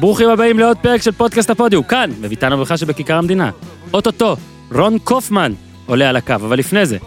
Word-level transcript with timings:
ברוכים 0.00 0.28
הבאים 0.28 0.58
לעוד 0.58 0.76
פרק 0.76 1.02
של 1.02 1.12
פודקאסט 1.12 1.50
הפודיו, 1.50 1.86
כאן, 1.86 2.10
בביתן 2.20 2.52
הברכה 2.52 2.76
שבכיכר 2.76 3.14
המדינה. 3.14 3.50
אוטוטו, 3.92 4.36
רון 4.72 4.98
קופמן 5.04 5.52
עולה 5.86 6.08
על 6.08 6.16
הקו, 6.16 6.34
אבל 6.34 6.58
לפני 6.58 6.86
זה, 6.86 6.98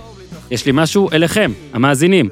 יש 0.51 0.65
לי 0.65 0.71
משהו 0.75 1.09
אליכם, 1.11 1.51
המאזינים. 1.73 2.29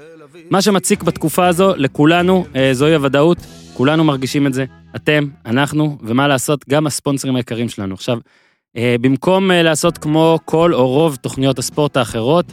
מה 0.50 0.62
שמציק 0.62 1.04
בתקופה 1.04 1.47
הזו 1.47 1.74
לכולנו, 1.78 2.46
אה, 2.55 2.74
זוהי 2.74 2.96
הוודאות, 2.96 3.38
כולנו 3.74 4.04
מרגישים 4.04 4.47
את 4.47 4.54
זה. 4.54 4.66
אתם, 4.96 5.28
אנחנו, 5.45 5.97
ומה 6.04 6.27
לעשות, 6.27 6.66
גם 6.70 6.88
הספונסרים 6.88 7.36
היקרים 7.36 7.70
שלנו. 7.70 7.93
עכשיו, 7.93 8.18
אה, 8.78 8.96
במקום 9.02 9.52
אה, 9.52 9.64
לעשות 9.64 9.98
כמו 9.98 10.39
כל 10.46 10.73
או 10.73 10.88
רוב 10.88 11.16
תוכניות 11.16 11.59
הספורט 11.59 11.98
האחרות, 11.98 12.46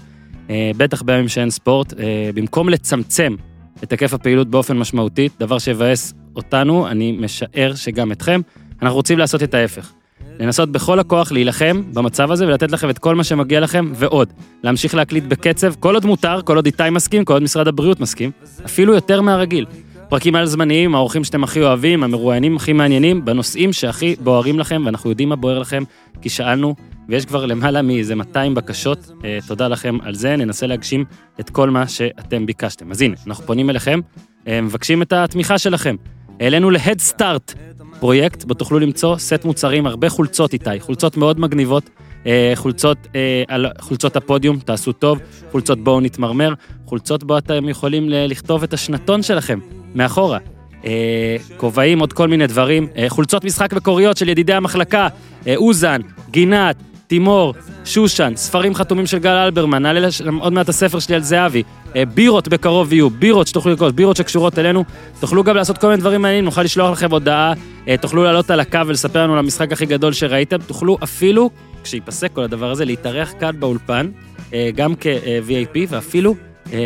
בטח 0.77 1.03
בימים 1.03 1.29
שאין 1.29 1.51
ספורט, 1.51 1.93
במקום 2.35 2.69
לצמצם 2.69 3.35
את 3.83 3.93
היקף 3.93 4.15
הפעילות 4.15 4.49
באופן 4.49 4.79
משמעותי, 4.79 5.29
דבר 5.41 5.59
שיבאס 5.59 6.15
אותנו, 6.39 6.89
אני 6.89 7.13
משער 7.13 7.75
שגם 7.75 8.13
אתכם, 8.13 8.41
אנחנו 8.83 8.97
רוצים 8.97 9.19
לעשות 9.19 9.43
את 9.43 9.55
ההפך. 9.55 9.93
לנסות 10.41 10.73
בכל 10.73 10.99
הכוח 10.99 11.33
להילחם 11.33 11.83
במצב 11.93 12.31
הזה 12.31 12.47
ולתת 12.47 12.73
לכם 12.73 12.91
את 12.91 12.99
כל 12.99 13.15
מה 13.15 13.25
שמגיע 13.25 13.61
לכם 13.61 13.93
ועוד. 13.95 14.33
להמשיך 14.63 14.95
להקליט 14.95 15.25
בקצב, 15.25 15.75
כל 15.75 15.95
עוד 15.95 16.07
מותר, 16.07 16.43
כל 16.43 16.57
עוד 16.57 16.67
איתי 16.67 16.91
מסכים, 16.91 17.25
כל 17.25 17.33
עוד 17.33 17.43
משרד 17.43 17.69
הבריאות 17.69 18.01
מסכים, 18.01 18.31
אפילו 18.65 18.95
יותר 18.95 19.21
מהרגיל. 19.21 19.67
פרקים 20.09 20.35
על 20.35 20.47
זמניים, 20.47 20.95
האורחים 20.95 21.25
שאתם 21.25 21.45
הכי 21.45 21.61
אוהבים, 21.61 22.03
המרואיינים 22.03 22.57
הכי 22.57 22.73
מעניינים, 22.73 23.25
בנושאים 23.25 23.73
שהכי 23.73 24.17
בוערים 24.21 24.59
לכם, 24.59 24.83
ואנחנו 24.85 25.11
יודעים 25.11 25.29
מה 25.29 25.37
בוער 25.37 25.59
לכם, 25.59 25.83
כי 26.23 26.29
שאלנו, 26.29 26.75
ויש 27.09 27.25
כבר 27.25 27.47
למעלה 27.47 27.83
מאיזה 27.83 28.15
200 28.15 28.55
בקשות. 28.55 29.11
אה, 29.25 29.39
תודה 29.47 29.69
לכם 29.69 29.99
על 30.03 30.15
זה, 30.15 30.37
ננסה 30.37 30.67
להגשים 30.67 31.05
את 31.41 31.51
כל 31.51 31.71
מה 31.71 31.89
שאתם 31.89 32.47
ביקשתם. 32.47 32.91
אז 32.91 33.03
הנה, 33.03 33.15
אנחנו 33.27 33.45
פונים 33.45 33.71
אליכם, 33.71 34.01
אה, 34.49 34.61
מבקשים 34.61 35.03
את 35.03 35.13
התמיכה 35.13 35.59
שלכם. 35.59 35.97
העלינו 36.41 36.71
ל-Head 36.71 37.13
Start, 37.17 37.55
פרויקט 38.01 38.45
בו 38.45 38.55
תוכלו 38.55 38.79
למצוא 38.79 39.19
סט 39.19 39.45
מוצרים, 39.45 39.87
הרבה 39.87 40.09
חולצות 40.09 40.53
איתי, 40.53 40.81
חולצות 40.81 41.17
מאוד 41.17 41.41
מגניבות, 41.41 41.91
אה, 42.27 42.53
חולצות 42.55 42.99
אה, 43.15 43.43
חולצות 43.81 44.17
הפודיום, 44.17 44.59
תעשו 44.59 44.93
טוב, 44.93 45.19
חולצות 45.51 45.85
בואו 45.85 46.01
נתמרמר, 46.01 46.55
חולצות 46.87 47.25
בו 47.25 47.39
אתם 47.39 47.69
יכולים 47.69 48.05
לכתוב 48.09 48.63
את 48.63 48.73
השנתון 48.73 49.23
שלכם, 49.23 49.59
מאחורה. 49.95 50.39
אה, 50.85 51.37
כובעים, 51.57 51.99
עוד 52.01 52.13
כל 52.13 52.29
מיני 52.29 52.47
דברים, 52.47 52.89
חולצות 53.09 53.45
משחק 53.45 53.73
מקוריות 53.73 54.17
של 54.17 54.29
ידידי 54.29 54.55
המחלקה, 54.55 55.09
אוזן, 55.57 56.01
גינת, 56.31 56.77
תימור, 57.09 57.55
שושן, 57.85 58.33
ספרים 58.37 58.75
חתומים 58.75 59.07
של 59.07 59.19
גל 59.19 59.31
אלברמן, 59.37 59.83
נעלה 59.83 60.01
לש- 60.01 60.21
עוד 60.41 60.53
מעט 60.53 60.69
הספר 60.69 60.99
שלי 60.99 61.15
על 61.15 61.23
זהבי, 61.23 61.63
אה, 61.97 62.05
בירות 62.05 62.49
בקרוב 62.49 62.93
יהיו, 62.93 63.11
בירות 63.11 63.47
שתוכלו 63.47 63.73
לקרוא, 63.73 63.91
בירות 63.91 64.17
שקשורות 64.17 64.59
אלינו, 64.59 64.85
תוכלו 65.21 65.45
גם 65.45 65.57
לעשות 65.57 65.79
כל 65.79 65.87
מיני 65.87 66.01
דברים 66.01 66.23
מעניינים, 66.23 66.45
נוכל 66.45 66.63
לשלוח 66.63 66.91
לכם 66.91 67.11
הודעה, 67.11 67.53
אה, 67.89 67.97
תוכלו 67.97 68.25
לעלות 68.25 68.51
על 68.51 68.61
הקו 68.61 68.79
ולספר 68.87 69.23
לנו 69.23 69.33
על 69.33 69.39
המשחק 69.39 69.73
הכי 69.73 69.87
גדול 69.87 70.13
שראיתם, 70.13 70.57
תוכלו 70.67 70.99
אפילו, 71.03 71.51
כשיפסק 71.85 72.33
כל 72.33 72.43
הדבר 72.43 72.71
הזה, 72.71 72.85
להתארח 72.85 73.33
כאן 73.41 73.61
באולפן, 73.61 74.09
אה, 74.55 74.71
גם 74.77 74.95
כ-VIP, 75.01 75.79
ואפילו 75.89 76.35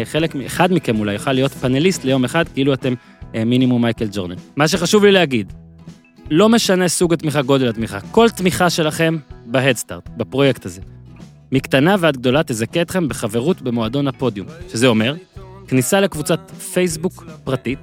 חלק, 0.04 0.36
אחד 0.46 0.72
מכם 0.72 0.98
אולי 0.98 1.12
יוכל 1.12 1.32
להיות 1.32 1.52
פאנליסט 1.52 2.04
ליום 2.04 2.24
אחד, 2.24 2.44
כאילו 2.54 2.74
אתם 2.74 2.94
מינימום 3.46 3.82
מייקל 3.82 4.06
ג'ורדן. 4.12 4.34
מה 4.56 4.68
שחשוב 4.68 5.04
לי 5.04 5.12
להגיד, 5.12 5.52
לא 6.30 6.48
משנה 6.48 6.88
סוג 6.88 7.12
התמיכה, 7.12 7.42
גודל 7.42 7.68
התמיכה, 7.68 8.00
כל 8.00 8.30
תמיכה 8.30 8.70
שלכם 8.70 9.16
בהדסטארט, 9.46 10.08
בפרויקט 10.16 10.66
הזה. 10.66 10.80
מקטנה 11.52 11.96
ועד 11.98 12.16
גדולה 12.16 12.42
תזכה 12.42 12.82
אתכם 12.82 13.08
בחברות 13.08 13.62
במועדון 13.62 14.08
הפודיום, 14.08 14.46
שזה 14.68 14.86
אומר, 14.86 15.14
כניסה 15.68 16.00
לקבוצת 16.00 16.50
פייסבוק 16.50 17.24
פרטית, 17.44 17.78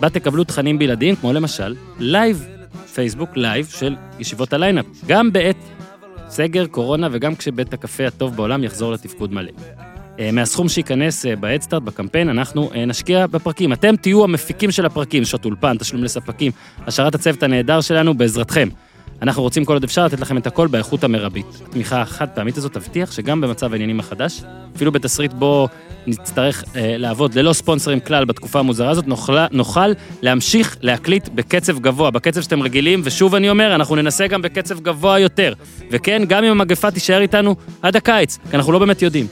בה 0.00 0.10
תקבלו 0.10 0.44
תכנים 0.44 0.78
בלעדיים, 0.78 1.16
כמו 1.16 1.32
למשל, 1.32 1.74
live, 1.98 2.46
פייסבוק 2.94 3.36
live 3.36 3.66
של 3.66 3.96
ישיבות 4.18 4.52
ה 4.52 4.56
lineup, 4.56 4.86
גם 5.06 5.32
בעת 5.32 5.56
סגר, 6.28 6.66
קורונה 6.66 7.08
וגם 7.12 7.36
כשבית 7.36 7.72
הקפה 7.72 8.06
הטוב 8.06 8.36
בעולם 8.36 8.64
יחזור 8.64 8.92
לתפקוד 8.92 9.32
מלא. 9.32 9.50
אה, 10.18 10.32
מהסכום 10.32 10.68
שייכנס 10.68 11.26
אה, 11.26 11.36
בהדסטארט, 11.36 11.82
בקמפיין, 11.82 12.28
אנחנו 12.28 12.70
אה, 12.74 12.84
נשקיע 12.84 13.26
בפרקים. 13.26 13.72
אתם 13.72 13.96
תהיו 13.96 14.24
המפיקים 14.24 14.70
של 14.70 14.86
הפרקים, 14.86 15.24
שעות 15.24 15.44
אולפן, 15.44 15.78
תשלום 15.78 16.04
לספקים, 16.04 16.52
השארת 16.86 17.14
הצוות 17.14 17.42
הנהדר 17.42 17.80
שלנו 17.80 18.14
בעזרתכם. 18.14 18.68
אנחנו 19.22 19.42
רוצים 19.42 19.64
כל 19.64 19.72
עוד 19.72 19.84
אפשר 19.84 20.04
לתת 20.04 20.20
לכם 20.20 20.36
את 20.36 20.46
הכל 20.46 20.66
באיכות 20.66 21.04
המרבית. 21.04 21.46
התמיכה 21.68 22.02
החד 22.02 22.28
פעמית 22.34 22.56
הזאת 22.56 22.72
תבטיח 22.72 23.12
שגם 23.12 23.40
במצב 23.40 23.72
העניינים 23.72 24.00
החדש, 24.00 24.42
אפילו 24.76 24.92
בתסריט 24.92 25.32
בו 25.32 25.68
נצטרך 26.06 26.64
אה, 26.76 26.96
לעבוד 26.96 27.34
ללא 27.34 27.52
ספונסרים 27.52 28.00
כלל 28.00 28.24
בתקופה 28.24 28.58
המוזרה 28.58 28.90
הזאת, 28.90 29.06
נוכל, 29.06 29.32
נוכל 29.52 29.92
להמשיך 30.22 30.76
להקליט 30.80 31.28
בקצב 31.28 31.78
גבוה, 31.78 32.10
בקצב 32.10 32.40
שאתם 32.42 32.62
רגילים, 32.62 33.00
ושוב 33.04 33.34
אני 33.34 33.50
אומר, 33.50 33.74
אנחנו 33.74 33.96
ננסה 33.96 34.26
גם 34.26 34.42
בקצב 34.42 34.80
גבוה 34.80 35.18
יותר. 35.18 35.52
וכן, 35.90 36.22
גם 36.28 36.44
אם 36.44 36.50
המגפה 36.50 36.90
תישאר 36.90 37.20
איתנו 37.20 37.56
עד 37.82 37.96
הקיץ, 37.96 38.38
כי 38.50 38.56
אנחנו 38.56 38.72
לא 38.72 38.78
באמת 38.78 39.02
יודעים. 39.02 39.26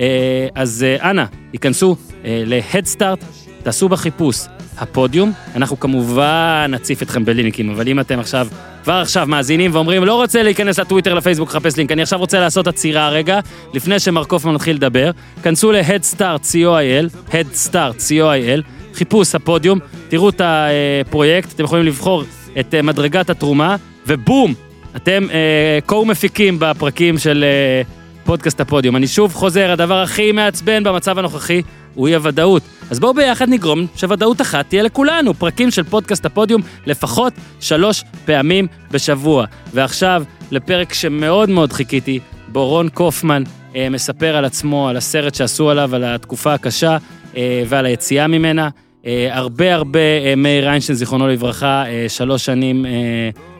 אה, 0.00 0.48
אז 0.54 0.86
אה, 0.88 1.10
אנא, 1.10 1.24
היכנסו 1.52 1.96
אה, 2.24 2.42
ל-Head 2.46 2.96
Start, 2.96 3.24
תעשו 3.62 3.88
בחיפוש 3.88 4.36
הפודיום. 4.78 5.32
אנחנו 5.56 5.80
כמובן 5.80 6.66
נציף 6.68 7.02
אתכם 7.02 7.24
בלינקים, 7.24 7.70
אבל 7.70 7.88
אם 7.88 8.00
אתם 8.00 8.18
עכשיו, 8.18 8.48
כבר 8.84 8.92
עכשיו 8.92 9.26
מאזינים 9.26 9.70
ואומרים, 9.74 10.04
לא 10.04 10.14
רוצה 10.14 10.42
להיכנס 10.42 10.78
לטוויטר, 10.78 11.14
לפייסבוק, 11.14 11.48
לחפש 11.48 11.76
לינק, 11.76 11.92
אני 11.92 12.02
עכשיו 12.02 12.18
רוצה 12.18 12.40
לעשות 12.40 12.66
עצירה 12.66 13.08
רגע, 13.08 13.40
לפני 13.74 13.98
שמר 13.98 14.24
קופמן 14.24 14.54
מתחיל 14.54 14.76
לדבר, 14.76 15.10
כנסו 15.42 15.72
ל-Head 15.72 16.16
Start 16.16 16.42
co.il, 16.52 17.30
Head 17.30 17.68
Start 17.68 17.98
co.il, 18.08 18.62
חיפוש 18.94 19.34
הפודיום, 19.34 19.78
תראו 20.08 20.28
את 20.28 20.40
הפרויקט, 20.44 21.52
אתם 21.52 21.64
יכולים 21.64 21.86
לבחור 21.86 22.24
את 22.60 22.74
מדרגת 22.74 23.30
התרומה, 23.30 23.76
ובום, 24.06 24.54
אתם 24.96 25.26
אה, 25.32 25.78
co-מפיקים 25.88 26.54
בפרקים 26.58 27.18
של... 27.18 27.44
אה, 27.44 27.99
פודקאסט 28.30 28.60
הפודיום. 28.60 28.96
אני 28.96 29.06
שוב 29.06 29.34
חוזר, 29.34 29.70
הדבר 29.70 30.02
הכי 30.02 30.32
מעצבן 30.32 30.84
במצב 30.84 31.18
הנוכחי 31.18 31.62
הוא 31.94 32.08
אי 32.08 32.14
הוודאות. 32.14 32.62
אז 32.90 33.00
בואו 33.00 33.14
ביחד 33.14 33.48
נגרום 33.48 33.86
שוודאות 33.96 34.40
אחת 34.40 34.68
תהיה 34.68 34.82
לכולנו. 34.82 35.34
פרקים 35.34 35.70
של 35.70 35.82
פודקאסט 35.82 36.26
הפודיום 36.26 36.62
לפחות 36.86 37.32
שלוש 37.60 38.04
פעמים 38.24 38.66
בשבוע. 38.90 39.44
ועכשיו 39.74 40.24
לפרק 40.50 40.92
שמאוד 40.92 41.48
מאוד 41.48 41.72
חיכיתי, 41.72 42.20
בו 42.48 42.68
רון 42.68 42.88
קופמן 42.88 43.42
אה, 43.76 43.88
מספר 43.88 44.36
על 44.36 44.44
עצמו, 44.44 44.88
על 44.88 44.96
הסרט 44.96 45.34
שעשו 45.34 45.70
עליו, 45.70 45.94
על 45.94 46.04
התקופה 46.04 46.54
הקשה 46.54 46.96
אה, 47.36 47.62
ועל 47.68 47.86
היציאה 47.86 48.26
ממנה. 48.26 48.68
אה, 49.06 49.28
הרבה 49.30 49.74
הרבה 49.74 50.00
אה, 50.00 50.34
מאיר 50.36 50.68
איינשטיין, 50.68 50.96
זיכרונו 50.96 51.28
לברכה, 51.28 51.84
אה, 51.86 52.06
שלוש 52.08 52.44
שנים 52.44 52.86
אה, 52.86 52.90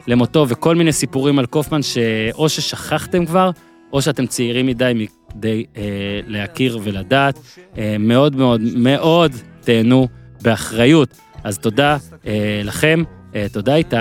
למותו, 0.07 0.45
וכל 0.49 0.75
מיני 0.75 0.91
סיפורים 0.91 1.39
על 1.39 1.45
קופמן 1.45 1.81
שאו 1.81 2.49
ששכחתם 2.49 3.25
כבר, 3.25 3.51
או 3.93 4.01
שאתם 4.01 4.25
צעירים 4.27 4.65
מדי 4.65 4.91
מכדי 4.95 5.65
אה, 5.77 5.83
להכיר 6.27 6.79
ולדעת. 6.83 7.39
אה, 7.77 7.95
מאוד 7.99 8.35
מאוד 8.35 8.61
מאוד 8.75 9.31
תהנו 9.61 10.07
באחריות. 10.41 11.17
אז 11.43 11.57
תודה 11.57 11.97
אה, 12.27 12.61
לכם, 12.63 13.03
אה, 13.35 13.45
תודה 13.51 13.75
איתי. 13.75 13.95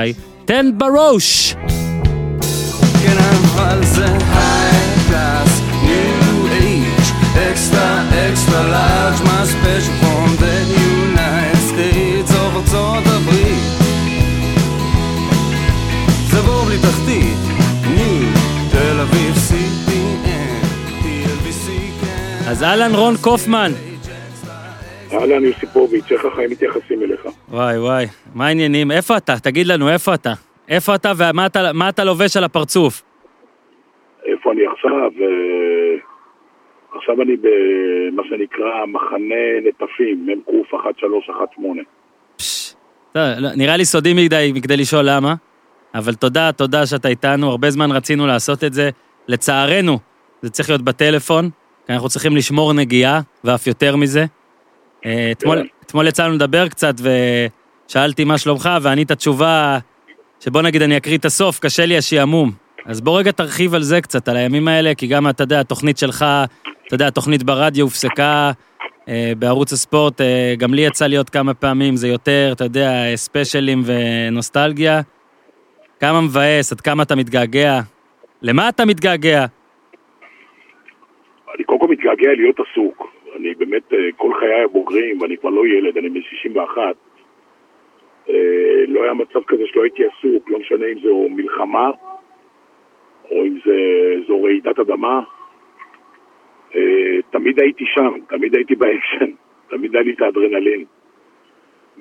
תן 0.44 0.70
בראש! 0.78 1.54
כן, 3.04 3.16
extra, 7.52 7.88
extra 8.26 8.60
large, 8.74 9.20
my 9.28 9.99
אז 22.50 22.62
אהלן 22.62 22.90
רון 22.94 23.14
קופמן. 23.22 23.70
אהלן 25.12 25.44
יוסיפוביץ', 25.44 26.12
איך 26.12 26.24
החיים 26.24 26.50
מתייחסים 26.50 27.02
אליך? 27.02 27.20
וואי 27.48 27.78
וואי, 27.78 28.06
מה 28.34 28.46
העניינים? 28.46 28.90
איפה 28.90 29.16
אתה? 29.16 29.38
תגיד 29.42 29.66
לנו, 29.66 29.88
איפה 29.88 30.14
אתה? 30.14 30.32
איפה 30.68 30.94
אתה 30.94 31.12
ומה 31.18 31.46
אתה, 31.46 31.72
מה 31.74 31.88
אתה 31.88 32.04
לובש 32.04 32.36
על 32.36 32.44
הפרצוף? 32.44 33.02
איפה 34.24 34.52
אני 34.52 34.60
עכשיו? 34.72 34.90
אה, 35.20 35.96
עכשיו 36.96 37.22
אני 37.22 37.36
במה 37.36 38.22
שנקרא 38.28 38.86
מחנה 38.86 39.68
נטפים, 39.68 40.26
מ"ק 40.26 40.48
1318. 40.86 41.84
פש, 42.36 42.74
טוב, 43.12 43.22
לא, 43.38 43.48
נראה 43.56 43.76
לי 43.76 43.84
סודי 43.84 44.12
מדי 44.14 44.52
מכדי 44.54 44.76
לשאול 44.76 45.04
למה, 45.04 45.34
אבל 45.94 46.14
תודה, 46.14 46.52
תודה 46.52 46.86
שאתה 46.86 47.08
איתנו, 47.08 47.50
הרבה 47.50 47.70
זמן 47.70 47.90
רצינו 47.92 48.26
לעשות 48.26 48.64
את 48.64 48.72
זה. 48.72 48.90
לצערנו, 49.28 49.98
זה 50.42 50.50
צריך 50.50 50.68
להיות 50.68 50.82
בטלפון, 50.82 51.50
אנחנו 51.94 52.08
צריכים 52.08 52.36
לשמור 52.36 52.72
נגיעה, 52.72 53.20
ואף 53.44 53.66
יותר 53.66 53.96
מזה. 53.96 54.26
אה, 55.06 55.28
אתמול, 55.32 55.58
כן. 55.58 55.66
אתמול 55.86 56.06
יצא 56.06 56.24
לנו 56.24 56.34
לדבר 56.34 56.68
קצת, 56.68 56.94
ושאלתי 57.88 58.24
מה 58.24 58.38
שלומך, 58.38 58.70
וענית 58.82 59.12
תשובה 59.12 59.78
שבוא 60.40 60.62
נגיד 60.62 60.82
אני 60.82 60.96
אקריא 60.96 61.18
את 61.18 61.24
הסוף, 61.24 61.58
קשה 61.58 61.86
לי 61.86 61.98
השעמום. 61.98 62.52
אז 62.86 63.00
בוא 63.00 63.18
רגע 63.18 63.32
תרחיב 63.32 63.74
על 63.74 63.82
זה 63.82 64.00
קצת, 64.00 64.28
על 64.28 64.36
הימים 64.36 64.68
האלה, 64.68 64.94
כי 64.94 65.06
גם, 65.06 65.28
אתה 65.28 65.42
יודע, 65.42 65.60
התוכנית 65.60 65.98
שלך, 65.98 66.24
אתה 66.86 66.94
יודע, 66.94 67.06
התוכנית 67.06 67.42
ברדיו 67.42 67.84
הופסקה 67.84 68.52
אה, 69.08 69.32
בערוץ 69.38 69.72
הספורט, 69.72 70.20
אה, 70.20 70.54
גם 70.58 70.74
לי 70.74 70.82
יצא 70.82 71.06
להיות 71.06 71.30
כמה 71.30 71.54
פעמים, 71.54 71.96
זה 71.96 72.08
יותר, 72.08 72.50
אתה 72.52 72.64
יודע, 72.64 72.92
ספיישלים 73.16 73.82
ונוסטלגיה. 73.84 75.00
כמה 76.00 76.20
מבאס, 76.20 76.72
עד 76.72 76.80
כמה 76.80 77.02
אתה 77.02 77.16
מתגעגע? 77.16 77.80
למה 78.42 78.68
אתה 78.68 78.84
מתגעגע? 78.84 79.46
אני 81.54 81.64
קודם 81.64 81.80
כל 81.80 81.88
מתגעגע 81.88 82.32
להיות 82.34 82.60
עסוק. 82.60 83.12
אני 83.36 83.54
באמת, 83.54 83.92
אה, 83.92 83.98
כל 84.16 84.34
חיי 84.34 84.62
הבוגרים, 84.62 85.20
ואני 85.20 85.36
כבר 85.36 85.50
לא 85.50 85.66
ילד, 85.66 85.98
אני 85.98 86.08
בן 86.08 86.22
61. 86.22 86.96
אה, 88.28 88.34
לא 88.88 89.02
היה 89.02 89.14
מצב 89.14 89.42
כזה 89.46 89.62
שלא 89.66 89.82
הייתי 89.82 90.02
עסוק, 90.04 90.50
לא 90.50 90.58
משנה 90.58 90.86
אם 90.86 90.98
זו 90.98 91.28
מלחמה, 91.30 91.90
או 93.30 93.44
אם 93.44 93.58
זה, 93.64 93.76
זו 94.26 94.42
רעידת 94.42 94.78
אדמה. 94.78 95.20
אה, 96.74 97.16
תמיד 97.30 97.60
הייתי 97.60 97.84
שם, 97.86 98.12
תמיד 98.28 98.54
הייתי 98.54 98.74
באקשן, 98.74 99.30
תמיד 99.70 99.94
היה 99.94 100.04
לי 100.04 100.12
את 100.12 100.20
האדרנלין. 100.22 100.84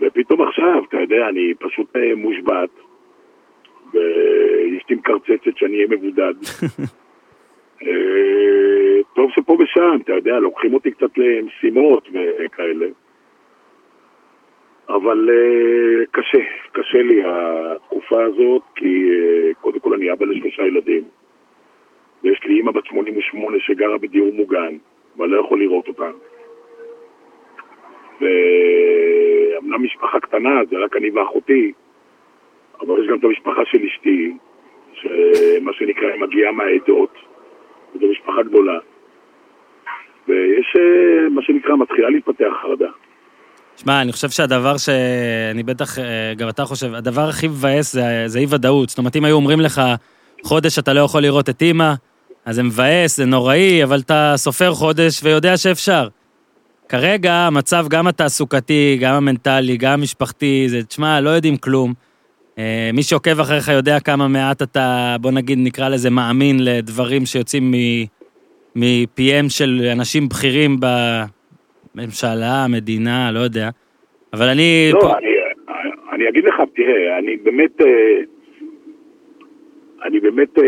ופתאום 0.02 0.42
עכשיו, 0.42 0.84
אתה 0.90 0.98
יודע, 0.98 1.30
אני 1.30 1.54
פשוט 1.60 1.95
מושבת, 2.16 2.69
ואשתי 3.94 4.95
מקרצצת 4.95 5.57
שאני 5.57 5.75
אהיה 5.75 5.88
מבודד. 5.90 6.34
טוב 9.19 9.31
שפה 9.31 9.57
ושם, 9.60 9.98
אתה 10.04 10.13
יודע, 10.13 10.39
לוקחים 10.39 10.74
אותי 10.74 10.92
קצת 10.92 11.18
למשימות 11.18 12.10
וכאלה. 12.13 12.86
אבל 14.89 15.30
אה, 15.30 16.06
קשה, 16.12 16.38
קשה 16.71 16.98
לי 16.98 17.21
התקופה 17.25 18.24
הזאת, 18.24 18.62
כי 18.75 19.10
אה, 19.10 19.54
קודם 19.62 19.80
כל 19.80 19.94
אני 19.94 20.12
אבא 20.12 20.25
לשלושה 20.25 20.63
ילדים. 20.63 21.04
ויש 22.24 22.44
לי 22.45 22.56
אימא 22.56 22.71
בת 22.71 22.86
88 22.86 23.57
שגרה 23.60 23.98
בדיור 23.98 24.33
מוגן, 24.33 24.77
ואני 25.18 25.31
לא 25.31 25.39
יכול 25.39 25.60
לראות 25.60 25.88
אותה. 25.88 26.12
ואמנם 28.21 29.83
משפחה 29.83 30.19
קטנה, 30.19 30.62
זה 30.69 30.77
רק 30.77 30.95
אני 30.95 31.10
ואחותי, 31.10 31.71
אבל 32.81 33.04
יש 33.04 33.10
גם 33.10 33.18
את 33.18 33.24
המשפחה 33.24 33.66
של 33.66 33.86
אשתי, 33.86 34.33
שמה 34.94 35.74
שנקרא, 35.74 36.18
מגיעה 36.18 36.51
מהעדות, 36.51 37.13
זו 38.00 38.07
משפחה 38.07 38.44
גדולה. 38.44 38.80
ויש, 40.30 40.76
אה, 40.76 41.30
מה 41.30 41.42
שנקרא, 41.42 41.76
מתחילה 41.76 42.10
להתפתח 42.10 42.54
חרדה. 42.62 42.90
שמע, 43.78 44.02
אני 44.02 44.12
חושב 44.12 44.30
שהדבר 44.30 44.78
שאני 44.78 45.64
בטח, 45.64 46.00
אה, 46.00 46.34
גם 46.38 46.50
אתה 46.50 46.66
חושב, 46.66 46.94
הדבר 46.94 47.30
הכי 47.30 47.48
מבאס 47.48 47.94
זה, 47.94 48.24
זה 48.26 48.40
אי-ודאות. 48.40 48.90
זאת 48.90 48.98
אומרת, 48.98 49.16
אם 49.16 49.26
היו 49.26 49.36
אומרים 49.36 49.60
לך, 49.60 49.81
חודש 50.44 50.80
אתה 50.80 50.94
לא 50.94 51.00
יכול 51.00 51.22
לראות 51.22 51.50
את 51.50 51.62
אימא, 51.62 51.94
אז 52.46 52.56
זה 52.56 52.64
מבאס, 52.64 53.18
זה 53.18 53.26
נוראי, 53.26 53.84
אבל 53.84 54.00
אתה 54.00 54.34
סופר 54.36 54.74
חודש 54.74 55.24
ויודע 55.24 55.58
שאפשר. 55.58 56.08
כרגע 56.90 57.34
המצב 57.34 57.86
גם 57.90 58.08
התעסוקתי, 58.08 58.98
גם 59.02 59.14
המנטלי, 59.16 59.78
גם 59.78 59.94
המשפחתי, 59.94 60.66
זה, 60.70 60.84
תשמע, 60.84 61.22
לא 61.22 61.30
יודעים 61.30 61.58
כלום. 61.58 61.94
אה, 62.58 62.90
מי 62.94 63.04
שעוקב 63.04 63.40
אחריך 63.40 63.68
יודע 63.68 64.00
כמה 64.00 64.28
מעט 64.28 64.62
אתה, 64.62 65.16
בוא 65.22 65.31
נגיד, 65.31 65.60
נקרא 65.62 65.90
לזה 65.90 66.10
מאמין 66.10 66.64
לדברים 66.64 67.26
שיוצאים 67.26 67.72
מ- 67.72 68.19
מפיהם 68.75 69.45
של 69.50 69.81
אנשים 69.92 70.30
בכירים 70.30 70.77
בממשלה, 71.95 72.66
המדינה, 72.66 73.31
לא 73.31 73.39
יודע. 73.39 73.69
אבל 74.33 74.45
אני... 74.48 74.89
לא, 74.94 75.00
פה- 75.00 75.18
אני, 75.18 75.27
אני 76.13 76.30
אגיד 76.30 76.44
לך, 76.45 76.56
תראה, 76.75 77.18
אני 77.19 77.38
באמת, 77.38 77.81
אה, 77.81 77.88
אני 80.06 80.19
באמת 80.19 80.60
אה, 80.60 80.63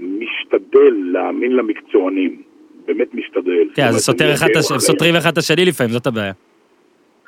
משתדל 0.00 0.94
להאמין 1.12 1.52
למקצוענים. 1.56 2.42
באמת 2.86 3.14
משתדל. 3.14 3.68
כן, 3.74 3.82
אז 3.82 3.96
סותר 3.96 4.24
אני 4.24 4.34
אחד 4.34 4.46
הש- 4.58 4.72
סותרים 4.86 5.14
אחד 5.16 5.30
את 5.32 5.38
השני 5.38 5.64
לפעמים, 5.64 5.92
זאת 5.92 6.06
הבעיה. 6.06 6.32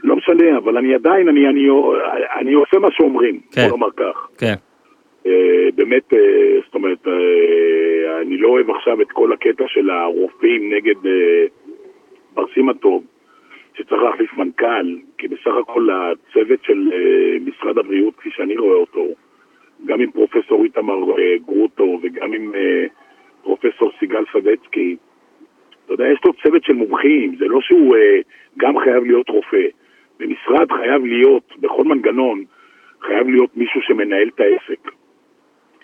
לא 0.04 0.16
משנה, 0.16 0.58
אבל 0.58 0.76
אני 0.76 0.94
עדיין, 0.94 1.28
אני, 1.28 1.48
אני, 1.48 1.66
אני 2.40 2.52
עושה 2.52 2.78
מה 2.78 2.88
שאומרים, 2.92 3.40
כן. 3.52 3.62
בוא 3.68 3.78
נאמר 3.78 3.90
כך. 3.96 4.28
כן. 4.38 4.54
אה, 5.26 5.68
באמת, 5.74 6.14
אה, 6.14 6.58
זאת 6.64 6.74
אומרת, 6.74 7.08
אה, 7.08 8.20
אני 8.20 8.36
לא 8.36 8.48
אוהב 8.48 8.70
עכשיו 8.70 9.02
את 9.02 9.12
כל 9.12 9.32
הקטע 9.32 9.64
של 9.68 9.90
הרופאים 9.90 10.72
נגד 10.72 10.94
בר 12.34 12.44
סימן 12.54 12.72
טוב, 12.72 13.04
שצריך 13.74 14.02
להחליף 14.02 14.34
מנכ"ל, 14.34 14.96
כי 15.18 15.28
בסך 15.28 15.54
הכל 15.62 15.88
הצוות 15.90 16.64
של 16.64 16.90
משרד 17.40 17.78
הבריאות, 17.78 18.14
כפי 18.16 18.30
שאני 18.30 18.56
רואה 18.56 18.76
אותו, 18.76 19.06
גם 19.86 20.00
עם 20.00 20.10
פרופסור 20.10 20.64
איתמר 20.64 20.96
גרוטו 21.46 21.98
וגם 22.02 22.32
עם 22.32 22.52
פרופסור 23.42 23.92
סיגל 23.98 24.24
סדצקי, 24.32 24.96
אתה 25.84 25.94
יודע, 25.94 26.08
יש 26.12 26.18
לו 26.24 26.32
צוות 26.32 26.64
של 26.64 26.72
מומחים, 26.72 27.36
זה 27.38 27.44
לא 27.44 27.60
שהוא 27.60 27.96
גם 28.56 28.78
חייב 28.78 29.04
להיות 29.04 29.28
רופא. 29.28 29.66
במשרד 30.20 30.72
חייב 30.72 31.04
להיות, 31.04 31.52
בכל 31.60 31.84
מנגנון, 31.84 32.44
חייב 33.00 33.28
להיות 33.28 33.56
מישהו 33.56 33.80
שמנהל 33.82 34.28
את 34.28 34.40
העסק. 34.40 34.99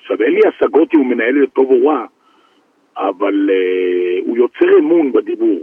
עכשיו, 0.06 0.22
אין 0.22 0.32
לי 0.32 0.40
השגות 0.48 0.94
אם 0.94 0.98
הוא 0.98 1.06
מנהל 1.06 1.44
את 1.44 1.48
טוב 1.52 1.70
או 1.70 1.86
רע, 1.86 2.04
אבל 2.96 3.50
אה, 3.50 4.18
הוא 4.26 4.36
יוצר 4.36 4.78
אמון 4.78 5.12
בדיבור. 5.12 5.58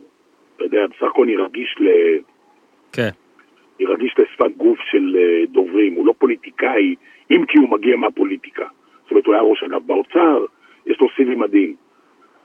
אתה 0.55 0.63
יודע, 0.63 0.87
בסך 0.87 1.03
הכל 1.03 1.23
אני 1.23 1.35
רגיש, 1.35 1.75
ל, 1.79 1.87
כן. 2.93 3.09
אני 3.79 3.85
רגיש 3.85 4.15
לשפת 4.19 4.57
גוף 4.57 4.79
של 4.91 5.17
אה, 5.19 5.45
דוברים, 5.51 5.93
הוא 5.93 6.07
לא 6.07 6.13
פוליטיקאי, 6.17 6.95
אם 7.31 7.45
כי 7.45 7.57
הוא 7.57 7.69
מגיע 7.69 7.95
מהפוליטיקה. 7.95 8.65
זאת 9.03 9.11
אומרת, 9.11 9.25
הוא 9.25 9.33
היה 9.33 9.43
ראש 9.43 9.63
אגף 9.63 9.81
באוצר, 9.85 10.45
יש 10.85 11.01
לו 11.01 11.07
סיבי 11.15 11.35
מדהים. 11.35 11.75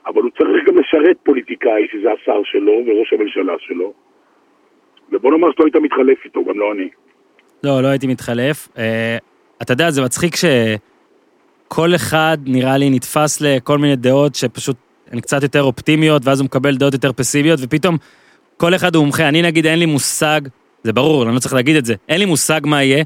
אבל 0.07 0.21
הוא 0.21 0.31
צריך 0.37 0.67
גם 0.67 0.77
לשרת 0.77 1.17
פוליטיקאי, 1.23 1.87
שזה 1.91 2.11
השר 2.11 2.41
שלו 2.43 2.73
וראש 2.85 3.13
הממשלה 3.13 3.53
שלו. 3.59 3.93
ובוא 5.11 5.31
נאמר 5.31 5.51
שאתה 5.51 5.63
היית 5.63 5.75
מתחלף 5.75 6.25
איתו, 6.25 6.43
גם 6.43 6.59
לא 6.59 6.71
אני. 6.71 6.89
לא, 7.63 7.81
לא 7.81 7.87
הייתי 7.87 8.07
מתחלף. 8.07 8.67
אה, 8.77 9.17
אתה 9.61 9.73
יודע, 9.73 9.89
זה 9.89 10.01
מצחיק 10.01 10.35
שכל 11.69 11.95
אחד 11.95 12.37
נראה 12.45 12.77
לי 12.77 12.89
נתפס 12.89 13.41
לכל 13.41 13.77
מיני 13.77 13.95
דעות 13.95 14.35
שפשוט 14.35 14.75
הן 15.11 15.19
קצת 15.19 15.43
יותר 15.43 15.63
אופטימיות, 15.63 16.25
ואז 16.25 16.39
הוא 16.39 16.45
מקבל 16.45 16.77
דעות 16.77 16.93
יותר 16.93 17.11
פסימיות, 17.13 17.59
ופתאום 17.63 17.97
כל 18.57 18.75
אחד 18.75 18.95
הוא 18.95 19.03
מומחה. 19.03 19.29
אני 19.29 19.41
נגיד, 19.41 19.65
אין 19.65 19.79
לי 19.79 19.85
מושג, 19.85 20.41
זה 20.83 20.93
ברור, 20.93 21.23
אני 21.23 21.35
לא 21.35 21.39
צריך 21.39 21.53
להגיד 21.53 21.75
את 21.75 21.85
זה, 21.85 21.95
אין 22.09 22.19
לי 22.19 22.25
מושג 22.25 22.61
מה 22.63 22.83
יהיה, 22.83 23.03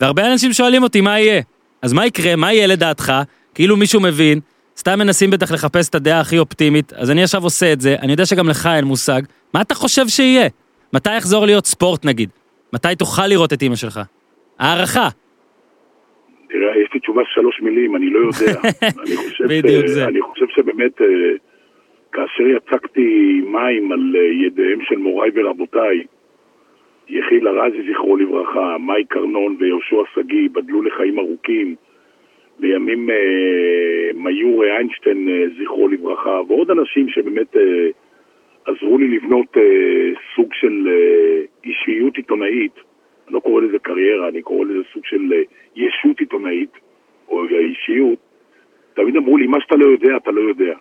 והרבה 0.00 0.32
אנשים 0.32 0.52
שואלים 0.52 0.82
אותי 0.82 1.00
מה 1.00 1.20
יהיה. 1.20 1.42
אז 1.82 1.92
מה 1.92 2.06
יקרה, 2.06 2.36
מה 2.36 2.52
יהיה 2.52 2.66
לדעתך? 2.66 3.12
כאילו 3.54 3.76
מישהו 3.76 4.00
מבין, 4.00 4.40
סתם 4.78 4.98
מנסים 4.98 5.30
בטח 5.30 5.52
לחפש 5.52 5.88
את 5.88 5.94
הדעה 5.94 6.20
הכי 6.20 6.38
אופטימית, 6.38 6.92
אז 6.92 7.10
אני 7.10 7.22
עכשיו 7.22 7.44
עושה 7.44 7.72
את 7.72 7.80
זה, 7.80 7.96
אני 8.02 8.12
יודע 8.12 8.26
שגם 8.26 8.48
לך 8.48 8.68
אין 8.76 8.84
מושג. 8.84 9.22
מה 9.54 9.60
אתה 9.60 9.74
חושב 9.74 10.08
שיהיה? 10.08 10.48
מתי 10.92 11.16
יחזור 11.16 11.46
להיות 11.46 11.66
ספורט 11.66 12.04
נגיד? 12.04 12.30
מתי 12.72 12.96
תוכל 12.98 13.26
לראות 13.26 13.52
את 13.52 13.62
אימא 13.62 13.76
שלך? 13.76 14.00
הערכה. 14.58 15.08
תראה, 16.48 16.78
יש 16.78 16.88
לי 16.94 17.00
תשובה 17.00 17.22
של 17.24 17.40
שלוש 17.40 17.60
מילים, 17.60 17.96
אני 17.96 18.10
לא 18.10 18.18
יודע. 18.18 18.60
אני 19.02 19.16
חושב 19.16 19.44
בדיוק 19.44 19.86
ש... 19.86 19.90
זה. 19.90 20.04
אני 20.04 20.20
חושב 20.20 20.46
שבאמת, 20.48 21.02
אה, 21.02 21.06
כאשר 22.12 22.46
יצקתי 22.46 23.40
מים 23.44 23.92
על 23.92 24.16
אה, 24.16 24.46
ידיהם 24.46 24.78
של 24.82 24.96
מוריי 24.96 25.30
ורבותיי, 25.34 26.04
יחיל 27.08 27.48
ארזי, 27.48 27.92
זכרו 27.92 28.16
לברכה, 28.16 28.78
מאי 28.78 29.04
קרנון 29.04 29.56
ויהושע 29.58 30.02
שגיא, 30.14 30.38
ייבדלו 30.38 30.82
לחיים 30.82 31.18
ארוכים, 31.18 31.74
לימים 32.60 33.10
אה, 33.10 34.10
מיור 34.14 34.64
איינשטיין, 34.64 35.28
אה, 35.28 35.44
זכרו 35.62 35.88
לברכה, 35.88 36.40
ועוד 36.48 36.70
אנשים 36.70 37.08
שבאמת 37.08 37.56
אה, 37.56 37.88
עזרו 38.66 38.98
לי 38.98 39.08
לבנות 39.08 39.56
אה, 39.56 40.10
סוג 40.36 40.48
של 40.52 40.88
אישיות 41.64 42.16
עיתונאית. 42.16 42.87
אני 43.28 43.34
לא 43.34 43.40
קורא 43.40 43.62
לזה 43.62 43.78
קריירה, 43.78 44.28
אני 44.28 44.42
קורא 44.42 44.64
לזה 44.64 44.82
סוג 44.92 45.04
של 45.04 45.32
אה, 45.32 45.42
ישות 45.76 46.20
עיתונאית, 46.20 46.70
או 47.28 47.44
אישיות. 47.44 48.18
תמיד 48.94 49.16
אמרו 49.16 49.36
לי, 49.36 49.46
מה 49.46 49.60
שאתה 49.60 49.76
לא 49.76 49.86
יודע, 49.86 50.16
אתה 50.16 50.30
לא 50.30 50.40
יודע. 50.40 50.74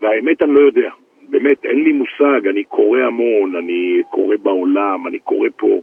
והאמת, 0.00 0.42
אני 0.42 0.54
לא 0.54 0.60
יודע. 0.60 0.90
באמת, 1.28 1.64
אין 1.64 1.84
לי 1.84 1.92
מושג, 1.92 2.48
אני 2.48 2.64
קורא 2.64 3.00
המון, 3.00 3.56
אני 3.56 4.02
קורא 4.10 4.36
בעולם, 4.42 5.06
אני 5.06 5.18
קורא 5.18 5.48
פה, 5.56 5.80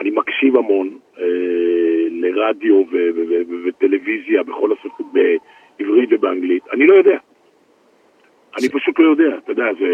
אני 0.00 0.10
מקשיב 0.10 0.56
המון 0.56 0.98
אה, 1.18 1.24
לרדיו 2.10 2.82
וטלוויזיה 3.64 4.42
בכל 4.42 4.72
השפות, 4.72 5.06
בעברית 5.12 6.08
ובאנגלית. 6.12 6.62
אני 6.72 6.86
לא 6.86 6.94
יודע. 6.94 7.18
אני 8.58 8.68
פשוט 8.68 8.98
לא 8.98 9.10
יודע, 9.10 9.38
אתה 9.38 9.52
יודע, 9.52 9.64
זה, 9.80 9.88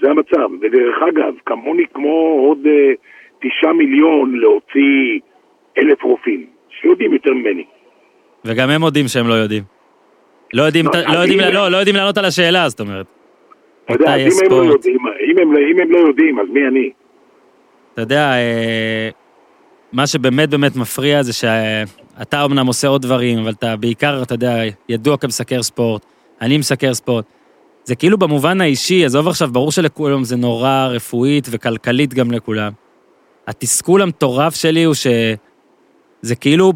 זה 0.00 0.10
המצב. 0.10 0.48
ודרך 0.62 0.96
אגב, 1.08 1.34
כמוני 1.46 1.82
כמו 1.94 2.10
עוד 2.48 2.58
אה, 2.66 2.92
תשעה 3.42 3.72
מיליון 3.72 4.34
להוציא 4.36 5.20
אלף 5.78 6.02
רופאים, 6.02 6.46
שיודעים 6.80 7.12
יותר 7.12 7.30
ממני. 7.34 7.64
וגם 8.44 8.70
הם 8.70 8.80
מודים 8.80 9.08
שהם 9.08 9.28
לא 9.28 9.34
יודעים. 9.34 9.62
לא 10.54 10.62
יודעים, 10.62 10.86
לא, 10.86 10.90
ת- 10.90 10.94
לא 10.94 11.00
אני- 11.02 11.14
יודעים, 11.32 11.40
לא, 11.54 11.68
לא 11.68 11.76
יודעים 11.76 11.96
לענות 11.96 12.18
על 12.18 12.24
השאלה, 12.24 12.68
זאת 12.68 12.80
אומרת. 12.80 13.06
אתה 13.84 13.94
יודע, 13.94 14.16
אם 14.16 14.28
הם, 14.44 14.50
לא? 14.50 14.56
יודעים, 14.56 14.98
אם, 15.30 15.38
הם, 15.38 15.56
אם 15.56 15.80
הם 15.82 15.90
לא 15.90 15.98
יודעים, 15.98 16.40
אז 16.40 16.46
מי 16.52 16.60
אני? 16.68 16.90
אתה 17.94 18.02
יודע, 18.02 18.32
אה, 18.32 19.08
מה 19.92 20.06
שבאמת 20.06 20.48
באמת 20.50 20.76
מפריע 20.76 21.22
זה 21.22 21.32
שאתה 21.32 22.44
אמנם 22.44 22.66
עושה 22.66 22.88
עוד 22.88 23.02
דברים, 23.02 23.38
אבל 23.38 23.50
אתה 23.50 23.76
בעיקר, 23.76 24.22
אתה 24.22 24.34
יודע, 24.34 24.54
ידוע 24.88 25.16
כמסקר 25.16 25.62
ספורט, 25.62 26.02
אני 26.40 26.58
מסקר 26.58 26.94
ספורט. 26.94 27.24
זה 27.84 27.94
כאילו 27.94 28.18
במובן 28.18 28.60
האישי, 28.60 29.04
עזוב 29.04 29.28
עכשיו, 29.28 29.48
ברור 29.52 29.72
שלכולם 29.72 30.24
זה 30.24 30.36
נורא 30.36 30.88
רפואית 30.90 31.48
וכלכלית 31.50 32.14
גם 32.14 32.30
לכולם. 32.30 32.72
התסכול 33.46 34.02
המטורף 34.02 34.54
שלי 34.54 34.84
הוא 34.84 34.94
שזה 34.94 36.34
כאילו 36.40 36.72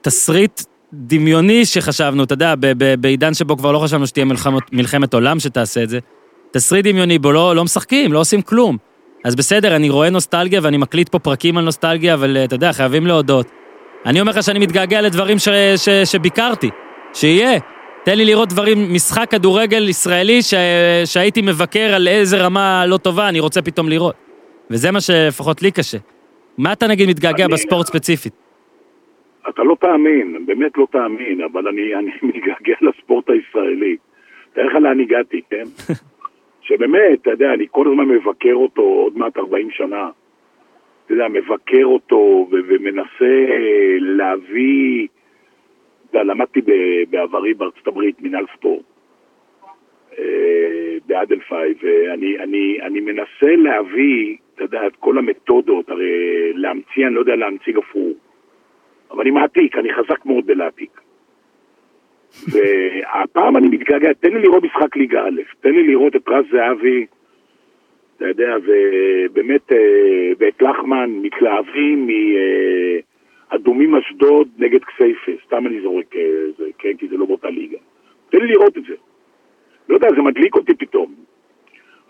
תסריט 0.00 0.62
דמיוני 0.92 1.64
שחשבנו, 1.64 2.24
אתה 2.24 2.32
יודע, 2.32 2.54
בעידן 3.00 3.34
שבו 3.34 3.56
כבר 3.56 3.72
לא 3.72 3.78
חשבנו 3.78 4.06
שתהיה 4.06 4.24
מלחמת, 4.24 4.62
מלחמת 4.72 5.14
עולם 5.14 5.40
שתעשה 5.40 5.82
את 5.82 5.88
זה. 5.88 5.98
תסריט 6.50 6.86
דמיוני 6.86 7.18
בו 7.18 7.32
לא, 7.32 7.56
לא 7.56 7.64
משחקים, 7.64 8.12
לא 8.12 8.18
עושים 8.18 8.42
כלום. 8.42 8.76
אז 9.24 9.34
בסדר, 9.36 9.76
אני 9.76 9.90
רואה 9.90 10.10
נוסטלגיה 10.10 10.60
ואני 10.62 10.76
מקליט 10.76 11.08
פה 11.08 11.18
פרקים 11.18 11.58
על 11.58 11.64
נוסטלגיה, 11.64 12.14
אבל 12.14 12.36
אה, 12.36 12.44
אתה 12.44 12.54
יודע, 12.54 12.72
חייבים 12.72 13.06
להודות. 13.06 13.46
אני 14.06 14.20
אומר 14.20 14.32
לך 14.32 14.42
שאני 14.42 14.58
מתגעגע 14.58 15.00
לדברים 15.00 15.38
ש, 15.38 15.48
ש, 15.76 15.88
שביקרתי, 15.88 16.70
שיהיה. 17.14 17.58
תן 18.06 18.16
לי 18.18 18.24
לראות 18.24 18.48
דברים, 18.48 18.78
משחק 18.94 19.30
כדורגל 19.30 19.88
ישראלי 19.88 20.42
ש, 20.42 20.54
שהייתי 21.04 21.42
מבקר 21.42 21.88
על 21.96 22.08
איזה 22.08 22.36
רמה 22.44 22.84
לא 22.86 22.96
טובה, 22.96 23.28
אני 23.28 23.40
רוצה 23.40 23.62
פתאום 23.62 23.88
לראות. 23.88 24.14
וזה 24.70 24.92
מה 24.92 25.00
שלפחות 25.00 25.62
לי 25.62 25.70
קשה. 25.70 25.98
מה 26.58 26.72
אתה 26.72 26.86
נגיד 26.86 27.08
מתגעגע 27.08 27.44
אני- 27.44 27.52
בספורט 27.52 27.86
ספציפית? 27.86 28.32
אתה 29.48 29.62
לא 29.62 29.76
תאמין, 29.80 30.46
באמת 30.46 30.72
לא 30.78 30.86
תאמין, 30.92 31.40
אבל 31.52 31.68
אני, 31.68 31.94
אני 31.94 32.10
מתגעגע 32.28 32.76
לספורט 32.80 33.30
הישראלי. 33.30 33.96
תאר 34.54 34.66
לך 34.66 34.74
לאן 34.74 35.00
הגעתי, 35.00 35.40
כן? 35.50 35.64
שבאמת, 36.66 37.18
אתה 37.22 37.30
יודע, 37.30 37.54
אני 37.54 37.66
כל 37.70 37.86
הזמן 37.88 38.04
מבקר 38.04 38.54
אותו 38.54 38.82
עוד 38.82 39.18
מעט 39.18 39.36
40 39.36 39.68
שנה. 39.70 40.08
אתה 41.04 41.14
יודע, 41.14 41.24
מבקר 41.28 41.84
אותו 41.84 42.48
ומנסה 42.52 43.34
אה, 43.50 43.96
להביא... 44.00 45.06
למדתי 46.14 46.60
בעברי 47.10 47.54
בארצות 47.54 47.86
הברית 47.86 48.16
מנהל 48.20 48.44
ספורט. 48.56 48.84
אה, 50.18 50.96
באדלפאי, 51.06 51.74
ואני 51.82 52.38
אני, 52.38 52.78
אני 52.82 53.00
מנסה 53.00 53.56
להביא, 53.56 54.36
אתה 54.54 54.64
יודע, 54.64 54.86
את 54.86 54.96
כל 54.96 55.18
המתודות, 55.18 55.90
הרי 55.90 56.52
להמציא, 56.54 57.06
אני 57.06 57.14
לא 57.14 57.20
יודע 57.20 57.36
להמציא 57.36 57.72
גפרור. 57.72 58.14
אבל 59.10 59.20
אני 59.20 59.30
מעתיק, 59.30 59.78
אני 59.78 59.94
חזק 59.94 60.26
מאוד 60.26 60.46
בלהעתיק. 60.46 61.00
והפעם 62.52 63.56
אני 63.56 63.68
מתגעגע, 63.68 64.12
תן 64.12 64.32
לי 64.32 64.42
לראות 64.42 64.64
משחק 64.64 64.96
ליגה 64.96 65.26
א', 65.26 65.40
תן 65.60 65.70
לי 65.70 65.86
לראות 65.86 66.16
את 66.16 66.28
רז 66.28 66.44
זהבי, 66.50 67.06
אתה 68.16 68.28
יודע, 68.28 68.56
ובאמת, 68.66 69.72
אה, 69.72 70.32
ואת 70.38 70.62
לחמן 70.62 71.10
מתלהבים 71.10 72.08
מאדומים 73.52 73.94
אשדוד 73.94 74.48
נגד 74.58 74.80
כסייפה, 74.84 75.32
סתם 75.46 75.66
אני 75.66 75.80
זורק, 75.82 76.16
אה, 76.16 76.20
זה, 76.58 76.64
כן, 76.78 76.92
כי 76.98 77.08
זה 77.08 77.16
לא 77.16 77.26
באותה 77.26 77.50
ליגה. 77.50 77.78
תן 78.30 78.38
לי 78.38 78.46
לראות 78.46 78.78
את 78.78 78.82
זה. 78.88 78.94
לא 79.88 79.94
יודע, 79.94 80.08
זה 80.16 80.22
מדליק 80.22 80.56
אותי 80.56 80.74
פתאום. 80.74 81.14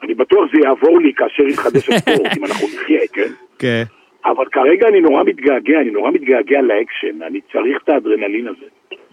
אני 0.03 0.15
בטוח 0.15 0.45
זה 0.55 0.61
יעבור 0.65 1.01
לי 1.01 1.13
כאשר 1.17 1.43
יתחדש 1.43 1.89
הספורט, 1.89 2.37
אם 2.37 2.45
אנחנו 2.45 2.67
נחיה, 2.67 3.01
כן? 3.13 3.31
כן. 3.59 3.83
אבל 4.25 4.45
כרגע 4.53 4.89
אני 4.89 5.01
נורא 5.01 5.25
מתגעגע, 5.25 5.81
אני 5.81 5.91
נורא 5.91 6.11
מתגעגע 6.11 6.63
לאקשן, 6.63 7.23
אני 7.23 7.41
צריך 7.53 7.83
את 7.85 7.89
האדרנלין 7.89 8.49
הזה. 8.49 8.67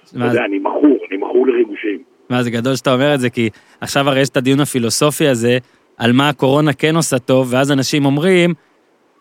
אתה 0.10 0.26
יודע, 0.26 0.46
אני 0.46 0.60
מכור, 0.60 0.98
אני 1.10 1.18
מכור 1.18 1.48
לריגושים. 1.48 2.04
מה, 2.30 2.44
זה 2.44 2.52
גדול 2.52 2.76
שאתה 2.76 2.94
אומר 2.94 3.14
את 3.16 3.20
זה, 3.20 3.30
כי 3.30 3.50
עכשיו 3.82 4.10
הרי 4.10 4.22
יש 4.22 4.30
את 4.30 4.38
הדיון 4.38 4.60
הפילוסופי 4.60 5.28
הזה, 5.28 5.58
על 5.98 6.12
מה 6.14 6.30
הקורונה 6.30 6.74
כן 6.74 6.96
עושה 6.96 7.20
טוב, 7.20 7.54
ואז 7.54 7.72
אנשים 7.72 8.06
אומרים, 8.06 8.54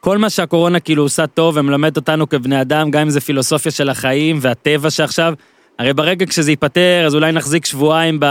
כל 0.06 0.18
מה 0.18 0.30
שהקורונה 0.30 0.80
כאילו 0.80 1.02
עושה 1.02 1.26
טוב 1.26 1.56
ומלמד 1.56 1.96
אותנו 1.96 2.28
כבני 2.28 2.60
אדם, 2.60 2.90
גם 2.92 3.00
אם 3.00 3.08
זה 3.08 3.20
פילוסופיה 3.20 3.72
של 3.72 3.88
החיים 3.88 4.36
והטבע 4.42 4.90
שעכשיו, 4.90 5.32
הרי 5.78 5.92
ברגע 5.92 6.24
כשזה 6.26 6.50
ייפתר, 6.52 7.02
אז 7.06 7.14
אולי 7.14 7.32
נחזיק 7.32 7.64
שבועיים 7.64 8.14
ב... 8.20 8.26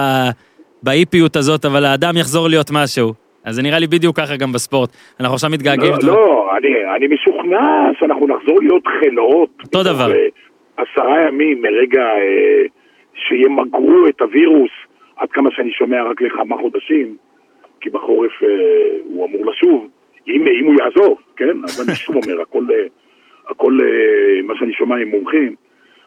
באיפיות 0.83 1.35
הזאת, 1.35 1.65
אבל 1.65 1.85
האדם 1.85 2.13
יחזור 2.17 2.47
להיות 2.47 2.69
משהו. 2.73 3.13
אז 3.45 3.55
זה 3.55 3.61
נראה 3.61 3.79
לי 3.79 3.87
בדיוק 3.87 4.15
ככה 4.19 4.35
גם 4.37 4.51
בספורט. 4.51 4.89
אנחנו 5.19 5.35
עכשיו 5.35 5.49
מתגעגעים. 5.49 5.93
לא, 6.03 6.13
לא, 6.13 6.49
אני, 6.57 6.69
אני 6.95 7.07
משוכנע 7.15 7.65
שאנחנו 7.99 8.27
נחזור 8.27 8.57
להיות 8.61 8.83
חלאות. 8.99 9.49
אותו 9.63 9.83
דבר. 9.83 10.11
אה, 10.11 10.27
עשרה 10.77 11.27
ימים 11.27 11.61
מרגע 11.61 12.01
אה, 12.01 12.63
שימגרו 13.13 14.07
את 14.09 14.21
הווירוס, 14.21 14.71
עד 15.17 15.29
כמה 15.31 15.49
שאני 15.51 15.71
שומע 15.71 16.03
רק 16.03 16.21
לכמה 16.21 16.55
חודשים, 16.57 17.15
כי 17.81 17.89
בחורף 17.89 18.31
אה, 18.43 18.47
הוא 19.03 19.25
אמור 19.25 19.51
לשוב, 19.51 19.87
אם, 20.27 20.45
אם 20.61 20.65
הוא 20.65 20.75
יעזוב, 20.79 21.17
כן? 21.35 21.63
אז 21.63 21.81
אני 21.81 21.95
שוב 21.95 22.15
אומר, 22.15 22.41
הכל, 22.41 22.65
אה, 22.71 22.87
הכל 23.49 23.77
אה, 23.81 24.43
מה 24.43 24.53
שאני 24.59 24.73
שומע 24.73 24.95
עם 24.97 25.07
מומחים, 25.07 25.55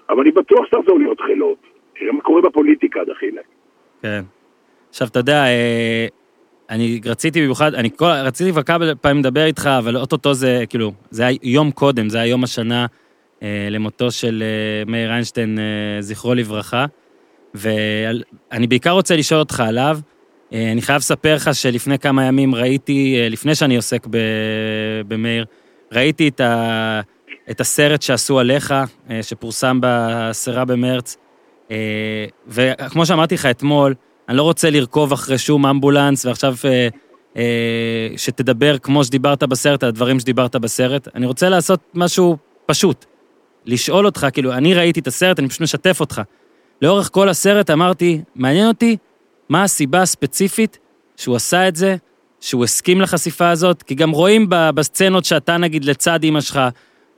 אבל 0.08 0.20
אני 0.20 0.30
בטוח 0.30 0.66
שתחזור 0.66 0.98
להיות 0.98 1.20
חלאות. 1.20 1.58
תראה 1.98 2.12
מה 2.12 2.20
קורה 2.20 2.42
בפוליטיקה, 2.42 3.00
דחילק. 3.04 3.44
כן. 4.02 4.20
עכשיו, 4.90 5.08
אתה 5.08 5.18
יודע, 5.18 5.44
אה, 5.44 6.06
אני 6.70 7.00
רציתי 7.04 7.40
במיוחד, 7.40 7.74
אני 7.74 7.90
כל, 7.96 8.06
רציתי 8.24 8.52
כבר 8.52 8.62
כמה 8.62 8.94
פעמים 9.00 9.20
לדבר 9.20 9.44
איתך, 9.44 9.66
אבל 9.78 9.96
אוטוטו 9.96 10.34
זה, 10.34 10.64
כאילו, 10.68 10.92
זה 11.10 11.26
היה 11.26 11.38
יום 11.42 11.70
קודם, 11.70 12.08
זה 12.08 12.18
היה 12.18 12.30
יום 12.30 12.44
השנה 12.44 12.86
אה, 13.42 13.68
למותו 13.70 14.10
של 14.10 14.42
אה, 14.42 14.92
מאיר 14.92 15.10
איינשטיין, 15.10 15.58
אה, 15.58 16.02
זכרו 16.02 16.34
לברכה. 16.34 16.86
ואני 17.54 18.66
בעיקר 18.66 18.90
רוצה 18.90 19.16
לשאול 19.16 19.40
אותך 19.40 19.60
עליו. 19.60 19.98
אה, 20.54 20.72
אני 20.72 20.82
חייב 20.82 20.98
לספר 20.98 21.34
לך 21.34 21.54
שלפני 21.54 21.98
כמה 21.98 22.24
ימים 22.24 22.54
ראיתי, 22.54 23.16
אה, 23.18 23.28
לפני 23.28 23.54
שאני 23.54 23.76
עוסק 23.76 24.06
במאיר, 25.08 25.44
ראיתי 25.92 26.28
את, 26.28 26.40
ה, 26.40 27.00
את 27.50 27.60
הסרט 27.60 28.02
שעשו 28.02 28.38
עליך, 28.38 28.74
אה, 29.10 29.22
שפורסם 29.22 29.80
בעשרה 29.80 30.64
במרץ. 30.64 31.16
וכמו 32.48 33.06
שאמרתי 33.06 33.34
לך 33.34 33.46
אתמול, 33.46 33.94
אני 34.28 34.36
לא 34.36 34.42
רוצה 34.42 34.70
לרכוב 34.70 35.12
אחרי 35.12 35.38
שום 35.38 35.66
אמבולנס, 35.66 36.26
ועכשיו 36.26 36.54
שתדבר 38.16 38.78
כמו 38.78 39.04
שדיברת 39.04 39.42
בסרט, 39.42 39.82
על 39.82 39.88
הדברים 39.88 40.20
שדיברת 40.20 40.56
בסרט. 40.56 41.08
אני 41.14 41.26
רוצה 41.26 41.48
לעשות 41.48 41.80
משהו 41.94 42.36
פשוט. 42.66 43.04
לשאול 43.66 44.06
אותך, 44.06 44.26
כאילו, 44.32 44.52
אני 44.52 44.74
ראיתי 44.74 45.00
את 45.00 45.06
הסרט, 45.06 45.38
אני 45.38 45.48
פשוט 45.48 45.60
משתף 45.60 46.00
אותך. 46.00 46.22
לאורך 46.82 47.10
כל 47.12 47.28
הסרט 47.28 47.70
אמרתי, 47.70 48.20
מעניין 48.34 48.68
אותי 48.68 48.96
מה 49.48 49.62
הסיבה 49.62 50.02
הספציפית 50.02 50.78
שהוא 51.16 51.36
עשה 51.36 51.68
את 51.68 51.76
זה, 51.76 51.96
שהוא 52.40 52.64
הסכים 52.64 53.00
לחשיפה 53.00 53.50
הזאת, 53.50 53.82
כי 53.82 53.94
גם 53.94 54.10
רואים 54.10 54.46
בסצנות 54.48 55.24
שאתה 55.24 55.56
נגיד 55.56 55.84
לצד 55.84 56.22
אימא 56.22 56.40
שלך, 56.40 56.60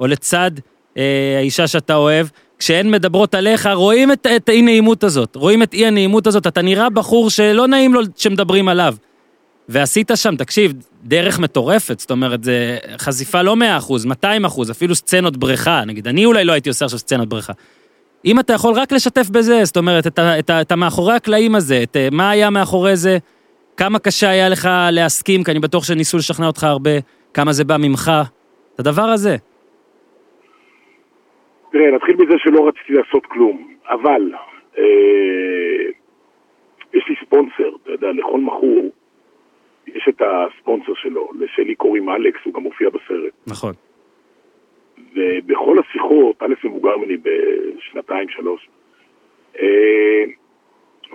או 0.00 0.06
לצד 0.06 0.50
אה, 0.96 1.34
האישה 1.38 1.66
שאתה 1.66 1.94
אוהב, 1.94 2.26
כשהן 2.58 2.90
מדברות 2.90 3.34
עליך, 3.34 3.68
רואים 3.74 4.12
את, 4.12 4.26
את 4.36 4.48
האי-נעימות 4.48 5.04
הזאת, 5.04 5.36
רואים 5.36 5.62
את 5.62 5.74
אי-הנעימות 5.74 6.26
הזאת, 6.26 6.46
אתה 6.46 6.62
נראה 6.62 6.90
בחור 6.90 7.30
שלא 7.30 7.68
נעים 7.68 7.94
לו 7.94 8.00
שמדברים 8.16 8.68
עליו. 8.68 8.94
ועשית 9.68 10.10
שם, 10.14 10.36
תקשיב, 10.36 10.72
דרך 11.04 11.38
מטורפת, 11.38 12.00
זאת 12.00 12.10
אומרת, 12.10 12.44
זה 12.44 12.78
חשיפה 12.98 13.42
לא 13.42 13.56
100%, 13.80 14.24
200%, 14.24 14.70
אפילו 14.70 14.94
סצנות 14.94 15.36
בריכה, 15.36 15.82
נגיד, 15.86 16.08
אני 16.08 16.24
אולי 16.24 16.44
לא 16.44 16.52
הייתי 16.52 16.68
עושה 16.68 16.84
עכשיו 16.84 16.98
סצנות 16.98 17.28
בריכה. 17.28 17.52
אם 18.24 18.40
אתה 18.40 18.52
יכול 18.52 18.74
רק 18.74 18.92
לשתף 18.92 19.30
בזה, 19.30 19.64
זאת 19.64 19.76
אומרת, 19.76 20.06
את, 20.06 20.18
את, 20.18 20.50
את 20.50 20.72
המאחורי 20.72 21.14
הקלעים 21.14 21.54
הזה, 21.54 21.82
את 21.82 21.96
אה, 21.96 22.08
מה 22.12 22.30
היה 22.30 22.50
מאחורי 22.50 22.96
זה, 22.96 23.18
כמה 23.76 23.98
קשה 23.98 24.28
היה 24.30 24.48
לך 24.48 24.68
להסכים, 24.92 25.44
כי 25.44 25.50
אני 25.50 25.60
בטוח 25.60 25.84
שניסו 25.84 26.16
לשכנע 26.16 26.46
אותך 26.46 26.64
הרבה, 26.64 26.90
כמה 27.34 27.52
זה 27.52 27.64
בא 27.64 27.76
ממך, 27.78 28.10
את 28.74 28.80
הדבר 28.80 29.02
הזה. 29.02 29.36
תראה, 31.72 31.90
נתחיל 31.90 32.16
בזה 32.16 32.34
שלא 32.38 32.68
רציתי 32.68 32.92
לעשות 32.92 33.26
כלום, 33.26 33.74
אבל 33.88 34.32
אה, 34.78 34.84
יש 36.94 37.04
לי 37.08 37.14
ספונסר, 37.26 37.76
אתה 37.82 37.90
יודע, 37.90 38.06
לכל 38.12 38.40
מכור 38.40 38.90
יש 39.86 40.06
את 40.08 40.22
הספונסר 40.22 40.92
שלו, 40.94 41.30
לשלי 41.38 41.74
קוראים 41.74 42.10
אלכס, 42.10 42.40
הוא 42.44 42.54
גם 42.54 42.62
מופיע 42.62 42.88
בסרט. 42.88 43.32
נכון. 43.46 43.72
ובכל 45.16 45.76
השיחות, 45.78 46.42
א' 46.42 46.54
מבוגר 46.64 46.96
ממני 46.96 47.16
בשנתיים, 47.16 48.28
שלוש, 48.28 48.68
אה, 49.60 50.24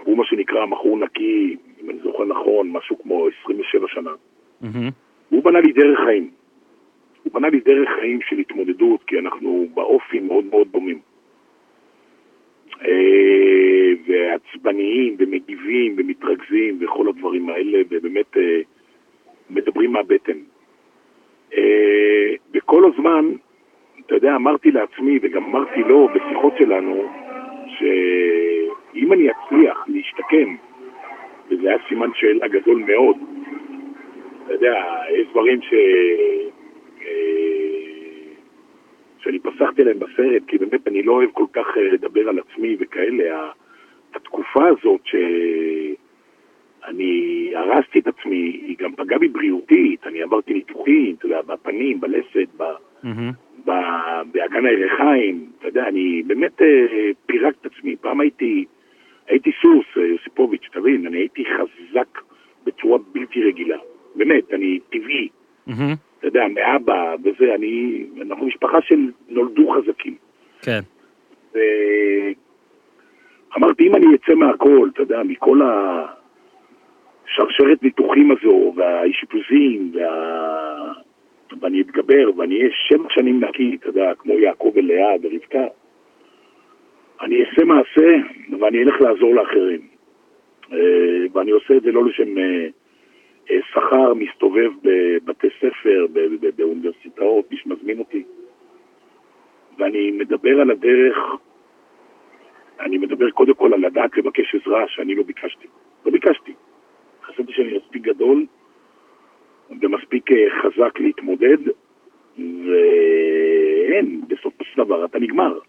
הוא 0.03 0.17
מה 0.17 0.25
שנקרא 0.25 0.65
מכור 0.65 0.97
נקי, 0.97 1.57
אם 1.83 1.89
אני 1.89 1.99
זוכר 2.03 2.25
נכון, 2.25 2.71
משהו 2.71 2.99
כמו 3.03 3.27
27 3.43 3.87
שנה. 3.87 4.11
מהמם. 4.61 4.89
הוא 5.29 5.43
בנה 5.43 5.59
לי 5.59 5.71
דרך 5.71 5.99
חיים. 6.05 6.31
הוא 7.23 7.33
בנה 7.33 7.49
לי 7.49 7.59
דרך 7.59 7.89
חיים 7.99 8.19
של 8.29 8.37
התמודדות, 8.37 9.03
כי 9.07 9.19
אנחנו 9.19 9.67
באופי 9.73 10.19
מאוד 10.19 10.45
מאוד 10.45 10.67
דומים. 10.71 10.99
אה, 12.85 13.91
ועצבניים, 14.07 15.15
ומגיבים, 15.19 15.95
ומתרכזים, 15.97 16.77
וכל 16.81 17.09
הדברים 17.09 17.49
האלה, 17.49 17.79
ובאמת 17.89 18.37
אה, 18.37 18.61
מדברים 19.49 19.91
מהבטן. 19.91 20.37
וכל 22.53 22.83
הזמן, 22.85 23.31
אתה 24.11 24.17
יודע, 24.19 24.35
אמרתי 24.35 24.71
לעצמי, 24.71 25.19
וגם 25.21 25.43
אמרתי 25.43 25.79
לו 25.79 26.07
בשיחות 26.07 26.53
שלנו, 26.57 27.11
שאם 27.67 29.13
אני 29.13 29.27
אצליח 29.31 29.85
להשתקם, 29.87 30.55
וזה 31.49 31.69
היה 31.69 31.77
סימן 31.89 32.09
שאלה 32.15 32.47
גדול 32.47 32.83
מאוד, 32.87 33.17
אתה 34.45 34.53
יודע, 34.53 34.73
יש 35.19 35.27
דברים 35.31 35.61
ש... 35.61 35.73
אה, 37.01 37.07
שאני 39.19 39.39
פסחתי 39.39 39.81
עליהם 39.81 39.99
בסרט, 39.99 40.43
כי 40.47 40.57
באמת 40.57 40.87
אני 40.87 41.03
לא 41.03 41.11
אוהב 41.11 41.29
כל 41.31 41.45
כך 41.53 41.77
אה, 41.77 41.83
לדבר 41.83 42.29
על 42.29 42.39
עצמי 42.39 42.77
וכאלה. 42.79 43.51
התקופה 44.15 44.67
הזאת 44.67 45.01
שאני 45.05 45.31
הרסתי 47.55 47.99
את 47.99 48.07
עצמי, 48.07 48.61
היא 48.67 48.75
גם 48.79 48.95
פגעה 48.95 49.19
בי 49.19 49.27
בריאותית, 49.27 50.07
אני 50.07 50.21
עברתי 50.21 50.53
ניתוחים, 50.53 51.15
אתה 51.17 51.25
יודע, 51.25 51.41
בפנים, 51.41 51.99
בלסת, 51.99 52.47
ב... 52.57 52.63
מהמם. 53.03 53.50
באגן 53.65 54.65
הירחיים, 54.65 55.49
אתה 55.59 55.67
יודע, 55.67 55.87
אני 55.87 56.23
באמת 56.27 56.61
אה, 56.61 56.67
פירק 57.25 57.55
את 57.61 57.65
עצמי. 57.65 57.95
פעם 57.95 58.19
הייתי, 58.19 58.65
הייתי 59.27 59.51
סוס, 59.61 59.85
אה, 59.97 60.05
יוסיפוביץ', 60.05 60.67
תבין, 60.73 61.07
אני 61.07 61.17
הייתי 61.17 61.43
חזק 61.45 62.21
בצורה 62.63 62.97
בלתי 63.11 63.43
רגילה. 63.43 63.77
באמת, 64.15 64.53
אני 64.53 64.79
טבעי, 64.89 65.29
מהמם. 65.67 65.93
אתה 66.19 66.27
יודע, 66.27 66.47
מאבא 66.53 67.15
וזה, 67.23 67.55
אני, 67.55 68.05
אנחנו 68.21 68.45
משפחה 68.45 68.81
של 68.81 69.11
נולדו 69.29 69.71
חזקים. 69.71 70.15
כן. 70.61 70.79
ואמרתי, 73.53 73.87
אם 73.87 73.95
אני 73.95 74.05
אצא 74.15 74.33
מהכל, 74.35 74.89
אתה 74.93 75.01
יודע, 75.01 75.23
מכל 75.23 75.61
השרשרת 77.27 77.83
ניתוחים 77.83 78.31
הזו, 78.31 78.73
והאשפוזים, 78.75 79.91
וה... 79.93 81.00
ואני 81.59 81.81
אתגבר, 81.81 82.29
ואני 82.37 82.57
אהיה 82.57 82.69
שבע 82.71 83.09
שנים 83.09 83.43
נקי, 83.43 83.77
אתה 83.79 83.89
יודע, 83.89 84.13
כמו 84.17 84.33
יעקב 84.33 84.71
ולאה 84.75 85.15
ורבקה, 85.21 85.65
אני 87.21 87.43
אעשה 87.45 87.65
מעשה, 87.65 88.09
ואני 88.59 88.83
אלך 88.83 89.01
לעזור 89.01 89.35
לאחרים. 89.35 89.87
אה, 90.73 91.25
ואני 91.33 91.51
עושה 91.51 91.77
את 91.77 91.83
זה 91.83 91.91
לא 91.91 92.05
לשם 92.05 92.37
אה, 92.37 92.67
אה, 93.51 93.59
שכר, 93.71 94.13
מסתובב 94.13 94.71
בבתי 94.83 95.47
ספר, 95.57 96.05
באוניברסיטאות, 96.55 97.51
מי 97.51 97.57
שמזמין 97.57 97.99
אותי. 97.99 98.23
ואני 99.77 100.11
מדבר 100.11 100.61
על 100.61 100.71
הדרך, 100.71 101.17
אני 102.79 102.97
מדבר 102.97 103.29
קודם 103.29 103.53
כל 103.53 103.73
על 103.73 103.85
לדעת 103.85 104.17
לבקש 104.17 104.55
עזרה 104.55 104.87
שאני 104.87 105.15
לא 105.15 105.23
ביקשתי. 105.23 105.67
לא 106.05 106.11
ביקשתי. 106.11 106.53
חשבתי 107.23 107.53
שאני 107.53 107.77
מספיק 107.77 108.01
גדול 108.01 108.45
ומספיק 109.81 110.31
אה, 110.31 110.37
חזק 110.61 110.99
להתמודד, 110.99 111.57
ואין, 112.37 114.21
בסופו 114.27 114.63
של 114.63 114.83
דבר 114.83 115.05
אתה 115.05 115.19
נגמר. 115.19 115.59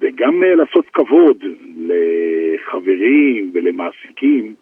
וגם 0.00 0.44
אה, 0.44 0.54
לעשות 0.54 0.86
כבוד 0.92 1.44
לחברים 1.76 3.50
ולמעסיקים 3.54 4.54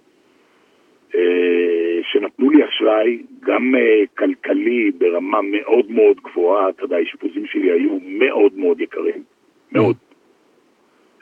אה, 1.14 2.00
שנתנו 2.02 2.50
לי 2.50 2.64
אשראי, 2.68 3.22
גם 3.40 3.74
כלכלי 4.18 4.90
ברמה 4.98 5.42
מאוד 5.42 5.90
מאוד 5.90 6.20
גבוהה, 6.20 6.68
אתה 6.68 6.84
יודע, 6.84 6.96
האשפוזים 6.96 7.46
שלי 7.46 7.70
היו 7.70 7.98
מאוד 8.04 8.54
מאוד 8.58 8.80
יקרים, 8.80 9.22
מאוד. 9.72 9.96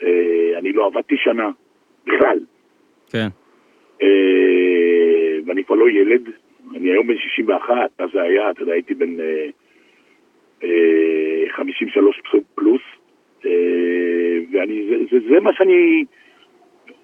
אה, 0.02 0.58
אני 0.58 0.72
לא 0.72 0.86
עבדתי 0.86 1.16
שנה, 1.16 1.50
בכלל. 2.06 2.38
כן. 3.10 3.28
ואני 5.46 5.64
כבר 5.64 5.76
לא 5.76 5.90
ילד, 5.90 6.22
אני 6.74 6.90
היום 6.90 7.06
בן 7.06 7.16
61, 7.16 7.90
אז 7.98 8.08
זה 8.12 8.22
היה, 8.22 8.50
אתה 8.50 8.62
יודע, 8.62 8.72
הייתי 8.72 8.94
בן 8.94 9.20
אה, 9.20 9.46
אה, 10.64 11.44
53 11.50 12.20
פלוס, 12.54 12.82
אה, 13.46 13.50
ואני, 14.52 14.86
זה, 14.88 14.96
זה, 15.10 15.28
זה 15.28 15.40
מה 15.40 15.52
שאני 15.52 16.04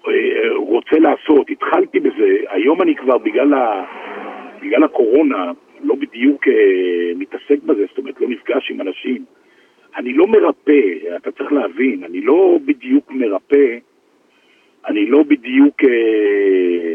אה, 0.07 0.55
רוצה 0.55 0.99
לעשות, 0.99 1.49
התחלתי 1.49 1.99
בזה, 1.99 2.37
היום 2.49 2.81
אני 2.81 2.95
כבר 2.95 3.17
בגלל, 3.17 3.53
ה, 3.53 3.85
בגלל 4.61 4.83
הקורונה 4.83 5.51
לא 5.83 5.95
בדיוק 5.95 6.47
אה, 6.47 7.11
מתעסק 7.15 7.63
בזה, 7.65 7.85
זאת 7.89 7.97
אומרת 7.97 8.21
לא 8.21 8.27
נפגש 8.29 8.71
עם 8.71 8.81
אנשים. 8.81 9.25
אני 9.95 10.13
לא 10.13 10.27
מרפא, 10.27 10.81
אתה 11.15 11.31
צריך 11.31 11.51
להבין, 11.51 12.03
אני 12.03 12.21
לא 12.21 12.59
בדיוק 12.65 13.11
מרפא, 13.11 13.77
אני 14.87 15.05
לא 15.05 15.23
בדיוק, 15.23 15.83
אה, 15.83 16.93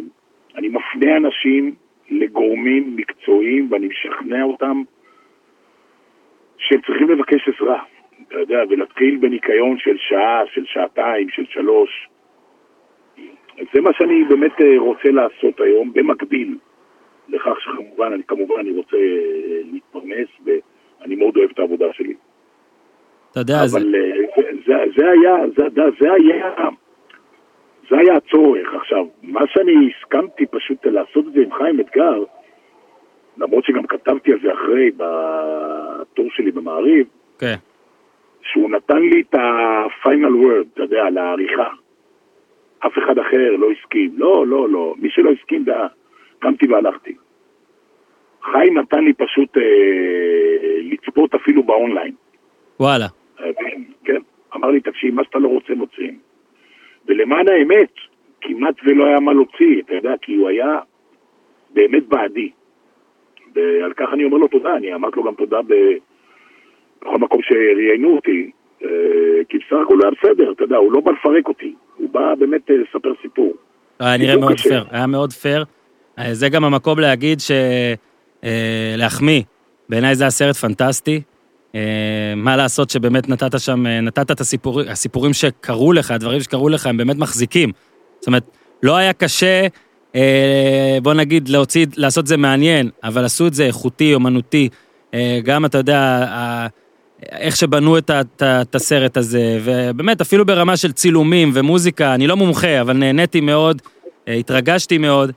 אני 0.57 0.69
מפנה 0.69 1.17
אנשים 1.17 1.75
לגורמים 2.11 2.97
מקצועיים 2.97 3.73
ואני 3.73 3.87
משכנע 3.87 4.43
אותם 4.43 4.83
שהם 6.57 6.81
צריכים 6.87 7.11
לבקש 7.11 7.49
עזרה, 7.49 7.83
אתה 8.29 8.39
יודע, 8.39 8.63
ולהתחיל 8.71 9.17
בניקיון 9.17 9.79
של 9.79 9.97
שעה, 9.99 10.43
של 10.55 10.65
שעתיים, 10.67 11.29
של 11.29 11.45
שלוש. 11.49 12.09
זה 13.75 13.81
מה 13.81 13.91
שאני 13.99 14.25
באמת 14.25 14.61
אה, 14.61 14.79
רוצה 14.79 15.11
לעשות 15.11 15.61
היום, 15.61 15.93
במקביל 15.93 16.59
לכך 17.29 17.61
שכמובן, 17.61 18.13
אני 18.13 18.23
כמובן, 18.23 18.55
אני 18.61 18.71
רוצה 18.71 18.97
אה, 18.97 19.61
להתפרנס 19.73 20.29
ואני 20.45 21.17
מאוד 21.17 21.37
אוהב 21.37 21.51
את 21.51 21.59
העבודה 21.59 21.87
שלי. 21.93 22.15
אתה 23.31 23.41
יודע, 23.41 23.67
זה... 23.67 23.79
אבל 23.79 23.95
אה, 23.95 24.01
זה, 24.37 24.43
זה, 24.67 24.75
זה 24.97 25.11
היה, 25.11 25.37
זה, 25.57 25.65
זה, 25.75 25.83
זה 26.01 26.13
היה, 26.13 26.69
זה 27.93 27.99
היה 27.99 28.15
הצורך. 28.15 28.75
עכשיו, 28.75 29.07
מה 29.23 29.41
שאני 29.47 29.73
הסכמתי 29.91 30.47
פשוט 30.47 30.87
לעשות 30.87 31.27
את 31.27 31.33
זה 31.33 31.41
עם 31.41 31.53
חיים 31.53 31.81
אתגר, 31.81 32.25
למרות 33.37 33.65
שגם 33.65 33.87
כתבתי 33.87 34.33
על 34.33 34.39
זה 34.43 34.53
אחרי, 34.53 34.91
בטור 34.97 36.27
שלי 36.31 36.51
במעריב, 36.51 37.07
כן. 37.39 37.55
שהוא 38.43 38.71
נתן 38.71 39.03
לי 39.03 39.21
את 39.21 39.35
ה-final 39.35 40.45
word, 40.45 40.67
אתה 40.75 40.83
יודע, 40.83 41.03
על 41.03 41.19
העריכה. 41.19 41.69
אף 42.87 42.99
אחד 42.99 43.19
אחר 43.19 43.57
לא 43.59 43.69
הסכים. 43.71 44.11
לא, 44.17 44.47
לא, 44.47 44.69
לא. 44.69 44.95
מי 44.99 45.11
שלא 45.11 45.31
הסכים, 45.31 45.65
היה. 45.69 45.87
קמתי 46.39 46.67
והלכתי. 46.67 47.15
חיים 48.53 48.79
נתן 48.79 49.05
לי 49.05 49.13
פשוט 49.13 49.57
אה, 49.57 49.63
לצפות 50.83 51.35
אפילו 51.35 51.63
באונליין. 51.63 52.15
וואלה. 52.81 53.07
כן, 53.37 53.83
כן. 54.05 54.21
אמר 54.57 54.71
לי, 54.71 54.81
תקשיב, 54.81 55.15
מה 55.15 55.25
שאתה 55.25 55.39
לא 55.39 55.49
רוצה 55.49 55.75
מוציאים. 55.75 56.32
ולמען 57.09 57.49
האמת, 57.49 57.93
כמעט 58.41 58.75
ולא 58.85 59.07
היה 59.07 59.21
מה 59.21 59.33
להוציא, 59.33 59.83
אתה 59.87 59.95
יודע, 59.95 60.15
כי 60.23 60.35
הוא 60.35 60.49
היה 60.49 60.79
באמת 61.75 62.09
בעדי. 62.09 62.51
ועל 63.55 63.93
כך 63.93 64.07
אני 64.13 64.25
אומר 64.25 64.37
לו 64.37 64.49
תודה, 64.49 64.77
אני 64.77 64.95
אמרתי 64.95 65.17
לו 65.17 65.25
גם 65.25 65.35
תודה. 65.35 65.59
בכל 65.63 67.19
מקום 67.19 67.41
שראיינו 67.43 68.17
אותי, 68.17 68.51
אה, 68.85 68.89
כי 69.49 69.59
בסך 69.59 69.77
הכל 69.83 69.99
היה 70.03 70.11
בסדר, 70.11 70.53
אתה 70.53 70.65
יודע, 70.65 70.77
הוא 70.77 70.93
לא 70.93 71.01
בא 71.01 71.11
לפרק 71.11 71.49
אותי, 71.49 71.75
הוא 71.97 72.11
בא 72.11 72.35
באמת 72.35 72.71
אה, 72.71 72.77
לספר 72.77 73.13
סיפור. 73.23 73.53
היה 74.01 74.17
נראה 74.17 74.33
סיפור 74.33 74.49
מאוד. 74.49 74.61
פייר, 74.61 74.85
היה 74.91 75.07
מאוד 75.07 75.33
פייר. 75.33 75.65
אה, 76.19 76.35
זה 76.35 76.49
גם 76.49 76.65
המקום 76.65 76.99
להגיד 76.99 77.41
ש... 77.41 77.51
אה, 78.45 78.95
להחמיא, 78.97 79.43
בעיניי 79.89 80.15
זה 80.15 80.25
היה 80.25 80.31
סרט 80.31 80.57
פנטסטי. 80.57 81.23
אה, 81.75 82.35
מה 82.37 82.57
לעשות 82.57 82.91
שבאמת 82.91 83.29
נתת 83.29 83.61
שם, 83.61 83.87
אה, 83.87 84.01
נתת 84.01 84.31
את 84.31 84.41
הסיפורים, 84.41 84.89
הסיפורים 84.89 85.33
שקרו 85.33 85.93
לך, 85.93 86.11
הדברים 86.11 86.41
שקרו 86.41 86.69
לך, 86.69 86.87
הם 86.87 86.97
באמת 86.97 87.17
מחזיקים. 87.17 87.73
זאת 88.21 88.27
אומרת, 88.27 88.45
לא 88.83 88.97
היה 88.97 89.13
קשה, 89.13 89.67
אה, 90.15 90.99
בוא 91.03 91.15
נגיד, 91.15 91.49
להוציא, 91.49 91.87
לעשות 91.97 92.27
זה 92.27 92.37
מעניין, 92.37 92.91
אבל 93.05 93.25
עשו 93.25 93.47
את 93.47 93.55
זה 93.55 93.65
איכותי, 93.67 94.15
אומנותי. 94.15 94.69
גם, 95.45 95.65
אתה 95.65 95.79
יודע, 95.79 96.27
איך 97.33 97.57
שבנו 97.57 97.99
את, 97.99 98.11
את, 98.11 98.43
את 98.43 98.75
הסרט 98.75 99.17
הזה, 99.17 99.59
ובאמת, 99.65 100.21
אפילו 100.21 100.47
ברמה 100.47 100.77
של 100.77 100.93
צילומים 100.93 101.51
ומוזיקה, 101.55 102.15
אני 102.15 102.27
לא 102.27 102.37
מומחה, 102.37 102.81
אבל 102.81 102.97
נהניתי 102.97 103.41
מאוד, 103.41 103.83
התרגשתי 104.27 104.99
מאוד. 104.99 105.33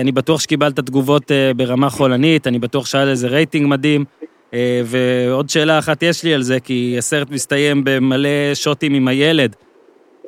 אני 0.00 0.12
בטוח 0.12 0.40
שקיבלת 0.40 0.80
תגובות 0.80 1.30
ברמה 1.56 1.90
חולנית, 1.90 2.46
אני 2.46 2.58
בטוח 2.58 2.86
שהיה 2.86 3.04
לזה 3.04 3.28
רייטינג 3.28 3.66
מדהים. 3.66 4.04
אה, 4.54 4.82
ועוד 4.86 5.48
שאלה 5.48 5.78
אחת 5.78 6.02
יש 6.02 6.24
לי 6.24 6.34
על 6.34 6.42
זה, 6.42 6.60
כי 6.60 6.94
הסרט 6.98 7.30
מסתיים 7.30 7.82
במלא 7.84 8.54
שוטים 8.54 8.94
עם 8.94 9.08
הילד. 9.08 9.56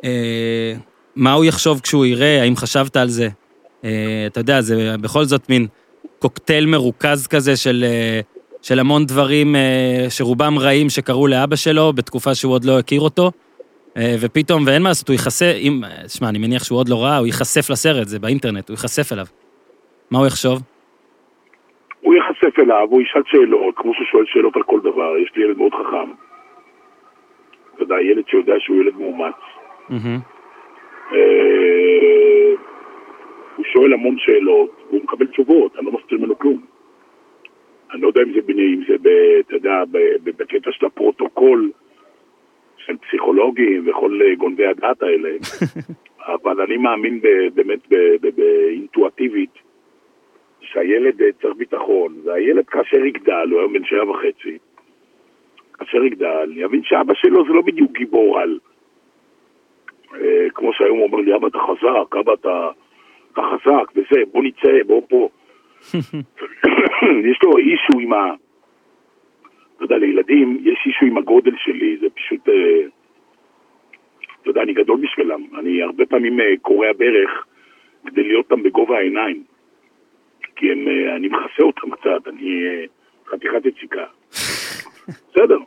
אה, 0.05 0.75
מה 1.17 1.33
הוא 1.33 1.45
יחשוב 1.45 1.81
כשהוא 1.81 2.07
יראה? 2.07 2.43
האם 2.43 2.57
חשבת 2.57 2.97
על 2.97 3.09
זה? 3.09 3.29
אה, 3.85 4.25
אתה 4.27 4.41
יודע, 4.41 4.61
זה 4.61 4.95
בכל 5.01 5.25
זאת 5.25 5.49
מין 5.49 5.67
קוקטייל 6.19 6.67
מרוכז 6.67 7.27
כזה 7.27 7.57
של, 7.57 7.85
של 8.63 8.79
המון 8.79 9.07
דברים 9.07 9.57
שרובם 10.09 10.59
רעים 10.59 10.91
שקרו 10.91 11.27
לאבא 11.27 11.57
שלו 11.57 11.93
בתקופה 11.93 12.35
שהוא 12.35 12.53
עוד 12.53 12.65
לא 12.65 12.79
הכיר 12.79 13.01
אותו. 13.01 13.31
ופתאום, 14.21 14.65
ואין 14.67 14.83
מה 14.83 14.89
לעשות, 14.89 15.09
הוא 15.09 15.15
ייחשף, 15.15 15.55
אם, 15.59 15.83
שמע, 16.09 16.29
אני 16.29 16.39
מניח 16.39 16.65
שהוא 16.65 16.79
עוד 16.79 16.89
לא 16.89 17.05
ראה, 17.05 17.17
הוא 17.17 17.27
ייחשף 17.27 17.71
לסרט, 17.71 18.09
זה 18.09 18.19
באינטרנט, 18.19 18.69
הוא 18.69 18.75
ייחשף 18.75 19.13
אליו. 19.13 19.27
מה 20.11 20.19
הוא 20.19 20.27
יחשוב? 20.27 20.63
הוא 22.13 22.17
ייחשף 22.17 22.59
אליו, 22.59 22.87
הוא 22.91 23.03
ישאל 23.03 23.23
שאלות, 23.27 23.75
כמו 23.77 23.95
שהוא 23.95 24.07
שואל 24.07 24.25
שאלות 24.27 24.57
על 24.57 24.63
כל 24.63 24.81
דבר, 24.81 25.19
יש 25.19 25.33
לי 25.37 25.45
ילד 25.45 25.59
מאוד 25.59 25.73
חכם. 25.75 26.11
אתה 27.75 27.83
יודע, 27.83 28.01
ילד 28.01 28.29
שיודע 28.29 28.55
שהוא 28.59 28.77
ילד 28.83 28.97
מאומץ. 28.97 29.35
אה, 31.13 32.53
הוא 33.57 33.65
שואל 33.73 33.93
המון 33.93 34.19
שאלות, 34.19 34.71
והוא 34.91 35.01
מקבל 35.05 35.27
תשובות, 35.27 35.77
אני 35.77 35.87
לא 35.87 35.93
מסתיר 35.93 36.19
ממנו 36.19 36.39
כלום. 36.39 36.61
אני 37.93 38.01
לא 38.03 38.07
יודע 38.07 38.23
אם 38.23 38.33
זה, 38.33 38.41
בני- 38.47 38.75
אם 38.75 38.83
זה 38.89 38.95
ב, 39.03 39.09
אתה 39.47 39.55
יודע, 39.55 39.85
ב- 39.91 39.99
ב- 40.25 40.37
בקטע 40.43 40.73
של 40.73 40.87
הפרוטוקול 40.87 41.71
של 42.77 42.97
פסיכולוגים 42.97 43.83
וכל 43.87 44.21
אה, 44.23 44.35
גונבי 44.35 44.67
הדעת 44.67 45.03
האלה, 45.03 45.29
אבל 46.35 46.61
אני 46.61 46.77
מאמין 46.77 47.21
ב- 47.21 47.49
באמת 47.55 47.81
ב- 47.89 48.17
ב- 48.27 48.37
באינטואטיבית 48.37 49.51
שהילד 50.63 51.23
אה, 51.23 51.33
צריך 51.43 51.57
ביטחון, 51.57 52.15
והילד 52.25 52.67
כאשר 52.69 53.05
יגדל, 53.05 53.49
הוא 53.51 53.61
היום 53.61 53.73
בן 53.73 53.85
שבע 53.85 54.11
וחצי, 54.11 54.59
כאשר 55.75 56.05
יגדל, 56.05 56.53
יבין 56.57 56.83
שאבא 56.85 57.15
שלו 57.15 57.45
זה 57.47 57.53
לא 57.53 57.63
בדיוק 57.63 57.93
גיבור 57.93 58.39
על. 58.41 58.59
אה, 60.15 60.47
כמו 60.55 60.73
שהיום 60.73 60.99
הוא 60.99 61.07
אומר 61.07 61.19
לי, 61.19 61.37
אבא 61.37 61.47
אתה 61.47 61.59
חזק, 61.59 62.17
אבא 62.21 62.33
אתה, 62.35 62.71
אתה 63.33 63.43
חזק, 63.43 63.93
וזה, 63.97 64.23
בוא 64.33 64.43
נצא, 64.43 64.83
בוא 64.87 65.03
פה. 65.09 65.29
יש 67.31 67.39
לו 67.43 67.59
אישו 67.59 68.01
עם, 68.01 68.13
ה, 68.13 68.35
אתה 69.77 69.85
יודע, 69.85 69.99
לילדים 69.99 70.59
יש 70.61 70.79
אישו 70.87 71.07
עם 71.07 71.19
הגודל 71.19 71.55
שלי, 71.57 71.97
זה 72.01 72.07
פשוט... 72.15 72.49
אה, 72.49 72.83
אתה 74.43 74.51
יודע, 74.51 74.63
אני 74.63 74.73
גדול 74.73 75.01
בשבילם. 75.01 75.43
אני 75.59 75.83
הרבה 75.83 76.07
פעמים 76.07 76.41
אה, 76.41 76.55
קורע 76.63 76.93
ברך 76.99 77.47
כדי 78.07 78.23
להיות 78.23 78.51
אותם 78.51 78.63
בגובה 78.63 78.97
העיניים. 78.99 79.43
כי 80.57 80.73
הם, 80.73 80.89
אה, 80.89 81.17
אני 81.17 81.29
מכסה 81.29 81.63
אותם 81.63 81.91
קצת, 81.91 82.29
אני 82.29 82.67
אה, 82.67 82.85
חתיכת 83.27 83.67
יציקה. 83.67 84.05
בסדר. 85.09 85.59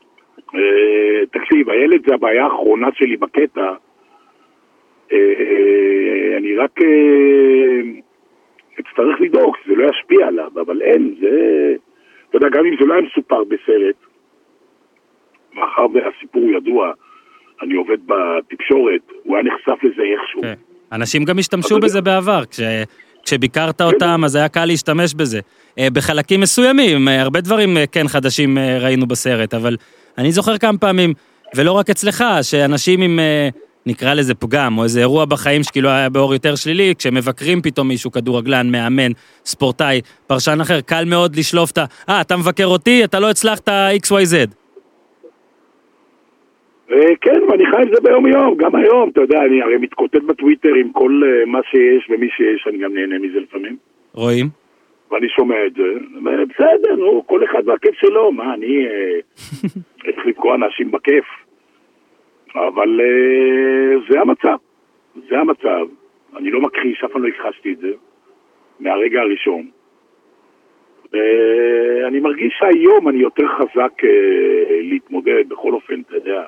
אה, 0.56 1.26
תקשיב, 1.32 1.70
הילד 1.70 2.02
זה 2.08 2.14
הבעיה 2.14 2.44
האחרונה 2.44 2.88
שלי 2.94 3.18
בקטע. 3.18 3.74
אני 6.38 6.56
רק 6.56 6.80
אצטרך 8.80 9.22
לדאוג 9.22 9.56
שזה 9.64 9.76
לא 9.76 9.90
ישפיע 9.90 10.28
עליו, 10.28 10.52
אבל 10.62 10.82
אין, 10.82 11.16
זה... 11.22 11.30
אתה 12.30 12.38
יודע, 12.38 12.50
גם 12.50 12.66
אם 12.66 12.76
זה 12.80 12.86
לא 12.86 12.94
היה 12.94 13.04
מסופר 13.04 13.44
בסרט, 13.44 13.96
מאחר 15.54 15.86
והסיפור 15.94 16.44
ידוע, 16.44 16.92
אני 17.62 17.74
עובד 17.76 17.98
בתקשורת, 18.06 19.02
הוא 19.24 19.38
היה 19.38 19.44
נחשף 19.44 19.84
לזה 19.84 20.02
איכשהו. 20.02 20.42
כן. 20.42 20.54
אנשים 20.92 21.24
גם 21.24 21.40
השתמשו. 21.40 21.80
בזה 21.80 22.02
בעבר, 22.02 22.46
כש... 22.46 22.60
כשביקרת 23.26 23.82
אותם, 23.82 24.22
אז 24.26 24.36
היה 24.36 24.48
קל 24.48 24.66
להשתמש 24.66 25.14
בזה. 25.14 25.40
אה, 25.80 25.90
בחלקים 25.90 26.42
מסוימים, 26.42 27.08
אה, 27.08 27.22
הרבה 27.22 27.42
דברים 27.42 27.78
אה, 27.78 27.88
כן 27.88 28.08
חדשים 28.08 28.58
ראינו 28.80 29.08
בסרט, 29.08 29.54
אבל 29.54 29.78
אני 30.18 30.32
זוכר 30.32 30.58
כמה 30.58 30.78
פעמים, 30.78 31.14
ולא 31.56 31.72
רק 31.72 31.90
אצלך, 31.90 32.24
שאנשים 32.42 33.02
עם, 33.02 33.20
נקרא 33.86 34.14
לזה 34.14 34.34
פגם, 34.34 34.78
או 34.78 34.84
איזה 34.84 35.00
אירוע 35.00 35.26
בחיים 35.26 35.64
שכאילו 35.64 35.90
היה 35.90 36.10
באור 36.10 36.34
יותר 36.34 36.56
שלילי, 36.56 36.94
כשמבקרים 36.98 37.62
פתאום 37.62 37.88
מישהו, 37.88 38.12
כדורגלן, 38.12 38.72
מאמן, 38.72 39.12
ספורטאי, 39.46 40.02
פרשן 40.28 40.62
אחר, 40.62 40.82
קל 40.82 41.06
מאוד 41.06 41.36
לשלוף 41.36 41.72
את 41.72 41.78
ה... 41.78 41.86
אה, 42.10 42.22
אתה 42.22 42.38
מבקר 42.38 42.66
אותי, 42.66 43.04
אתה 43.04 43.20
לא 43.20 43.30
הצלחת 43.30 43.70
XYZ. 44.04 44.65
אה, 46.92 47.16
כן, 47.22 47.44
ואני 47.50 47.66
חי 47.66 47.82
עם 47.82 47.94
זה 47.94 48.02
ביום 48.04 48.28
יום, 48.28 48.56
גם 48.58 48.76
היום, 48.76 49.10
אתה 49.10 49.22
יודע, 49.22 49.42
אני 49.46 49.62
הרי 49.62 49.78
מתקוטט 49.78 50.24
בטוויטר 50.24 50.74
עם 50.76 50.92
כל 50.92 51.22
אה, 51.26 51.46
מה 51.46 51.60
שיש 51.72 52.10
ומי 52.10 52.30
שיש, 52.30 52.68
אני 52.68 52.78
גם 52.78 52.94
נהנה 52.94 53.20
מזה 53.20 53.40
לפעמים. 53.40 53.78
רואים? 54.14 54.46
ואני 55.12 55.30
שומע 55.30 55.66
את 55.66 55.74
זה, 55.74 55.84
בסדר, 56.22 56.96
נו, 56.96 57.24
כל 57.28 57.44
אחד 57.44 57.68
והכיף 57.68 57.96
שלו, 57.96 58.32
מה, 58.32 58.54
אני 58.54 58.88
אה, 58.88 59.20
איך 60.06 60.26
לפגוע 60.26 60.56
אנשים 60.56 60.92
בכיף? 60.92 61.26
אבל 62.56 63.02
אה, 63.02 63.98
זה 64.10 64.22
המצב, 64.22 64.58
זה 65.30 65.40
המצב. 65.40 65.88
אני 66.38 66.52
לא 66.52 66.62
מכחיש, 66.62 67.04
אף 67.04 67.12
פעם 67.12 67.24
לא 67.24 67.28
הכחשתי 67.28 67.74
את 67.74 67.78
זה, 67.78 67.92
מהרגע 68.80 69.22
הראשון. 69.22 69.68
ואני 71.14 72.20
מרגיש 72.20 72.54
שהיום 72.60 73.10
אני 73.10 73.18
יותר 73.18 73.48
חזק 73.48 74.04
אה, 74.04 74.82
להתמודד, 74.82 75.50
בכל 75.50 75.74
אופן, 75.74 76.02
אתה 76.02 76.16
יודע, 76.16 76.44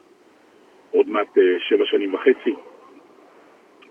עוד 0.92 1.10
מעט 1.10 1.38
אה, 1.38 1.44
שבע 1.60 1.86
שנים 1.86 2.14
וחצי, 2.14 2.54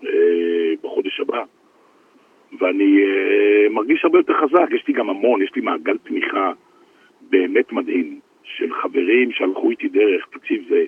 אה, 0.03 0.73
בחודש 0.83 1.19
הבא. 1.19 1.43
ואני 2.59 2.97
uh, 3.03 3.69
מרגיש 3.69 4.05
הרבה 4.05 4.19
יותר 4.19 4.33
חזק, 4.33 4.67
יש 4.75 4.87
לי 4.87 4.93
גם 4.93 5.09
המון, 5.09 5.41
יש 5.41 5.51
לי 5.55 5.61
מעגל 5.61 5.97
תמיכה 5.97 6.51
באמת 7.21 7.71
מדהים 7.71 8.19
של 8.43 8.73
חברים 8.73 9.31
שהלכו 9.31 9.69
איתי 9.69 9.87
דרך, 9.87 10.27
תקשיב, 10.31 10.63
זה, 10.69 10.85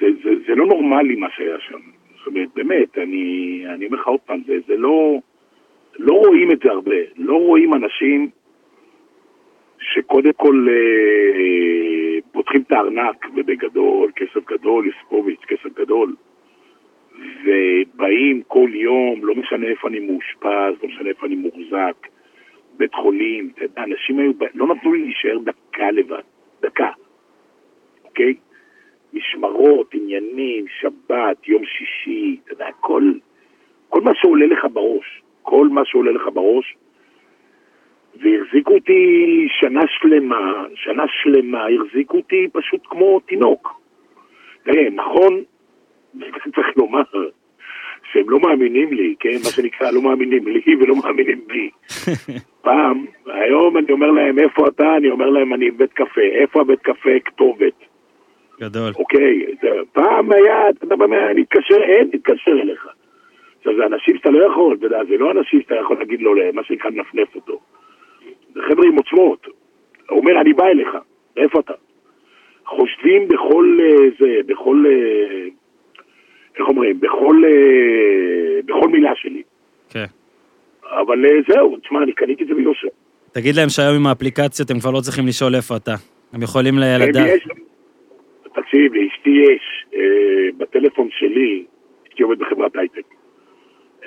זה, 0.00 0.06
זה, 0.24 0.30
זה 0.46 0.54
לא 0.54 0.66
נורמלי 0.66 1.16
מה 1.16 1.26
שהיה 1.30 1.56
שם. 1.60 1.78
זאת 2.18 2.26
אומרת, 2.26 2.48
באמת, 2.54 2.98
אני, 2.98 3.62
אני 3.74 3.86
אומר 3.86 4.00
לך 4.00 4.06
עוד 4.06 4.20
פעם, 4.20 4.40
זה, 4.46 4.58
זה 4.66 4.76
לא, 4.76 5.18
לא 5.98 6.14
רואים 6.14 6.50
את 6.50 6.58
זה 6.64 6.70
הרבה, 6.70 6.96
לא 7.16 7.36
רואים 7.36 7.74
אנשים 7.74 8.28
שקודם 9.78 10.32
כל 10.32 10.66
uh, 10.68 11.36
פותחים 12.54 12.62
את 12.66 12.72
הארנק, 12.72 13.26
ובגדול, 13.36 14.10
כסף 14.16 14.46
גדול, 14.46 14.88
יספוביץ', 14.88 15.40
כסף 15.48 15.78
גדול. 15.78 16.14
ובאים 17.44 18.42
כל 18.48 18.70
יום, 18.74 19.24
לא 19.24 19.34
משנה 19.34 19.66
איפה 19.66 19.88
אני 19.88 20.00
מאושפז, 20.00 20.82
לא 20.82 20.88
משנה 20.88 21.08
איפה 21.08 21.26
אני 21.26 21.34
מוחזק, 21.34 22.08
בית 22.76 22.94
חולים, 22.94 23.50
אתה 23.54 23.64
יודע, 23.64 23.84
אנשים 23.84 24.18
היו, 24.18 24.32
לא 24.54 24.66
נתנו 24.66 24.92
לי 24.92 25.00
להישאר 25.00 25.38
דקה 25.38 25.90
לבד, 25.90 26.22
דקה, 26.62 26.90
אוקיי? 28.04 28.34
משמרות, 29.12 29.94
עניינים, 29.94 30.64
שבת, 30.80 31.48
יום 31.48 31.62
שישי, 31.64 32.36
אתה 32.44 32.52
יודע, 32.52 32.68
כל, 32.80 33.12
כל 33.88 34.00
מה 34.00 34.10
שעולה 34.14 34.46
לך 34.46 34.66
בראש, 34.72 35.22
כל 35.42 35.68
מה 35.68 35.84
שעולה 35.84 36.12
לך 36.12 36.28
בראש, 36.34 36.74
והחזיקו 38.20 38.74
אותי 38.74 39.46
שנה 39.60 39.82
שלמה, 39.86 40.64
שנה 40.74 41.04
שלמה, 41.08 41.66
החזיקו 41.66 42.16
אותי 42.16 42.48
פשוט 42.52 42.80
כמו 42.84 43.20
תינוק. 43.20 43.80
תראה, 44.64 44.90
נכון, 44.90 45.42
צריך 46.54 46.76
לומר 46.76 47.02
שהם 48.12 48.30
לא 48.30 48.40
מאמינים 48.40 48.92
לי, 48.92 49.14
כן? 49.20 49.28
מה 49.28 49.50
שנקרא, 49.50 49.90
לא 49.90 50.02
מאמינים 50.02 50.48
לי 50.48 50.60
ולא 50.80 50.94
מאמינים 51.04 51.40
בי. 51.46 51.70
פעם, 52.66 53.04
היום 53.26 53.76
אני 53.76 53.92
אומר 53.92 54.10
להם, 54.10 54.38
איפה 54.38 54.68
אתה? 54.68 54.96
אני 54.96 55.10
אומר 55.10 55.30
להם, 55.30 55.54
אני 55.54 55.70
בבית 55.70 55.92
קפה. 55.92 56.20
איפה 56.20 56.60
הבית 56.60 56.80
קפה? 56.82 57.10
כתובת. 57.24 57.74
גדול. 58.60 58.92
אוקיי, 58.96 59.46
זה, 59.62 59.68
פעם 59.92 60.32
היה, 60.32 60.70
אתה 60.70 60.84
יודע, 60.84 60.96
במה, 60.96 61.30
אני 61.30 61.42
אתקשר, 61.42 61.82
אין, 61.82 62.10
נתקשר 62.12 62.52
אליך. 62.62 62.86
עכשיו, 63.58 63.76
זה 63.76 63.86
אנשים 63.86 64.16
שאתה 64.16 64.30
לא 64.30 64.46
יכול, 64.46 64.76
אתה 64.76 64.86
יודע, 64.86 65.04
זה 65.08 65.16
לא 65.16 65.30
אנשים 65.30 65.60
שאתה 65.62 65.74
יכול 65.74 65.98
להגיד 65.98 66.20
לו, 66.20 66.34
מה 66.52 66.64
שנקרא, 66.64 66.90
לנפנף 66.90 67.34
אותו. 67.34 67.60
זה 68.54 68.60
חבר'ה 68.68 68.86
עם 68.86 68.96
עוצמות. 68.96 69.46
הוא 70.10 70.18
אומר, 70.18 70.40
אני 70.40 70.52
בא 70.52 70.66
אליך, 70.66 70.88
איפה 71.36 71.60
אתה? 71.60 71.72
חושבים 72.66 73.28
בכל 73.28 73.78
אה, 73.80 74.08
זה, 74.18 74.36
בכל, 74.46 74.84
אה, 74.86 75.46
איך 76.58 76.68
אומרים, 76.68 77.00
בכל, 77.00 77.42
אה, 77.44 78.60
בכל 78.64 78.88
מילה 78.88 79.10
שלי. 79.16 79.42
כן. 79.90 80.04
אבל 80.82 81.24
זהו, 81.48 81.76
תשמע, 81.76 82.02
אני 82.02 82.12
קניתי 82.12 82.42
את 82.42 82.48
זה 82.48 82.54
ביושר. 82.54 82.88
תגיד 83.32 83.54
להם 83.54 83.68
שהיום 83.68 83.96
עם 83.96 84.06
האפליקציות 84.06 84.70
הם 84.70 84.78
כבר 84.80 84.90
לא 84.90 85.00
צריכים 85.00 85.26
לשאול 85.26 85.54
איפה 85.54 85.76
אתה. 85.76 85.94
הם 86.32 86.42
יכולים 86.42 86.74
לדעת. 86.78 87.40
תקשיב, 88.54 88.94
לאשתי 88.94 89.30
יש, 89.30 89.86
בטלפון 90.56 91.08
שלי, 91.10 91.64
אשתי 92.08 92.22
עובדת 92.22 92.38
בחברת 92.38 92.76
הייטק. 92.76 93.04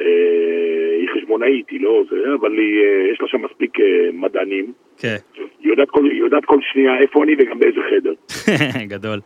אה, 0.02 0.98
היא 1.00 1.10
חשבונאית, 1.16 1.70
היא 1.70 1.82
לא 1.82 2.04
זה, 2.10 2.16
אבל 2.40 2.52
היא, 2.52 2.84
אה, 2.84 3.12
יש 3.14 3.22
לה 3.22 3.28
שם 3.28 3.42
מספיק 3.42 3.80
אה, 3.80 4.10
מדענים. 4.14 4.74
כן. 4.98 5.16
היא 5.36 5.72
יודעת 5.72 5.90
כל, 5.90 6.06
היא 6.12 6.20
יודעת 6.20 6.46
כל 6.46 6.60
שנייה 6.72 7.00
איפה 7.00 7.24
אני 7.24 7.36
וגם 7.40 7.60
באיזה 7.60 7.80
חדר. 7.90 8.14
גדול. 8.96 9.20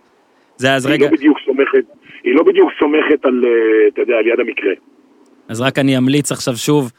זה 0.57 0.73
אז 0.73 0.85
היא 0.85 0.93
רגע, 0.93 1.05
לא 1.05 1.11
בדיוק 1.11 1.37
סומכת, 1.45 1.85
היא 2.23 2.35
לא 2.35 2.43
בדיוק 2.43 2.69
סומכת 2.79 3.25
על, 3.25 3.45
אתה 3.87 4.01
יודע, 4.01 4.15
על 4.15 4.27
יד 4.27 4.39
המקרה. 4.39 4.73
אז 5.47 5.61
רק 5.61 5.79
אני 5.79 5.97
אמליץ 5.97 6.31
עכשיו 6.31 6.55
שוב, 6.55 6.91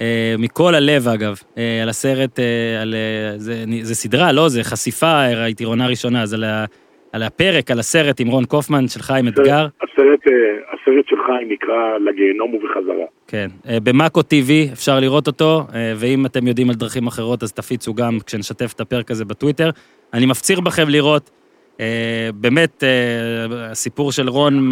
אה, 0.00 0.34
מכל 0.38 0.74
הלב 0.74 1.08
אגב, 1.08 1.34
אה, 1.58 1.82
על 1.82 1.88
הסרט, 1.88 2.40
אה, 2.40 2.82
על... 2.82 2.94
אה, 2.94 3.38
זה, 3.38 3.64
זה 3.82 3.94
סדרה, 3.94 4.32
לא? 4.32 4.48
זה 4.48 4.64
חשיפה, 4.64 5.26
ראיתי 5.34 5.64
עונה 5.64 5.86
ראשונה, 5.86 6.22
אז 6.22 6.34
על, 6.34 6.44
על 7.12 7.22
הפרק, 7.22 7.70
על 7.70 7.78
הסרט 7.78 8.20
עם 8.20 8.28
רון 8.28 8.44
קופמן 8.44 8.88
של 8.88 9.02
חיים 9.02 9.28
אתגר. 9.28 9.66
הסרט, 9.82 10.26
אה, 10.26 10.32
הסרט 10.72 11.04
של 11.08 11.16
חיים 11.26 11.52
נקרא 11.52 11.98
לגיהנום 11.98 12.54
ובחזרה. 12.54 13.06
כן. 13.26 13.48
אה, 13.68 13.80
במאקו 13.80 14.20
TV 14.20 14.72
אפשר 14.72 15.00
לראות 15.00 15.26
אותו, 15.26 15.66
אה, 15.74 15.92
ואם 15.96 16.26
אתם 16.26 16.46
יודעים 16.46 16.70
על 16.70 16.76
דרכים 16.76 17.06
אחרות, 17.06 17.42
אז 17.42 17.52
תפיצו 17.52 17.94
גם 17.94 18.18
כשנשתף 18.26 18.72
את 18.72 18.80
הפרק 18.80 19.10
הזה 19.10 19.24
בטוויטר. 19.24 19.70
אני 20.14 20.26
מפציר 20.26 20.60
בכם 20.60 20.88
לראות. 20.88 21.30
באמת, 22.34 22.84
הסיפור 23.50 24.12
של 24.12 24.28
רון 24.28 24.70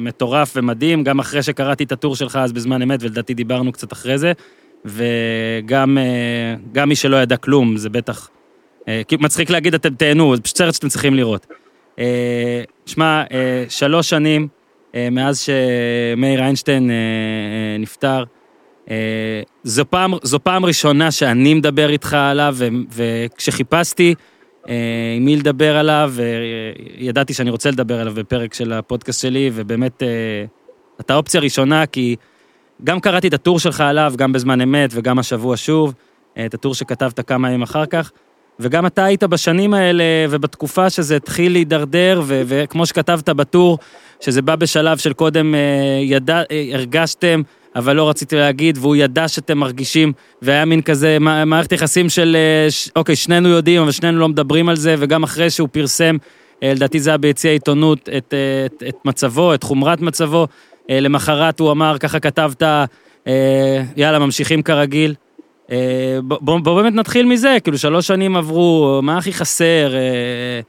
מטורף 0.00 0.52
ומדהים, 0.56 1.04
גם 1.04 1.18
אחרי 1.18 1.42
שקראתי 1.42 1.84
את 1.84 1.92
הטור 1.92 2.16
שלך 2.16 2.36
אז 2.36 2.52
בזמן 2.52 2.82
אמת, 2.82 3.02
ולדעתי 3.02 3.34
דיברנו 3.34 3.72
קצת 3.72 3.92
אחרי 3.92 4.18
זה, 4.18 4.32
וגם 4.84 5.98
גם 6.72 6.88
מי 6.88 6.96
שלא 6.96 7.16
ידע 7.16 7.36
כלום, 7.36 7.76
זה 7.76 7.90
בטח... 7.90 8.30
מצחיק 9.20 9.50
להגיד, 9.50 9.74
אתם 9.74 9.94
תהנו, 9.94 10.36
זה 10.36 10.42
פשוט 10.42 10.56
סרט 10.56 10.74
שאתם 10.74 10.88
צריכים 10.88 11.14
לראות. 11.14 11.46
אה, 11.98 12.62
שמע, 12.86 13.22
אה, 13.32 13.64
שלוש 13.68 14.10
שנים 14.10 14.48
אה, 14.94 15.08
מאז 15.10 15.40
שמאיר 15.40 16.40
איינשטיין 16.42 16.90
נפטר, 17.78 18.24
זו 19.64 19.84
פעם, 19.90 20.14
זו 20.22 20.38
פעם 20.40 20.64
ראשונה 20.64 21.10
שאני 21.10 21.54
מדבר 21.54 21.90
איתך 21.90 22.14
עליו, 22.14 22.56
וכשחיפשתי 22.92 24.14
עם 25.16 25.24
מי 25.24 25.36
לדבר 25.36 25.76
עליו, 25.76 26.14
ידעתי 26.98 27.34
שאני 27.34 27.50
רוצה 27.50 27.70
לדבר 27.70 28.00
עליו 28.00 28.14
בפרק 28.14 28.54
של 28.54 28.72
הפודקאסט 28.72 29.22
שלי, 29.22 29.50
ובאמת, 29.54 30.02
אתה 31.00 31.14
אופציה 31.14 31.40
ראשונה, 31.40 31.86
כי 31.86 32.16
גם 32.84 33.00
קראתי 33.00 33.28
את 33.28 33.34
הטור 33.34 33.58
שלך 33.58 33.80
עליו, 33.80 34.12
גם 34.16 34.32
בזמן 34.32 34.60
אמת 34.60 34.90
וגם 34.92 35.18
השבוע 35.18 35.56
שוב, 35.56 35.94
את 36.46 36.54
הטור 36.54 36.74
שכתבת 36.74 37.20
כמה 37.20 37.48
ימים 37.48 37.62
אחר 37.62 37.86
כך, 37.86 38.12
וגם 38.60 38.86
אתה 38.86 39.04
היית 39.04 39.24
בשנים 39.24 39.74
האלה 39.74 40.04
ובתקופה 40.30 40.90
שזה 40.90 41.16
התחיל 41.16 41.52
להידרדר, 41.52 42.22
ו- 42.24 42.42
וכמו 42.46 42.86
שכתבת 42.86 43.28
בטור, 43.28 43.78
שזה 44.20 44.42
בא 44.42 44.56
בשלב 44.56 44.98
של 44.98 45.12
קודם 45.12 45.54
אה, 45.54 45.60
ידע, 46.02 46.42
אה, 46.50 46.68
הרגשתם 46.72 47.42
אבל 47.76 47.96
לא 47.96 48.08
רציתי 48.08 48.36
להגיד, 48.36 48.78
והוא 48.80 48.96
ידע 48.96 49.28
שאתם 49.28 49.58
מרגישים, 49.58 50.12
והיה 50.42 50.64
מין 50.64 50.82
כזה 50.82 51.18
מע- 51.20 51.44
מערכת 51.44 51.72
יחסים 51.72 52.08
של, 52.08 52.36
אה, 52.36 52.70
ש- 52.70 52.90
אוקיי, 52.96 53.16
שנינו 53.16 53.48
יודעים, 53.48 53.82
אבל 53.82 53.90
שנינו 53.90 54.18
לא 54.18 54.28
מדברים 54.28 54.68
על 54.68 54.76
זה, 54.76 54.94
וגם 54.98 55.22
אחרי 55.22 55.50
שהוא 55.50 55.68
פרסם, 55.72 56.16
אה, 56.62 56.72
לדעתי 56.74 57.00
זה 57.00 57.10
היה 57.10 57.16
ביציע 57.16 57.50
העיתונות, 57.50 58.08
את, 58.16 58.34
אה, 58.34 58.66
את, 58.66 58.82
את 58.88 58.94
מצבו, 59.04 59.54
את 59.54 59.62
חומרת 59.62 60.00
מצבו, 60.00 60.46
אה, 60.90 61.00
למחרת 61.00 61.60
הוא 61.60 61.70
אמר, 61.70 61.98
ככה 61.98 62.20
כתבת, 62.20 62.62
אה, 62.62 62.84
יאללה, 63.96 64.18
ממשיכים 64.18 64.62
כרגיל. 64.62 65.14
אה, 65.70 66.18
בוא, 66.22 66.60
בוא, 66.64 66.82
באמת 66.82 66.94
נתחיל 66.94 67.26
מזה, 67.26 67.48
כאילו 67.62 67.78
שלוש 67.78 68.06
שנים 68.06 68.36
עברו, 68.36 69.00
מה 69.02 69.18
הכי 69.18 69.32
חסר? 69.32 69.88
אה, 69.94 70.60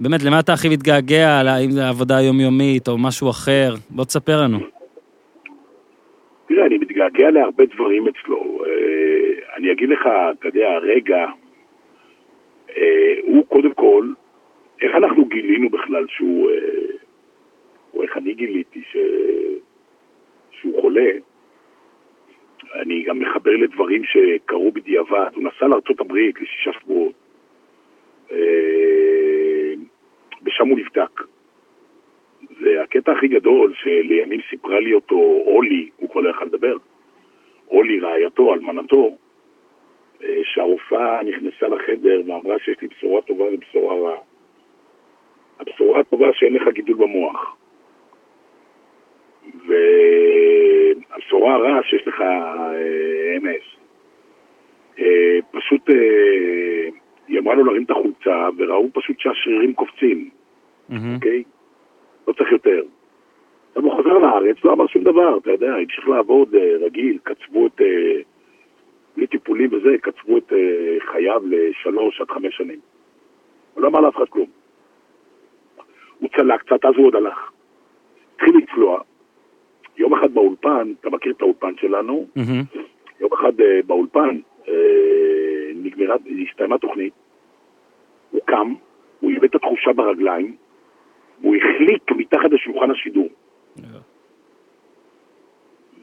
באמת, 0.00 0.22
למה 0.22 0.40
אתה 0.40 0.52
הכי 0.52 0.68
מתגעגע, 0.68 1.40
אם 1.64 1.70
זה 1.70 1.88
עבודה 1.88 2.20
יומיומית 2.20 2.88
או 2.88 2.98
משהו 2.98 3.30
אחר? 3.30 3.74
בוא 3.90 4.04
תספר 4.04 4.42
לנו. 4.42 4.58
תראה, 6.48 6.66
אני 6.66 6.78
מתגעגע 6.78 7.30
להרבה 7.30 7.64
דברים 7.74 8.04
אצלו. 8.08 8.64
אה, 8.66 9.56
אני 9.56 9.72
אגיד 9.72 9.88
לך, 9.88 10.00
אתה 10.38 10.48
יודע, 10.48 10.68
הרגע, 10.68 11.26
הוא 13.22 13.46
קודם 13.48 13.74
כל, 13.74 14.08
איך 14.82 14.92
אנחנו 14.94 15.24
גילינו 15.24 15.70
בכלל 15.70 16.04
שהוא, 16.08 16.50
או 17.94 18.02
איך 18.02 18.16
אני 18.16 18.34
גיליתי 18.34 18.82
ש... 18.92 18.96
שהוא 20.60 20.80
חולה, 20.80 21.10
אני 22.74 23.02
גם 23.02 23.18
מחבר 23.18 23.50
לדברים 23.50 24.02
שקרו 24.04 24.72
בדיעבד. 24.72 25.30
הוא 25.34 25.44
נסע 25.44 25.66
לארה"ב 25.66 26.12
לשישה 26.40 26.70
שבועות, 26.80 27.12
אה, 28.32 29.74
ושם 30.42 30.68
הוא 30.68 30.78
נבדק. 30.78 31.20
והקטע 32.60 33.12
הכי 33.12 33.28
גדול, 33.28 33.74
שלימים 33.76 34.40
סיפרה 34.50 34.80
לי 34.80 34.94
אותו 34.94 35.42
אולי, 35.46 35.90
הוא 35.96 36.10
כבר 36.10 36.20
לא 36.20 36.30
יכל 36.30 36.44
לדבר, 36.44 36.76
אולי 37.68 38.00
רעייתו, 38.00 38.54
אלמנתו, 38.54 39.16
אה, 40.24 40.40
שהרופאה 40.44 41.22
נכנסה 41.22 41.68
לחדר 41.68 42.22
ואמרה 42.26 42.58
שיש 42.58 42.80
לי 42.82 42.88
בשורה 42.88 43.22
טובה 43.22 43.44
ובשורה 43.44 43.96
רעה. 43.96 44.20
הבשורה 45.60 46.00
הטובה 46.00 46.26
שאין 46.32 46.54
לך 46.54 46.68
גידול 46.68 46.96
במוח. 46.96 47.56
והבשורה 49.66 51.54
הרעה 51.54 51.82
שיש 51.82 52.08
לך 52.08 52.20
אה, 52.20 53.36
MS. 53.36 53.78
אה, 54.98 55.38
פשוט, 55.50 55.90
אה, 55.90 56.88
היא 57.28 57.38
אמרה 57.38 57.54
לו 57.54 57.64
להרים 57.64 57.82
את 57.82 57.90
החולצה, 57.90 58.48
וראו 58.56 58.88
פשוט 58.92 59.20
שהשרירים 59.20 59.74
קופצים. 59.74 60.30
אוקיי? 61.14 61.42
לא 62.28 62.32
צריך 62.32 62.52
יותר. 62.52 62.82
עכשיו 63.68 63.84
הוא 63.84 64.00
חזר 64.00 64.18
לארץ, 64.18 64.56
לא 64.64 64.72
אמר 64.72 64.86
שום 64.86 65.04
דבר, 65.04 65.38
אתה 65.38 65.50
יודע, 65.50 65.74
המשיך 65.74 66.08
לעבוד 66.08 66.54
אה, 66.54 66.76
רגיל, 66.80 67.18
קצבו 67.22 67.66
את, 67.66 67.80
אה, 67.80 68.20
בלי 69.16 69.26
טיפולים 69.26 69.70
וזה, 69.72 69.96
קצבו 70.00 70.38
את 70.38 70.52
אה, 70.52 70.96
חייו 71.12 71.42
לשלוש 71.46 72.20
עד 72.20 72.30
חמש 72.30 72.56
שנים. 72.56 72.78
הוא 73.74 73.82
לא 73.82 73.88
אמר 73.88 74.00
לאף 74.00 74.16
אחד 74.16 74.28
כלום. 74.28 74.46
הוא 76.18 76.28
צלע 76.36 76.58
קצת, 76.58 76.84
אז 76.84 76.94
הוא 76.96 77.06
עוד 77.06 77.16
הלך. 77.16 77.50
התחיל 78.34 78.54
לצלוע. 78.56 79.00
יום 79.96 80.14
אחד 80.14 80.34
באולפן, 80.34 80.92
אתה 81.00 81.10
מכיר 81.10 81.32
את 81.32 81.42
האולפן 81.42 81.72
שלנו. 81.80 82.26
יום 83.20 83.32
אחד 83.32 83.60
אה, 83.60 83.80
באולפן, 83.86 84.38
אה, 84.68 84.74
נגמרה, 85.74 86.16
הסתיימה 86.48 86.78
תוכנית, 86.78 87.12
הוא 88.30 88.40
קם, 88.44 88.74
הוא 89.20 89.30
איבד 89.30 89.44
את 89.44 89.54
התחושה 89.54 89.92
ברגליים, 89.92 90.56
הוא 91.42 91.56
החליק 91.56 92.10
מתחת 92.10 92.50
לשולחן 92.50 92.90
השידור. 92.90 93.28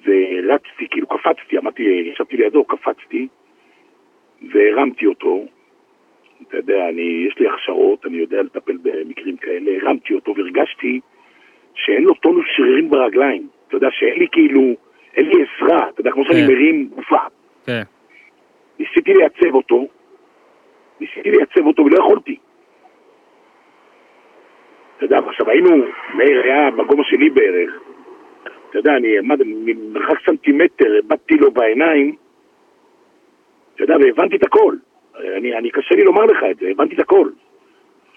ורצתי, 0.06 0.88
כאילו 0.91 1.08
קפצתי, 1.08 1.58
אמרתי, 1.58 1.84
ישבתי 1.84 2.38
לידו, 2.38 2.63
קפצתי, 2.63 3.27
והרמתי 4.54 5.06
אותו. 5.06 5.45
אתה 6.47 6.58
יודע, 6.58 6.89
אני, 6.89 7.25
יש 7.27 7.39
לי 7.39 7.47
הכשרות, 7.47 8.06
אני 8.06 8.17
יודע 8.17 8.41
לטפל 8.41 8.77
במקרים 8.82 9.38
כאלה, 9.38 9.71
הרמתי 9.82 10.13
אותו 10.13 10.34
והרגשתי 10.38 10.99
שאין 11.75 12.04
לו 12.04 12.13
טונוס 12.13 12.45
שרירים 12.56 12.89
ברגליים. 12.89 13.47
אתה 13.72 13.78
יודע, 13.78 13.88
שאין 13.92 14.20
לי 14.20 14.28
כאילו, 14.32 14.62
אין 15.16 15.26
לי 15.26 15.44
עזרה, 15.44 15.90
אתה 15.90 16.02
יודע, 16.02 16.12
כמו 16.12 16.24
שאני 16.24 16.42
כן. 16.42 16.48
מרים 16.48 16.90
גופה. 16.96 17.18
כן. 17.66 17.82
ניסיתי 18.80 19.14
לייצב 19.14 19.56
אותו, 19.56 19.88
ניסיתי 21.00 21.32
לייצב 21.32 21.66
אותו 21.66 21.86
ולא 21.86 21.98
יכולתי. 21.98 22.36
אתה 24.98 25.06
יודע, 25.06 25.20
עכשיו 25.28 25.50
היינו, 25.50 25.70
מאיר 26.14 26.44
היה 26.44 26.72
בגובה 26.72 27.04
שלי 27.04 27.30
בערך, 27.30 27.72
אתה 28.70 28.80
יודע, 28.80 28.92
אני 28.92 29.18
עמד 29.18 29.40
ממרחק 29.46 30.26
סנטימטר, 30.26 31.00
הבטתי 31.00 31.38
לו 31.38 31.52
בעיניים, 31.52 32.16
אתה 33.76 33.84
יודע, 33.84 33.96
והבנתי 34.04 34.36
את 34.36 34.44
הכל. 34.44 34.76
אני, 35.38 35.58
אני 35.58 35.70
קשה 35.72 35.96
לי 35.96 36.04
לומר 36.04 36.26
לך 36.26 36.38
את 36.52 36.58
זה, 36.58 36.68
הבנתי 36.70 36.96
את 36.96 37.00
הכל. 37.00 37.30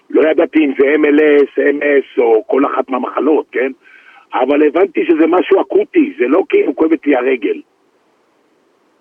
לא 0.09 0.29
ידעתי 0.29 0.59
אם 0.65 0.71
זה 0.79 0.95
MLS, 0.95 1.59
MS 1.59 2.21
או 2.21 2.47
כל 2.47 2.65
אחת 2.65 2.89
מהמחלות, 2.89 3.45
כן? 3.51 3.71
אבל 4.41 4.67
הבנתי 4.67 5.05
שזה 5.05 5.27
משהו 5.27 5.61
אקוטי, 5.61 6.13
זה 6.19 6.27
לא 6.27 6.43
כאילו 6.49 6.75
כואבת 6.75 7.07
לי 7.07 7.15
הרגל. 7.15 7.61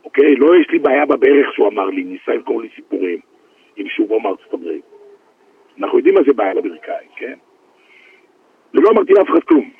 אוקיי? 0.04 0.36
לא 0.36 0.56
יש 0.60 0.70
לי 0.70 0.78
בעיה 0.78 1.06
בברך 1.06 1.54
שהוא 1.54 1.68
אמר 1.68 1.86
לי, 1.86 2.04
ניסה 2.04 2.34
למכור 2.34 2.62
לי 2.62 2.68
סיפורים 2.76 3.18
עם 3.76 3.88
שובו 3.88 4.20
מארצות 4.20 4.54
הברית. 4.54 4.84
אנחנו 5.78 5.98
יודעים 5.98 6.14
מה 6.14 6.20
זה 6.26 6.32
בעיה 6.32 6.54
לברכיים, 6.54 7.08
כן? 7.16 7.34
ולא 8.74 8.90
אמרתי 8.90 9.12
לאף 9.12 9.28
אחד 9.28 9.42
כלום. 9.42 9.70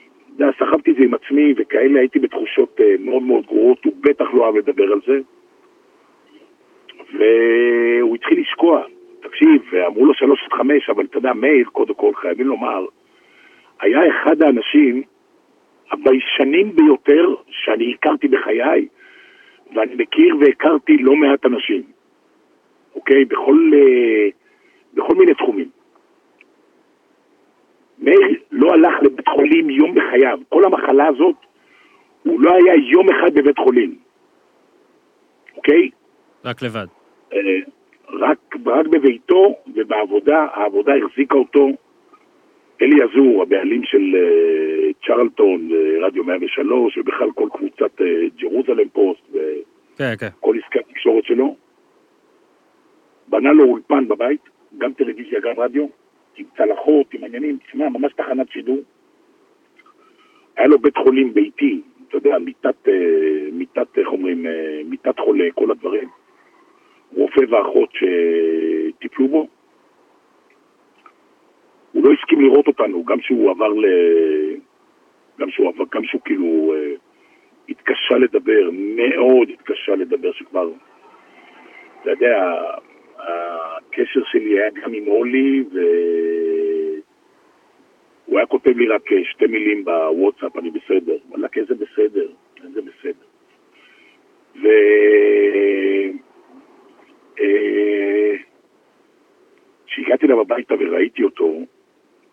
סחבתי 0.58 0.90
את 0.90 0.96
זה 0.96 1.04
עם 1.04 1.14
עצמי 1.14 1.54
וכאלה, 1.56 2.00
הייתי 2.00 2.18
בתחושות 2.18 2.80
אה, 2.80 2.94
מאוד 2.98 3.22
מאוד 3.22 3.46
גרועות, 3.46 3.84
הוא 3.84 3.92
בטח 4.00 4.24
לא 4.34 4.42
אוהב 4.42 4.56
לדבר 4.56 4.92
על 4.92 5.00
זה. 5.06 5.18
והוא 7.12 8.14
התחיל 8.14 8.40
לשקוע. 8.40 8.82
תקשיב, 9.20 9.74
אמרו 9.86 10.06
לו 10.06 10.14
שלוש 10.14 10.44
עד 10.44 10.52
חמש, 10.52 10.90
אבל 10.90 11.04
אתה 11.04 11.18
יודע, 11.18 11.32
מאיר, 11.32 11.68
קודם 11.72 11.94
כל, 11.94 12.14
חייבים 12.14 12.46
לומר, 12.46 12.86
היה 13.80 14.00
אחד 14.08 14.42
האנשים 14.42 15.02
הביישנים 15.94 16.76
ביותר 16.76 17.34
שאני 17.50 17.94
הכרתי 17.94 18.28
בחיי, 18.28 18.88
ואני 19.74 19.94
מכיר 19.94 20.36
והכרתי 20.40 20.96
לא 20.96 21.16
מעט 21.16 21.46
אנשים, 21.46 21.82
אוקיי? 22.94 23.24
בכל, 23.24 23.70
אה, 23.74 24.28
בכל 24.94 25.14
מיני 25.14 25.34
תחומים. 25.34 25.68
מאיר 27.98 28.40
לא 28.52 28.72
הלך 28.72 28.94
לבית 29.02 29.28
חולים 29.28 29.70
יום 29.70 29.94
בחייו. 29.94 30.38
כל 30.48 30.64
המחלה 30.64 31.06
הזאת, 31.06 31.36
הוא 32.22 32.40
לא 32.40 32.54
היה 32.54 32.74
יום 32.74 33.06
אחד 33.10 33.34
בבית 33.34 33.58
חולים, 33.58 33.94
אוקיי? 35.56 35.90
רק 36.44 36.62
לבד. 36.62 36.86
אה, 37.32 37.38
רק, 38.12 38.38
רק 38.66 38.86
בביתו 38.86 39.54
ובעבודה, 39.74 40.46
העבודה 40.54 40.92
החזיקה 40.96 41.38
אותו. 41.38 41.68
אלי 42.82 43.02
עזור, 43.02 43.42
הבעלים 43.42 43.84
של 43.84 44.16
אה, 44.16 44.90
צ'רלטון 45.06 45.68
ורדיו 45.70 46.24
103, 46.24 46.98
ובכלל 46.98 47.30
כל 47.34 47.48
קבוצת 47.52 48.00
אה, 48.00 48.06
ג'רוזלם 48.38 48.88
פוסט 48.88 49.22
כן, 49.98 50.14
כן. 50.18 50.28
וכל 50.38 50.56
עסקי 50.64 50.78
התקשורת 50.78 51.24
שלו, 51.24 51.56
בנה 53.28 53.52
לו 53.52 53.64
אולפן 53.64 54.08
בבית, 54.08 54.40
גם 54.78 54.92
טלוויזיה, 54.92 55.40
גם 55.40 55.52
רדיו, 55.56 55.86
עם 56.36 56.46
צלחות, 56.56 57.14
עם 57.14 57.24
עניינים, 57.24 57.58
תשמע, 57.66 57.88
ממש 57.88 58.12
תחנת 58.12 58.50
שידור. 58.50 58.78
היה 60.56 60.66
לו 60.66 60.78
בית 60.78 60.96
חולים 60.96 61.34
ביתי, 61.34 61.80
אתה 62.08 62.16
יודע, 62.16 62.38
מיטת, 62.38 62.88
אה, 62.88 63.48
מיטת, 63.52 63.98
איך 63.98 64.08
אומרים, 64.08 64.46
אה, 64.46 64.80
מיטת 64.84 65.18
חולה, 65.18 65.44
כל 65.54 65.70
הדברים. 65.70 66.08
רופא 67.12 67.40
ואחות 67.50 67.90
שטיפלו 67.92 69.28
בו. 69.28 69.46
הוא 71.94 72.04
לא 72.04 72.12
הסכים 72.12 72.40
לראות 72.40 72.66
אותנו, 72.66 73.04
גם 73.04 73.20
שהוא 73.20 73.50
עבר 73.50 73.68
ל... 73.68 73.84
גם 75.38 75.50
שהוא 75.50 75.68
עבר, 75.68 75.84
גם 75.94 76.04
שהוא 76.04 76.20
כאילו 76.24 76.74
אה, 76.74 76.94
התקשה 77.68 78.14
לדבר, 78.18 78.70
מאוד 78.72 79.48
התקשה 79.50 79.94
לדבר, 79.94 80.32
שכבר, 80.32 80.70
אתה 82.02 82.10
יודע, 82.10 82.54
הקשר 83.18 84.20
שלי 84.24 84.60
היה 84.60 84.70
גם 84.70 84.92
עם 84.92 85.08
אולי, 85.08 85.64
והוא 88.26 88.38
היה 88.38 88.46
כותב 88.46 88.76
לי 88.76 88.88
רק 88.88 89.12
אה, 89.12 89.24
שתי 89.24 89.46
מילים 89.46 89.84
בוואטסאפ, 89.84 90.56
אני 90.56 90.70
בסדר. 90.70 91.16
וואלכ, 91.28 91.58
איזה 91.58 91.74
בסדר, 91.74 92.28
איזה 92.64 92.80
בסדר. 92.82 93.26
ו... 94.62 94.68
אה, 97.40 98.34
כשהגעתי 99.86 100.26
אליו 100.26 100.40
הביתה 100.40 100.74
וראיתי 100.80 101.22
אותו, 101.22 101.58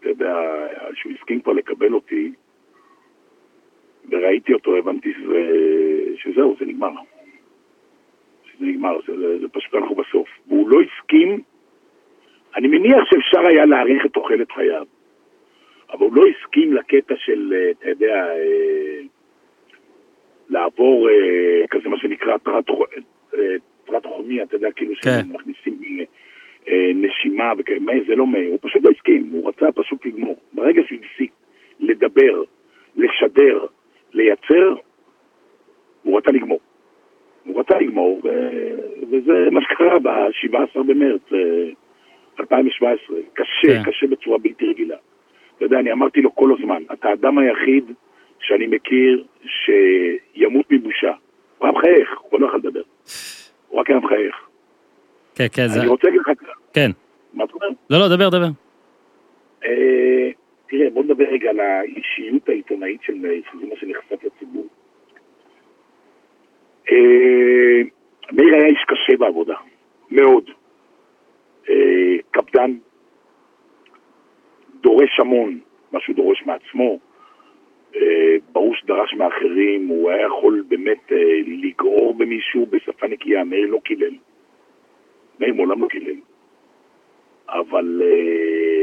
אתה 0.02 0.10
יודע, 0.10 0.36
שהוא 0.94 1.14
הסכים 1.14 1.42
כבר 1.42 1.54
לקבל 1.54 1.94
אותי, 1.94 2.32
וראיתי 4.10 4.54
אותו, 4.54 4.76
הבנתי 4.76 5.14
שזה, 5.14 5.42
שזהו, 6.16 6.56
זה 6.60 6.66
נגמר. 6.66 6.92
שזה 8.46 8.66
נגמר, 8.66 8.98
זה, 9.08 9.18
זה, 9.18 9.40
זה 9.40 9.48
פשוט 9.48 9.76
אנחנו 9.76 9.96
בסוף. 9.96 10.30
והוא 10.48 10.70
לא 10.70 10.78
הסכים, 10.82 11.42
אני 12.56 12.68
מניח 12.68 13.04
שאפשר 13.10 13.48
היה 13.48 13.66
להאריך 13.66 14.06
את 14.06 14.12
תוחלת 14.14 14.52
חייו, 14.52 14.86
אבל 15.92 16.06
הוא 16.06 16.16
לא 16.16 16.24
הסכים 16.28 16.74
לקטע 16.74 17.14
של, 17.18 17.54
אה, 17.56 17.72
אתה 17.72 17.90
יודע, 17.90 18.26
אה, 18.30 19.02
לעבור 20.50 21.10
אה, 21.10 21.68
כזה 21.68 21.90
מה 21.90 21.98
שנקרא 21.98 22.38
טרטוכומיה, 23.86 24.44
אתה 24.44 24.56
יודע, 24.56 24.72
כאילו 24.72 24.94
כן. 25.02 25.22
שמכניסים 25.22 25.80
נשימה 26.96 27.54
וכאלה, 27.58 27.80
מאיר, 27.80 28.04
זה 28.08 28.16
לא 28.16 28.28
מאיר, 28.28 28.50
הוא 28.50 28.60
פשוט 28.62 28.84
לא 28.86 28.90
הסכים, 28.90 29.30
הוא 29.32 29.50
רצה 29.50 29.72
פשוט 29.72 30.06
לגמור. 30.06 30.36
ברגע 30.54 30.82
שהוא 30.88 31.00
הפסיק 31.04 31.32
לדבר, 31.80 32.44
לשדר, 32.96 33.66
לייצר, 34.14 34.76
הוא 36.04 36.18
רצה 36.18 36.32
לגמור. 36.32 36.60
הוא 37.46 37.60
רצה 37.60 37.80
לגמור, 37.80 38.22
ו- 38.24 39.10
וזה 39.12 39.48
מה 39.52 39.62
שקרה 39.62 40.00
ב-17 40.00 40.84
במרץ 40.84 41.22
אה, 41.34 41.70
2017. 42.40 43.18
קשה, 43.34 43.84
כן. 43.84 43.92
קשה 43.92 44.08
בצורה 44.08 44.38
בלתי 44.38 44.66
רגילה. 44.66 44.98
אתה 45.58 45.66
יודע, 45.66 45.80
אני 45.80 45.92
אמרתי 45.92 46.22
לו 46.22 46.36
כל 46.36 46.56
הזמן, 46.60 46.84
אתה 46.94 47.10
האדם 47.10 47.38
היחיד 47.38 47.92
שאני 48.40 48.68
מכיר 48.68 49.24
שימות 49.46 50.72
מבושה. 50.72 51.12
הוא 51.58 51.68
היה 51.68 51.72
מחייך, 51.72 52.20
הוא 52.22 52.40
לא 52.42 52.48
יכול 52.48 52.60
לדבר. 52.60 52.82
הוא 53.68 53.80
רק 53.80 53.90
היה 53.90 54.00
מחייך. 54.00 54.51
כן, 55.36 55.46
כן, 55.54 55.68
זה... 55.68 55.80
אני 55.80 55.88
רוצה 55.88 56.08
להגיד 56.08 56.22
לך, 56.22 56.30
כן. 56.74 56.92
מה 57.34 57.44
אתה 57.44 57.54
אומר? 57.54 57.68
לא, 57.90 58.00
לא, 58.00 58.16
דבר, 58.16 58.30
דבר. 58.30 58.48
אה, 59.66 60.30
תראה, 60.70 60.90
בוא 60.90 61.04
נדבר 61.04 61.24
רגע 61.24 61.50
על 61.50 61.60
האישיות 61.60 62.50
העיתונאית 62.50 63.02
של 63.04 63.16
מה 63.70 63.76
שנחשף 63.76 64.24
לציבור. 64.24 64.68
אה, 66.92 67.82
מאיר 68.32 68.54
היה 68.54 68.66
איש 68.66 68.84
קשה 68.88 69.18
בעבודה, 69.18 69.56
מאוד. 70.12 70.50
אה, 71.70 72.16
קפדן, 72.32 72.72
דורש 74.82 75.20
המון, 75.20 75.60
מה 75.92 76.00
שהוא 76.00 76.16
דורש 76.16 76.44
מעצמו. 76.46 77.00
ברור 78.52 78.76
שדרש 78.76 79.14
מאחרים, 79.14 79.88
הוא 79.88 80.12
היה 80.12 80.26
יכול 80.26 80.64
באמת 80.68 81.12
לגרור 81.48 82.14
במישהו 82.14 82.66
בשפה 82.66 83.08
נקייה, 83.08 83.44
מאיר 83.44 83.68
לא 83.68 83.80
קילל. 83.84 84.14
מאיר 85.42 85.54
מעולם 85.54 85.82
לא 85.82 85.88
קילל. 85.88 86.16
אבל 87.50 88.02
אה, 88.06 88.82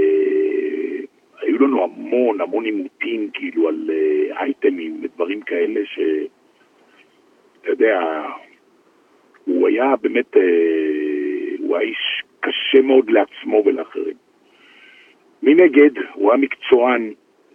היו 1.40 1.58
לנו 1.58 1.84
המון 1.84 2.40
המון 2.40 2.64
עימותים 2.64 3.30
כאילו 3.34 3.68
על 3.68 3.90
אה, 3.90 4.40
אייטמים 4.40 5.00
ודברים 5.02 5.40
כאלה 5.40 5.80
ש... 5.84 5.98
אתה 7.60 7.70
יודע, 7.70 8.22
הוא 9.44 9.68
היה 9.68 9.96
באמת, 9.96 10.36
אה, 10.36 10.42
הוא 11.58 11.76
היה 11.76 11.88
איש 11.88 12.22
קשה 12.40 12.82
מאוד 12.82 13.10
לעצמו 13.10 13.62
ולאחרים. 13.66 14.16
מנגד, 15.42 15.90
הוא 16.14 16.30
היה 16.30 16.40
מקצוען 16.40 17.12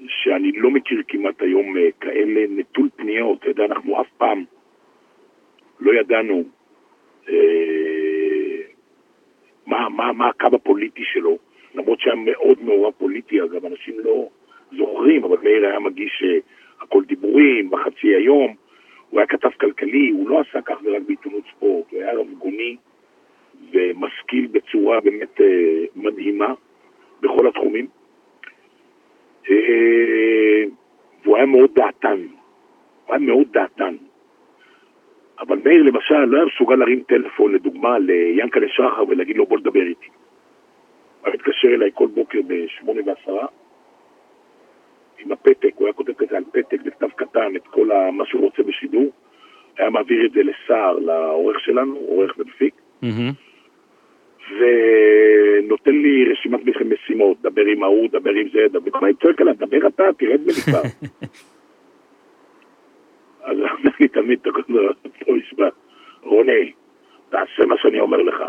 שאני 0.08 0.52
לא 0.52 0.72
מכיר 0.72 1.02
כמעט 1.08 1.42
היום 1.42 1.78
אה, 1.78 1.88
כאלה 2.02 2.42
נטול 2.50 2.90
פניות, 2.96 3.40
אתה 3.40 3.50
יודע, 3.50 3.66
אנחנו 3.66 4.02
אף 4.02 4.08
פעם 4.18 4.44
לא 5.80 6.00
ידענו 6.00 6.44
אה, 7.30 7.93
מה, 9.66 9.90
מה, 9.90 10.14
מה 10.14 10.28
הקו 10.28 10.48
הפוליטי 10.54 11.04
שלו, 11.04 11.38
למרות 11.76 12.00
שהיה 12.00 12.16
מאוד 12.16 12.58
מעורב 12.62 12.94
פוליטי, 12.98 13.42
אגב, 13.42 13.66
אנשים 13.66 14.00
לא 14.00 14.28
זוכרים, 14.78 15.24
אבל 15.24 15.38
מאיר 15.44 15.66
היה 15.66 15.80
מגיש 15.80 16.24
אה, 16.26 16.38
הכל 16.82 17.04
דיבורים 17.04 17.70
בחצי 17.70 18.08
היום, 18.08 18.56
הוא 19.10 19.20
היה 19.20 19.28
כתב 19.28 19.50
כלכלי, 19.60 20.10
הוא 20.10 20.30
לא 20.30 20.40
עסק 20.40 20.72
אך 20.72 20.78
ורק 20.84 21.02
בעיתונות 21.08 21.44
ספורט, 21.56 21.86
הוא 21.92 22.02
היה 22.02 22.14
רבגוני 22.14 22.78
ומשכיל 23.72 24.48
בצורה 24.52 25.02
באמת 25.02 25.42
אה, 25.42 25.86
מדהימה 25.96 26.54
בכל 27.22 27.48
התחומים. 27.48 27.88
אה, 29.50 30.64
והוא 31.24 31.38
היה 31.38 31.46
מאוד 31.46 31.72
דעתן, 31.76 32.20
הוא 33.06 33.16
היה 33.16 33.20
מאוד 33.20 33.48
דעתן. 33.52 33.96
אבל 35.40 35.60
מאיר 35.66 35.84
למשל 35.84 36.26
לא 36.26 36.38
היה 36.38 36.46
מסוגל 36.46 36.76
להרים 36.76 37.04
טלפון, 37.08 37.54
לדוגמה, 37.54 38.00
ליענקלה 38.00 38.68
שחר 38.70 39.04
ולהגיד 39.10 39.38
לו 39.38 39.46
בוא 39.46 39.58
לדבר 39.58 39.82
איתי. 39.82 40.08
הוא 41.22 41.34
מתקשר 41.34 41.68
אליי 41.68 41.90
כל 41.94 42.08
בוקר 42.08 42.40
בשמונה 42.48 43.02
ועשרה 43.06 43.48
עם 45.20 45.32
הפתק, 45.32 45.72
הוא 45.76 45.88
היה 45.88 45.94
כותב 45.94 46.14
כזה 46.14 46.38
על 46.38 46.44
פתק 46.52 46.82
בכתב 46.82 47.10
קטן 47.16 47.56
את 47.56 47.68
כל 47.68 47.90
מה 48.14 48.26
שהוא 48.26 48.42
רוצה 48.42 48.64
בשידור, 48.64 49.12
היה 49.78 49.90
מעביר 49.90 50.26
את 50.26 50.32
זה 50.32 50.40
לסער, 50.44 51.00
לעורך 51.00 51.60
שלנו, 51.60 51.96
עורך 51.96 52.34
ומפיק. 52.38 52.74
ונותן 54.50 55.92
לי 55.92 56.32
רשימת 56.32 56.60
משימות, 56.86 57.42
דבר 57.42 57.62
עם 57.62 57.84
ההוא, 57.84 58.10
דבר 58.10 58.30
עם 58.30 58.48
זה, 58.54 58.60
דבר, 58.72 59.00
אני 59.04 59.14
צועק 59.14 59.42
עליו, 59.42 59.54
דבר 59.58 59.88
אתה, 59.88 60.04
תרד 60.18 60.42
מליפה. 60.42 60.78
אז 63.44 63.58
אני 64.00 64.08
תמיד 64.08 64.40
תקוד 64.40 64.66
לו 64.70 64.88
אותו 64.88 65.34
משפט, 65.34 65.74
רוני, 66.22 66.72
תעשה 67.30 67.66
מה 67.66 67.76
שאני 67.78 68.00
אומר 68.00 68.18
לך. 68.18 68.44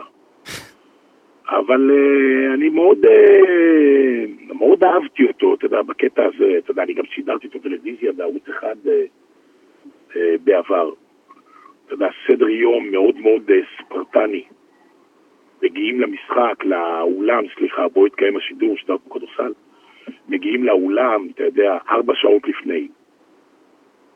אבל 1.49 1.91
אה, 1.91 2.55
אני 2.55 2.69
מאוד, 2.69 3.07
אה, 3.07 4.25
מאוד 4.55 4.85
אהבתי 4.85 5.27
אותו, 5.27 5.55
אתה 5.55 5.67
יודע, 5.67 5.83
בקטע 5.83 6.25
הזה, 6.25 6.59
אתה 6.59 6.71
יודע, 6.71 6.83
אני 6.83 6.95
גם 6.95 7.05
שידרתי 7.05 7.47
את 7.47 7.55
הטלוויזיה 7.55 8.13
בערוץ 8.13 8.49
אחד 8.49 8.77
אה, 10.17 10.35
בעבר. 10.45 10.91
אתה 11.87 11.95
יודע, 11.95 12.09
סדר 12.27 12.49
יום 12.49 12.91
מאוד 12.91 13.17
מאוד 13.17 13.51
ספרטני. 13.79 14.45
מגיעים 15.63 16.01
למשחק, 16.01 16.65
לאולם, 16.65 17.45
סליחה, 17.59 17.89
בו 17.89 18.07
התקיים 18.07 18.37
השידור, 18.37 18.77
שידר 18.77 18.97
כדורסל, 19.11 19.53
מגיעים 20.29 20.65
לאולם, 20.65 21.27
אתה 21.35 21.45
יודע, 21.45 21.79
ארבע 21.91 22.13
שעות 22.17 22.49
לפני. 22.49 22.89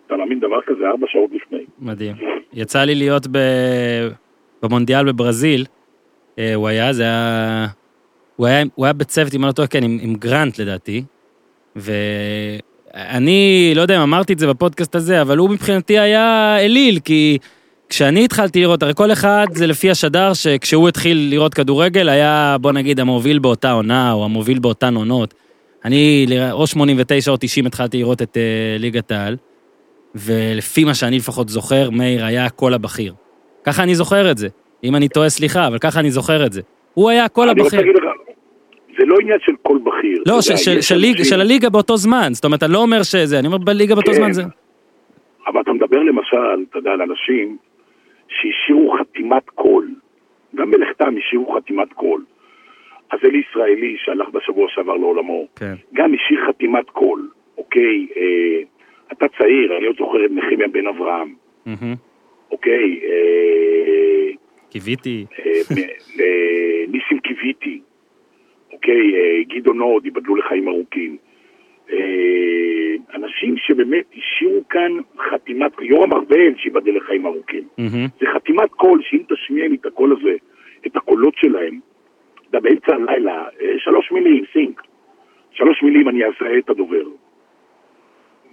אתה 0.08 0.16
מאמין 0.16 0.40
דבר 0.40 0.60
כזה? 0.66 0.88
ארבע 0.90 1.06
שעות 1.08 1.30
לפני. 1.34 1.58
מדהים. 1.78 2.16
יצא 2.52 2.84
לי 2.84 2.94
להיות 2.94 3.26
ב... 3.30 3.38
במונדיאל 4.62 5.04
בברזיל, 5.04 5.64
אה, 6.38 6.54
הוא 6.54 6.68
היה, 6.68 6.92
זה 6.92 7.02
היה... 7.02 7.66
הוא 8.36 8.46
היה, 8.46 8.64
הוא 8.74 8.86
היה 8.86 8.92
בצוות, 8.92 9.34
אם 9.34 9.40
אני 9.40 9.46
לא 9.46 9.52
טועה, 9.52 9.68
כן, 9.68 9.84
עם, 9.84 9.98
עם 10.02 10.14
גרנט 10.14 10.58
לדעתי, 10.58 11.02
ואני, 11.76 13.72
לא 13.76 13.82
יודע 13.82 13.96
אם 13.96 14.00
אמרתי 14.00 14.32
את 14.32 14.38
זה 14.38 14.46
בפודקאסט 14.46 14.94
הזה, 14.94 15.22
אבל 15.22 15.38
הוא 15.38 15.50
מבחינתי 15.50 15.98
היה 15.98 16.56
אליל, 16.60 16.98
כי 17.04 17.38
כשאני 17.88 18.24
התחלתי 18.24 18.60
לראות, 18.60 18.82
הרי 18.82 18.92
כל 18.94 19.12
אחד 19.12 19.46
זה 19.52 19.66
לפי 19.66 19.90
השדר 19.90 20.34
שכשהוא 20.34 20.88
התחיל 20.88 21.28
לראות 21.30 21.54
כדורגל, 21.54 22.08
היה, 22.08 22.56
בוא 22.60 22.72
נגיד, 22.72 23.00
המוביל 23.00 23.38
באותה 23.38 23.72
עונה, 23.72 24.12
או 24.12 24.24
המוביל 24.24 24.58
באותן 24.58 24.94
עונות. 24.94 25.34
אני, 25.84 26.26
או 26.52 26.66
89 26.66 27.30
או 27.30 27.36
90 27.36 27.66
התחלתי 27.66 27.98
לראות 27.98 28.22
את 28.22 28.36
uh, 28.36 28.80
ליגת 28.80 29.12
העל, 29.12 29.36
ולפי 30.14 30.84
מה 30.84 30.94
שאני 30.94 31.16
לפחות 31.16 31.48
זוכר, 31.48 31.90
מאיר 31.90 32.24
היה 32.24 32.44
הקול 32.46 32.74
הבכיר. 32.74 33.14
ככה 33.64 33.82
אני 33.82 33.94
זוכר 33.94 34.30
את 34.30 34.38
זה. 34.38 34.48
אם 34.84 34.96
אני 34.96 35.08
טועה, 35.08 35.28
סליחה, 35.28 35.66
אבל 35.66 35.78
ככה 35.78 36.00
אני 36.00 36.10
זוכר 36.10 36.46
את 36.46 36.52
זה. 36.52 36.62
הוא 36.94 37.10
היה 37.10 37.24
הקול 37.24 37.48
אני 37.48 37.62
רוצה 37.62 37.76
הבכיר. 37.76 37.92
להגיד 37.92 38.02
לך, 38.02 38.34
זה 38.98 39.04
לא 39.06 39.16
עניין 39.20 39.38
של 39.40 39.52
קול 39.62 39.78
בכיר. 39.84 40.22
לא, 40.26 40.40
ש- 40.42 40.46
יודע, 40.46 40.56
של- 40.58 40.80
של 40.80 40.94
ליג- 40.96 41.22
של 41.22 41.40
הליגה 41.40 41.70
באותו 41.70 41.96
זמן. 41.96 42.28
זאת 42.32 42.44
אומרת, 42.44 42.62
אני 42.62 42.72
לא 42.72 42.78
אומר 42.78 43.02
שזה, 43.02 43.38
אני 43.38 43.46
אומר 43.46 43.58
בליגה 43.58 43.94
באותו 43.94 44.10
כן. 44.12 44.16
זמן 44.16 44.32
זה... 44.32 44.42
אבל 45.46 45.60
אתה 45.60 45.72
מדבר 45.72 45.98
למשל, 46.02 46.36
אתה 46.70 46.78
יודע, 46.78 46.90
על 46.90 47.02
אנשים 47.02 47.56
שהשאירו 48.28 48.96
חתימת 49.00 49.50
קול. 49.54 49.90
גם 50.54 50.70
בלכתם 50.70 51.14
השאירו 51.18 51.56
חתימת 51.56 51.92
קול. 51.92 52.24
אז 53.10 53.18
אלי 53.24 53.42
ישראלי 53.50 53.96
שהלך 54.04 54.28
בשבוע 54.28 54.66
שעבר 54.74 54.92
לעולמו, 54.96 55.46
כן. 55.56 55.74
גם 55.94 56.12
השאיר 56.14 56.40
חתימת 56.48 56.90
קול, 56.90 57.28
אוקיי? 57.58 58.06
אה, 58.16 58.62
אתה 59.12 59.26
צעיר, 59.38 59.76
אני 59.78 59.86
עוד 59.86 59.96
זוכר 59.98 60.24
את 60.24 60.30
נחמיה 60.30 60.68
בן 60.68 60.86
אברהם. 60.86 61.34
אוקיי? 62.50 63.00
אה, 63.02 64.30
קיוויתי. 64.70 65.26
אה, 65.38 65.52
אה, 66.20 66.84
ניסים 66.88 67.18
קיוויתי, 67.18 67.80
אוקיי? 68.72 69.12
גדעון 69.48 69.78
הוד, 69.80 70.04
ייבדלו 70.04 70.36
לחיים 70.36 70.68
ארוכים. 70.68 71.16
אנשים 73.14 73.54
שבאמת 73.56 74.04
השאירו 74.16 74.68
כאן 74.68 74.92
חתימת, 75.30 75.72
יורם 75.80 76.12
ארבל, 76.12 76.54
שייבדל 76.56 76.96
לחיים 76.96 77.26
ארוכים. 77.26 77.64
זה 78.20 78.26
חתימת 78.34 78.70
קול, 78.70 79.02
שאם 79.02 79.22
תשמיע 79.28 79.68
לי 79.68 79.76
את 79.80 79.86
הקול 79.86 80.16
הזה, 80.20 80.36
את 80.86 80.96
הקולות 80.96 81.34
שלהם, 81.36 81.80
אתה 82.50 82.61
באמצע 82.61 82.94
הלילה, 82.94 83.44
שלוש 83.78 84.12
מילים, 84.12 84.44
סינק. 84.52 84.82
שלוש 85.50 85.82
מילים 85.82 86.09
אני 86.09 86.24
אזהה 86.24 86.59
את 86.59 86.70
הדובר. 86.70 87.04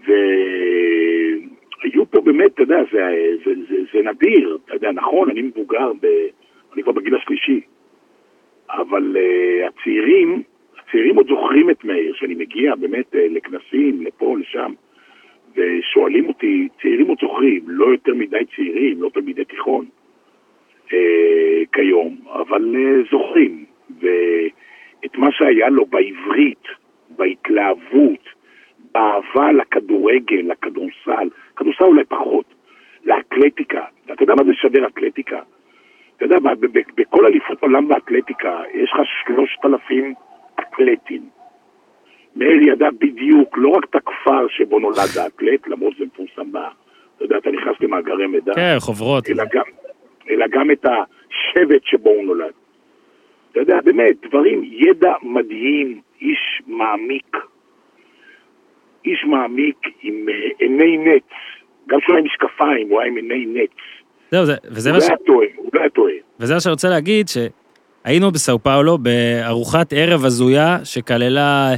והיו 0.05 2.05
פה 2.11 2.21
באמת, 2.21 2.53
אתה 2.53 2.63
יודע, 2.63 2.83
זה, 2.91 2.99
זה, 3.45 3.51
זה, 3.69 3.75
זה 3.93 4.01
נדיר, 4.01 4.57
אתה 4.65 4.73
יודע, 4.73 4.91
נכון, 4.91 5.29
אני 5.29 5.41
מבוגר, 5.41 5.91
ב... 6.01 6.07
אני 6.73 6.83
כבר 6.83 6.91
בגיל 6.91 7.15
השלישי, 7.15 7.61
אבל 8.69 9.17
uh, 9.17 9.67
הצעירים, 9.67 10.43
הצעירים 10.79 11.15
עוד 11.15 11.27
זוכרים 11.27 11.69
את 11.69 11.83
מאיר, 11.83 12.13
שאני 12.13 12.35
מגיע 12.35 12.75
באמת 12.75 13.13
uh, 13.13 13.17
לכנסים, 13.29 14.01
לפה, 14.01 14.37
לשם, 14.39 14.73
ושואלים 15.55 16.27
אותי, 16.27 16.67
צעירים 16.81 17.07
עוד 17.07 17.17
זוכרים, 17.21 17.63
לא 17.67 17.85
יותר 17.85 18.13
מדי 18.13 18.45
צעירים, 18.55 19.01
לא 19.01 19.09
תלמידי 19.09 19.45
תיכון 19.45 19.85
אה, 20.93 21.63
כיום, 21.73 22.17
אבל 22.33 22.75
אה, 22.75 23.03
זוכרים. 23.11 23.65
ואת 23.99 25.17
מה 25.17 25.31
שהיה 25.31 25.69
לו 25.69 25.85
בעברית, 25.85 26.63
בהתלהבות, 27.09 28.34
באהבה 28.95 29.51
לכדורגל, 29.51 30.41
לכדורסל, 30.51 31.29
כדורסל 31.55 31.83
אולי 31.83 32.03
פחות, 32.05 32.45
לאתלטיקה. 33.05 33.85
אתה 34.11 34.23
יודע 34.23 34.35
מה 34.35 34.43
זה 34.43 34.51
שדר 34.53 34.87
אתלטיקה? 34.87 35.39
אתה 36.17 36.25
יודע, 36.25 36.39
מה, 36.39 36.51
בכל 36.97 37.25
אליפות 37.25 37.61
עולם 37.61 37.87
באתלטיקה 37.87 38.61
יש 38.73 38.91
לך 38.93 38.99
שלושת 39.25 39.65
אלפים 39.65 40.13
אתלטים. 40.59 41.21
מאיר 42.35 42.67
ידע 42.67 42.89
בדיוק 42.99 43.57
לא 43.57 43.69
רק 43.69 43.85
את 43.89 43.95
הכפר 43.95 44.47
שבו 44.49 44.79
נולד 44.79 45.17
האתלט, 45.23 45.67
למרות 45.67 45.93
שזה 45.95 46.05
מפורסם 46.05 46.51
ב... 46.51 46.57
אתה 47.15 47.25
יודע, 47.25 47.37
אתה 47.37 47.51
נכנס 47.51 47.75
למאגרי 47.81 48.27
מידע. 48.27 48.53
כן, 48.55 48.75
חוברות. 48.79 49.29
אלא 49.29 49.43
גם, 49.53 49.63
אלא 50.29 50.45
גם 50.47 50.71
את 50.71 50.85
השבט 50.85 51.81
שבו 51.83 52.09
הוא 52.09 52.25
נולד. 52.25 52.53
אתה 53.51 53.59
יודע, 53.59 53.81
באמת, 53.83 54.15
דברים, 54.27 54.61
ידע 54.63 55.13
מדהים, 55.23 56.01
איש 56.21 56.61
מעמיק, 56.67 57.37
איש 59.05 59.25
מעמיק 59.27 59.77
עם 60.01 60.13
אה, 60.29 60.33
עיני 60.59 60.97
נץ, 60.97 61.23
גם 61.89 61.99
כשהוא 62.01 62.15
היה 62.15 62.19
עם 62.19 62.25
משקפיים, 62.25 62.89
הוא 62.89 63.01
היה 63.01 63.09
עם 63.11 63.15
עיני 63.15 63.45
נץ. 63.45 63.69
זהו, 64.31 64.45
זה- 64.45 64.55
וזה 64.65 64.89
הוא 64.89 64.97
מה 64.97 64.99
לא 64.99 65.05
ש... 65.05 65.09
היה 65.09 65.17
טועה, 65.25 65.47
הוא 65.55 65.69
לא 65.73 65.79
היה 65.79 65.89
טועה. 65.89 66.13
וזה 66.39 66.53
מה 66.53 66.59
שאני 66.59 66.71
רוצה 66.71 66.89
להגיד, 66.89 67.27
שהיינו 67.27 68.31
בסאו 68.31 68.59
פאולו 68.63 68.97
בארוחת 68.97 69.93
ערב 69.95 70.25
הזויה 70.25 70.77
שכללה 70.83 71.71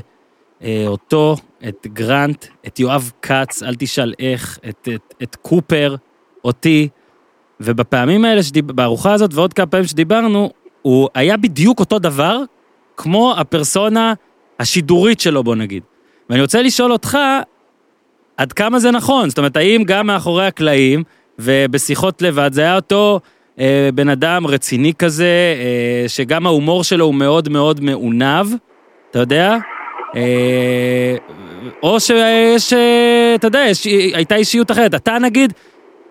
אה, 0.63 0.83
אותו, 0.87 1.35
את 1.67 1.87
גרנט, 1.87 2.45
את 2.67 2.79
יואב 2.79 3.11
כץ, 3.21 3.63
אל 3.63 3.75
תשאל 3.79 4.13
איך, 4.19 4.59
את, 4.69 4.87
את, 4.95 5.13
את 5.23 5.35
קופר, 5.35 5.95
אותי, 6.45 6.87
ובפעמים 7.59 8.25
האלה, 8.25 8.43
שדיב... 8.43 8.71
בארוחה 8.71 9.13
הזאת 9.13 9.33
ועוד 9.33 9.53
כמה 9.53 9.65
פעמים 9.65 9.85
שדיברנו, 9.85 10.49
הוא 10.81 11.09
היה 11.15 11.37
בדיוק 11.37 11.79
אותו 11.79 11.99
דבר 11.99 12.37
כמו 12.97 13.33
הפרסונה 13.37 14.13
השידורית 14.59 15.19
שלו, 15.19 15.43
בוא 15.43 15.55
נגיד. 15.55 15.83
ואני 16.29 16.41
רוצה 16.41 16.61
לשאול 16.61 16.91
אותך, 16.91 17.17
עד 18.37 18.53
כמה 18.53 18.79
זה 18.79 18.91
נכון? 18.91 19.29
זאת 19.29 19.37
אומרת, 19.37 19.57
האם 19.57 19.83
גם 19.83 20.07
מאחורי 20.07 20.45
הקלעים 20.47 21.03
ובשיחות 21.39 22.21
לבד 22.21 22.53
זה 22.53 22.61
היה 22.61 22.75
אותו 22.75 23.19
אה, 23.59 23.89
בן 23.95 24.09
אדם 24.09 24.47
רציני 24.47 24.93
כזה, 24.93 25.25
אה, 25.25 26.09
שגם 26.09 26.45
ההומור 26.45 26.83
שלו 26.83 27.05
הוא 27.05 27.15
מאוד 27.15 27.49
מאוד 27.49 27.79
מעונב, 27.79 28.47
אתה 29.11 29.19
יודע? 29.19 29.57
אה, 30.15 31.15
או 31.83 31.99
שיש, 31.99 32.73
אה, 32.73 33.35
אתה 33.35 33.47
יודע, 33.47 33.63
יש, 33.69 33.85
הייתה 34.13 34.35
אישיות 34.35 34.71
אחרת. 34.71 34.95
אתה 34.95 35.19
נגיד, 35.19 35.53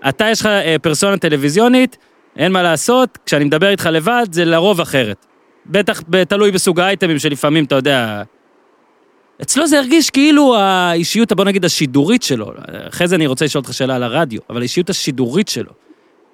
אתה 0.08 0.24
יש 0.30 0.40
לך 0.40 0.46
אה, 0.46 0.76
פרסונה 0.82 1.16
טלוויזיונית, 1.16 1.96
אין 2.36 2.52
מה 2.52 2.62
לעשות, 2.62 3.18
כשאני 3.26 3.44
מדבר 3.44 3.68
איתך 3.68 3.88
לבד 3.92 4.26
זה 4.30 4.44
לרוב 4.44 4.80
אחרת. 4.80 5.26
בטח 5.66 6.02
תלוי 6.28 6.50
בסוג 6.50 6.80
האייטמים 6.80 7.18
שלפעמים, 7.18 7.64
אתה 7.64 7.74
יודע, 7.74 8.22
אצלו 9.42 9.66
זה 9.66 9.78
הרגיש 9.78 10.10
כאילו 10.10 10.54
האישיות, 10.56 11.32
בוא 11.32 11.44
נגיד, 11.44 11.64
השידורית 11.64 12.22
שלו, 12.22 12.46
אחרי 12.88 13.06
זה 13.06 13.16
אני 13.16 13.26
רוצה 13.26 13.44
לשאול 13.44 13.60
אותך 13.60 13.72
שאלה 13.72 13.96
על 13.96 14.02
הרדיו, 14.02 14.40
אבל 14.50 14.60
האישיות 14.60 14.88
השידורית 14.88 15.48
שלו 15.48 15.72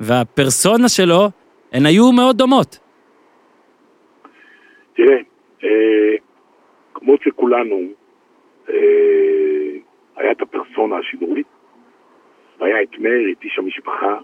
והפרסונה 0.00 0.88
שלו, 0.88 1.28
הן 1.72 1.86
היו 1.86 2.12
מאוד 2.12 2.36
דומות. 2.38 2.78
תראה, 4.96 5.16
אה, 5.64 6.14
כמו 6.94 7.14
שכולנו, 7.24 7.80
אה, 8.70 8.74
היה 10.16 10.32
את 10.32 10.42
הפרסונה 10.42 10.96
השידורית, 10.98 11.46
והיה 12.60 12.82
את 12.82 12.98
מאיר, 12.98 13.32
את 13.32 13.44
איש 13.44 13.58
המשפחה, 13.58 14.18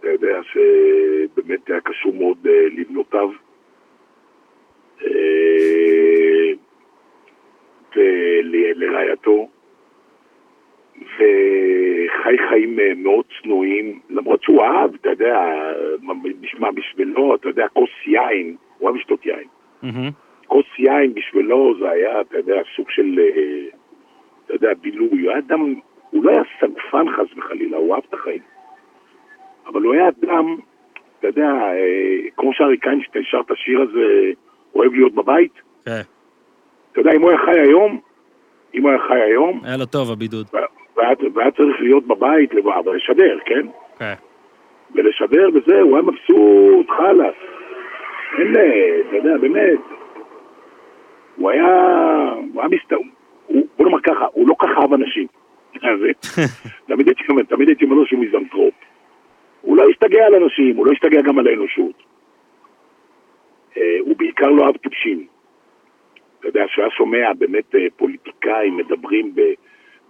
אתה 0.00 0.08
יודע 0.08 0.38
שבאמת 0.52 1.70
היה 1.70 1.80
קשור 1.80 2.14
מאוד 2.14 2.36
אה, 2.46 2.52
לבנותיו. 2.76 3.28
אה, 5.02 6.23
ולרעייתו, 7.96 9.48
וחי 10.96 12.36
חיים 12.48 12.80
אה, 12.80 12.92
מאוד 12.96 13.24
צנועים, 13.42 14.00
למרות 14.10 14.42
שהוא 14.42 14.62
אהב, 14.62 14.94
אתה 14.94 15.10
יודע, 15.10 15.38
נשמע 16.40 16.70
בשבילו, 16.70 17.34
אתה 17.34 17.48
יודע, 17.48 17.68
כוס 17.68 17.90
יין, 18.06 18.56
הוא 18.78 18.86
אוהב 18.86 18.96
לשתות 18.96 19.26
יין. 19.26 19.48
כוס 20.46 20.66
יין 20.78 21.14
בשבילו 21.14 21.74
זה 21.78 21.90
היה, 21.90 22.20
אתה 22.20 22.38
יודע, 22.38 22.62
סוג 22.76 22.90
של, 22.90 23.20
אה, 23.20 23.66
אתה 24.46 24.54
יודע, 24.54 24.68
בילוי. 24.80 25.08
הוא 25.22 25.30
היה 25.30 25.38
אדם, 25.38 25.74
הוא 26.10 26.24
לא 26.24 26.30
היה 26.30 26.42
סגפן 26.60 27.06
חס 27.16 27.38
וחלילה, 27.38 27.76
הוא 27.76 27.94
אהב 27.94 28.02
את 28.08 28.14
החיים. 28.14 28.42
אבל 29.66 29.82
הוא 29.82 29.94
היה 29.94 30.08
אדם, 30.08 30.56
אתה 31.18 31.28
יודע, 31.28 31.50
אה, 31.50 32.30
כמו 32.36 32.50
שאריק 32.54 32.86
איינשטיין 32.86 33.24
שר 33.24 33.40
את 33.46 33.50
השיר 33.50 33.80
הזה, 33.80 34.32
אוהב 34.74 34.92
להיות 34.92 35.14
בבית. 35.14 35.52
כן. 35.84 36.00
אתה 36.94 37.00
יודע, 37.00 37.12
אם 37.12 37.22
הוא 37.22 37.30
היה 37.30 37.38
חי 37.38 37.60
היום, 37.60 38.00
אם 38.74 38.82
הוא 38.82 38.90
היה 38.90 38.98
חי 39.08 39.20
היום, 39.20 39.60
היה 39.64 39.76
לו 39.76 39.86
טוב 39.86 40.10
הבידוד. 40.12 40.46
והיה, 40.96 41.50
צריך 41.50 41.80
להיות 41.80 42.06
בבית, 42.06 42.54
לבד, 42.54 42.72
אבל 42.84 42.96
לשדר, 42.96 43.38
כן? 43.46 43.66
כן. 43.98 44.14
ולשדר 44.94 45.48
וזה, 45.54 45.80
הוא 45.80 45.96
היה 45.96 46.02
מבסוט, 46.02 46.90
חלאס. 46.90 47.34
אין, 48.38 48.52
אתה 49.08 49.16
יודע, 49.16 49.36
באמת. 49.38 49.78
הוא 51.36 51.50
היה, 51.50 51.66
הוא 52.52 52.62
היה 52.62 52.68
מסת... 52.68 52.92
בוא 53.76 53.86
נאמר 53.86 54.00
ככה, 54.00 54.26
הוא 54.32 54.48
לא 54.48 54.54
ככה 54.58 54.80
אהב 54.80 54.92
אנשים. 54.92 55.26
תמיד 56.88 57.06
הייתי 57.06 57.22
אומר, 57.28 57.42
תמיד 57.42 57.68
הייתי 57.68 57.84
אומר 57.84 57.96
לו 57.96 58.06
שהוא 58.06 58.20
מיזנטרופ. 58.20 58.74
הוא 59.60 59.76
לא 59.76 59.84
השתגע 59.90 60.26
על 60.26 60.34
אנשים, 60.34 60.76
הוא 60.76 60.86
לא 60.86 60.92
השתגע 60.92 61.22
גם 61.22 61.38
על 61.38 61.46
האנושות. 61.46 62.02
אה, 63.76 63.96
הוא 64.00 64.16
בעיקר 64.16 64.48
לא 64.48 64.66
אהב 64.66 64.76
טיפשים. 64.76 65.26
אתה 66.44 66.58
יודע, 66.58 66.66
כשהיה 66.68 66.90
שומע 66.90 67.32
באמת 67.38 67.74
אה, 67.74 67.86
פוליטיקאים 67.96 68.76
מדברים 68.76 69.34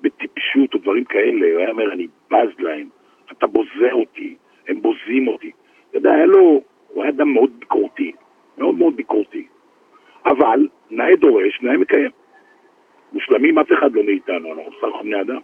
בטיפשות 0.01 0.75
או 0.75 0.79
דברים 0.79 1.05
כאלה, 1.05 1.47
הוא 1.53 1.59
היה 1.59 1.71
אומר, 1.71 1.93
אני 1.93 2.07
בז 2.31 2.49
להם, 2.59 2.89
אתה 3.33 3.47
בוזה 3.47 3.93
אותי, 3.93 4.35
הם 4.69 4.83
בוזים 4.83 5.29
אותי. 5.29 5.51
אתה 5.91 5.99
יודע, 5.99 6.11
היה 6.11 6.27
לו, 6.27 6.63
הוא 6.89 7.03
היה 7.03 7.13
אדם 7.13 7.29
מאוד 7.33 7.51
ביקורתי, 7.59 8.13
מאוד 8.59 8.75
מאוד 8.75 8.97
ביקורתי. 8.97 9.47
אבל, 10.27 10.69
נאה 10.91 11.17
דורש, 11.17 11.59
נאה 11.63 11.77
מקיים. 11.77 12.11
מושלמים 13.13 13.59
אף 13.59 13.67
אחד 13.79 13.93
לא 13.93 14.03
מאיתנו, 14.03 14.49
אנחנו 14.49 14.63
הכל 14.79 14.91
בני 15.03 15.21
אדם. 15.21 15.41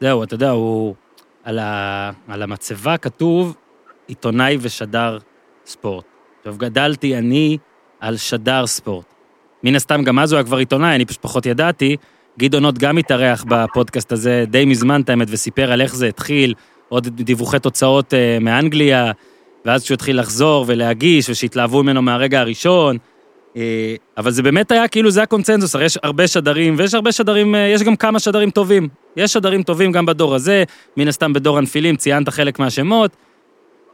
זהו, 0.00 0.22
אתה 0.22 0.34
יודע, 0.34 0.50
הוא... 0.50 0.94
על, 1.44 1.58
ה... 1.58 2.10
על 2.28 2.42
המצבה 2.42 2.98
כתוב 2.98 3.56
עיתונאי 4.06 4.56
ושדר 4.62 5.18
ספורט. 5.64 6.04
עכשיו, 6.38 6.54
גדלתי 6.58 7.18
אני 7.18 7.58
על 8.00 8.16
שדר 8.16 8.66
ספורט. 8.66 9.19
מן 9.64 9.76
הסתם, 9.76 10.02
גם 10.04 10.18
אז 10.18 10.32
הוא 10.32 10.36
היה 10.36 10.44
כבר 10.44 10.56
עיתונאי, 10.56 10.94
אני 10.94 11.04
פשוט 11.04 11.22
פחות 11.22 11.46
ידעתי. 11.46 11.96
גדעון 12.38 12.64
עוד 12.64 12.78
גם 12.78 12.98
התארח 12.98 13.44
בפודקאסט 13.48 14.12
הזה 14.12 14.44
די 14.48 14.64
מזמן, 14.64 15.00
את 15.00 15.10
האמת, 15.10 15.28
וסיפר 15.30 15.72
על 15.72 15.80
איך 15.80 15.94
זה 15.94 16.08
התחיל, 16.08 16.54
עוד 16.88 17.08
דיווחי 17.08 17.58
תוצאות 17.58 18.14
אה, 18.14 18.38
מאנגליה, 18.40 19.12
ואז 19.64 19.84
שהוא 19.84 19.94
התחיל 19.94 20.20
לחזור 20.20 20.64
ולהגיש, 20.68 21.30
ושהתלהבו 21.30 21.82
ממנו 21.82 22.02
מהרגע 22.02 22.40
הראשון. 22.40 22.96
אה, 23.56 23.94
אבל 24.18 24.30
זה 24.30 24.42
באמת 24.42 24.72
היה 24.72 24.88
כאילו, 24.88 25.10
זה 25.10 25.22
הקונצנזוס, 25.22 25.74
הרי 25.74 25.84
יש 25.84 25.98
הרבה 26.02 26.26
שדרים, 26.26 26.74
ויש 26.78 26.94
הרבה 26.94 27.12
שדרים, 27.12 27.54
אה, 27.54 27.60
יש 27.60 27.82
גם 27.82 27.96
כמה 27.96 28.18
שדרים 28.18 28.50
טובים. 28.50 28.88
יש 29.16 29.32
שדרים 29.32 29.62
טובים 29.62 29.92
גם 29.92 30.06
בדור 30.06 30.34
הזה, 30.34 30.64
מן 30.96 31.08
הסתם 31.08 31.32
בדור 31.32 31.58
הנפילים, 31.58 31.96
ציינת 31.96 32.28
חלק 32.28 32.58
מהשמות. 32.58 33.16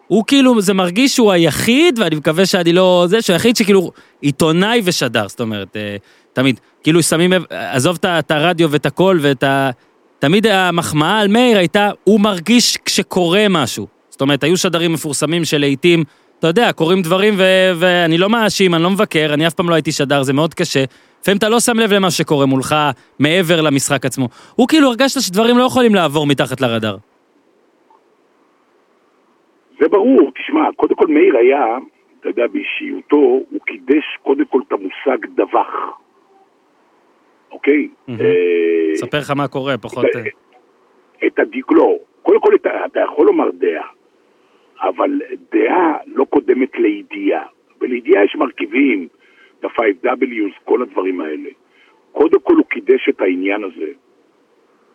הוא 0.09 0.25
כאילו, 0.27 0.61
זה 0.61 0.75
מרגיש 0.75 1.15
שהוא 1.15 1.33
היחיד, 1.33 1.99
ואני 1.99 2.17
מקווה 2.17 2.47
שאני 2.47 2.73
לא... 2.73 3.05
זה, 3.09 3.23
שהוא 3.23 3.35
היחיד 3.35 3.57
שכאילו 3.57 3.91
עיתונאי 4.21 4.81
ושדר, 4.85 5.29
זאת 5.29 5.41
אומרת, 5.41 5.77
אה, 5.77 5.97
תמיד. 6.33 6.61
כאילו 6.83 7.03
שמים 7.03 7.33
עזוב 7.51 7.99
את 8.05 8.31
הרדיו 8.31 8.71
ואת 8.71 8.87
הכל 8.87 9.19
ואת 9.21 9.43
ה... 9.43 9.71
תמיד 10.19 10.47
המחמאה 10.47 11.19
על 11.21 11.29
מאיר 11.29 11.59
הייתה, 11.59 11.91
הוא 12.05 12.21
מרגיש 12.21 12.77
כשקורה 12.85 13.47
משהו. 13.51 13.87
זאת 14.11 14.21
אומרת, 14.21 14.45
היו 14.45 14.57
שדרים 14.57 14.93
מפורסמים 14.93 15.45
שלעיתים, 15.45 16.05
אתה 16.39 16.47
יודע, 16.47 16.73
קורים 16.73 17.03
דברים 17.03 17.35
ו- 17.39 17.73
ואני 17.79 18.19
לא 18.19 18.31
מאשים, 18.31 18.75
אני 18.75 18.83
לא 18.83 18.91
מבקר, 18.91 19.31
אני 19.35 19.47
אף 19.47 19.55
פעם 19.55 19.69
לא 19.69 19.75
הייתי 19.75 19.93
שדר, 19.93 20.23
זה 20.23 20.33
מאוד 20.33 20.55
קשה. 20.55 20.85
לפעמים 21.23 21.39
אתה 21.39 21.49
לא 21.49 21.61
שם 21.61 21.79
לב 21.79 21.93
למה 21.93 22.11
שקורה 22.11 22.47
מולך 22.47 22.75
מעבר 23.19 23.61
למשחק 23.61 24.07
עצמו. 24.07 24.29
הוא 24.55 24.69
כאילו 24.69 24.89
הרגשת 24.89 25.21
שדברים 25.21 25.59
לא 25.59 25.65
יכולים 25.65 25.95
לעבור 25.95 26.27
מתחת 26.27 26.61
לרדאר. 26.61 26.97
זה 29.81 29.89
ברור, 29.89 30.33
תשמע, 30.33 30.73
קודם 30.77 30.95
כל 30.95 31.07
מאיר 31.07 31.37
היה, 31.37 31.79
אתה 32.21 32.29
יודע, 32.29 32.47
באישיותו, 32.47 33.17
הוא 33.17 33.61
קידש 33.67 34.05
קודם 34.23 34.45
כל 34.45 34.61
את 34.69 34.73
המושג 34.73 35.27
דווח. 35.27 36.01
אוקיי? 37.51 37.89
אה, 38.09 38.93
אספר 38.95 39.19
לך 39.19 39.31
מה 39.31 39.49
קורה, 39.49 39.79
פחות... 39.79 40.05
אה, 40.05 40.23
את 41.27 41.39
הדיק, 41.39 41.73
לא, 41.73 41.97
קודם 42.23 42.41
כל 42.41 42.55
אתה, 42.55 42.71
אתה 42.87 43.01
יכול 43.01 43.27
לומר 43.27 43.51
דעה, 43.51 43.89
אבל 44.81 45.21
דעה 45.53 45.97
לא 46.07 46.25
קודמת 46.25 46.79
לידיעה, 46.79 47.45
ולידיעה 47.81 48.25
יש 48.25 48.37
מרכיבים, 48.37 49.09
ה-5Ws, 49.65 50.65
כל 50.65 50.83
הדברים 50.83 51.21
האלה. 51.21 51.51
קודם 52.13 52.41
כל 52.41 52.55
הוא 52.55 52.65
קידש 52.65 53.09
את 53.09 53.21
העניין 53.21 53.65
הזה, 53.65 53.91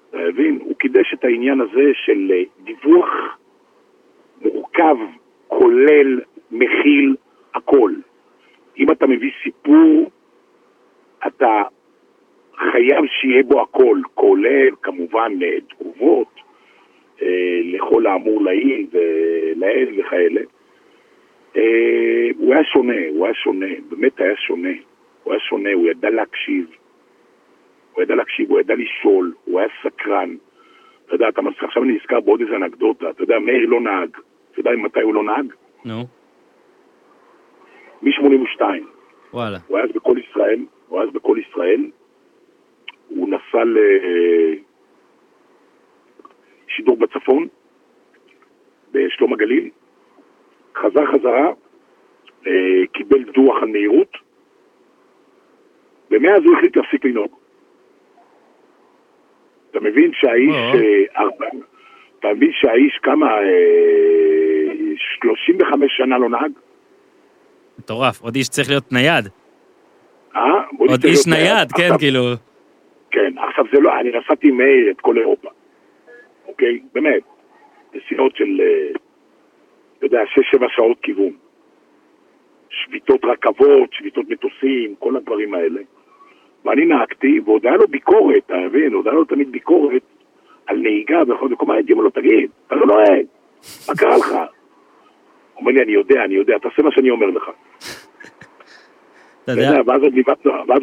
אתה 0.10 0.18
מבין? 0.18 0.60
הוא 0.64 0.76
קידש 0.76 1.14
את 1.14 1.24
העניין 1.24 1.62
הזה 1.62 1.92
של 2.06 2.32
אה, 2.32 2.44
דיווח 2.64 3.38
מורכב, 4.44 4.98
כולל, 5.48 6.20
מכיל, 6.52 7.16
הכל. 7.56 7.92
אם 8.78 8.92
אתה 8.92 9.08
מביא 9.08 9.32
סיפור, 9.44 10.12
אתה 11.28 11.64
חייב 12.56 13.06
שיהיה 13.06 13.44
בו 13.44 13.62
הכל, 13.62 13.98
כולל 14.14 14.70
כמובן 14.82 15.32
תגובות 15.70 16.28
אה, 17.22 17.60
לכל 17.64 18.08
האמור 18.08 18.42
לעיל 18.44 18.88
ולעיל 18.92 20.00
וכאלה. 20.00 20.42
אה, 21.58 22.28
הוא 22.38 22.54
היה 22.54 22.64
שונה, 22.64 23.08
הוא 23.10 23.26
היה 23.26 23.34
שונה, 23.34 23.68
באמת 23.90 24.20
היה 24.20 24.36
שונה. 24.36 24.74
הוא 25.24 25.34
היה 25.34 25.40
שונה, 25.40 25.74
הוא 25.74 25.90
ידע 25.90 26.10
להקשיב. 26.10 26.66
הוא 27.94 28.04
ידע 28.04 28.16
להקשיב, 28.16 28.50
הוא 28.50 28.60
ידע 28.60 28.76
לשאול, 28.76 29.34
הוא 29.46 29.60
היה 29.60 29.70
סקרן. 29.84 30.36
אתה 31.06 31.16
יודע, 31.16 31.30
אתה 31.30 31.42
מזכיר, 31.42 31.68
עכשיו 31.68 31.84
אני 31.84 31.94
נזכר 31.94 32.20
בעוד 32.20 32.42
איזה 32.42 32.56
אנקדוטה. 32.56 33.10
אתה 33.10 33.24
יודע, 33.24 33.40
מאיר 33.40 33.70
לא 33.70 33.82
נהג. 33.82 34.18
אתה 34.52 34.60
יודע 34.60 34.72
מתי 34.72 35.02
הוא 35.02 35.14
לא 35.14 35.24
נהג? 35.24 35.54
נו, 35.86 36.06
מ-82. 38.02 38.62
וואלה. 39.34 39.58
הוא 39.68 39.78
היה 39.78 39.86
אז 39.86 39.92
בכל 39.92 40.18
ישראל, 40.30 40.66
הוא 40.88 41.00
היה 41.00 41.08
אז 41.08 41.14
בכל 41.14 41.38
ישראל. 41.50 41.90
הוא 43.10 43.30
נסע 43.30 43.64
לשידור 46.68 46.98
בצפון, 46.98 47.48
בשלום 48.92 49.34
הגליל. 49.34 49.70
חזר 50.76 51.06
חזרה, 51.06 51.52
אה, 52.48 52.88
קיבל 52.94 53.24
דוח 53.24 53.62
על 53.62 53.68
מהירות, 53.68 54.18
ומאז 56.12 56.44
הוא 56.44 56.56
החליט 56.58 56.78
להפסיק 56.78 57.06
לנהוג. 57.06 57.36
אתה 59.72 59.80
מבין 59.80 60.12
שהאיש. 60.14 60.56
אה, 61.16 61.24
אתה 62.20 62.34
מבין 62.34 62.52
שהאיש 62.54 63.00
כמה, 63.04 63.28
אה, 63.28 64.21
35 65.24 65.92
שנה 65.98 66.18
לא 66.18 66.30
נהג? 66.30 66.52
מטורף. 67.80 68.22
עוד 68.22 68.36
איש 68.36 68.50
צריך 68.50 68.70
להיות 68.70 68.92
נייד. 68.92 69.28
אה? 70.36 70.42
עוד 70.78 71.04
איש 71.06 71.28
נייד, 71.28 71.72
כן, 71.72 71.98
כאילו. 72.00 72.22
כן, 73.12 73.34
עכשיו 73.50 73.66
זה 73.74 73.80
לא, 73.80 74.00
אני 74.00 74.10
נסעתי 74.10 74.48
עם 74.48 74.58
מאיר 74.58 74.92
את 74.92 75.02
כל 75.02 75.18
אירופה, 75.18 75.50
אוקיי? 76.48 76.80
באמת, 76.94 77.24
נסיעות 77.94 78.36
של, 78.36 78.62
אה, 78.62 79.00
אתה 79.98 80.06
יודע, 80.06 80.20
שש-שבע 80.26 80.68
שעות 80.70 80.98
כיוון. 81.02 81.32
שביתות 82.70 83.26
רכבות, 83.26 83.94
שביתות 83.94 84.26
מטוסים, 84.30 84.96
כל 85.00 85.16
הדברים 85.16 85.54
האלה. 85.54 85.82
ואני 86.66 86.86
נהגתי, 86.86 87.40
ועוד 87.46 87.66
היה 87.66 87.76
לו 87.76 87.88
ביקורת, 87.88 88.44
אתה 88.46 88.58
מבין? 88.58 88.94
עוד 88.94 89.08
היה 89.08 89.16
לו 89.16 89.26
תמיד 89.26 89.52
ביקורת 89.52 90.02
על 90.68 90.78
נהיגה 90.78 91.26
בכל 91.26 91.50
מקום, 91.50 91.72
הייתי 91.72 91.94
אומר 91.94 92.04
לו, 92.04 92.10
תגיד, 92.10 92.50
אתה 92.68 92.76
לא 92.76 92.86
נוהג, 92.86 93.26
מה 93.88 93.96
קרה 93.96 94.18
לך? 94.18 94.36
הוא 95.62 95.70
אומר 95.70 95.80
לי, 95.80 95.84
אני 95.84 95.92
יודע, 95.92 96.26
אני 96.26 96.36
יודע, 96.36 96.54
תעשה 96.58 96.82
מה 96.82 96.90
שאני 96.92 97.10
אומר 97.10 97.26
לך. 97.28 97.44
אתה 99.44 99.52
יודע, 99.52 99.72
ואז 99.88 100.02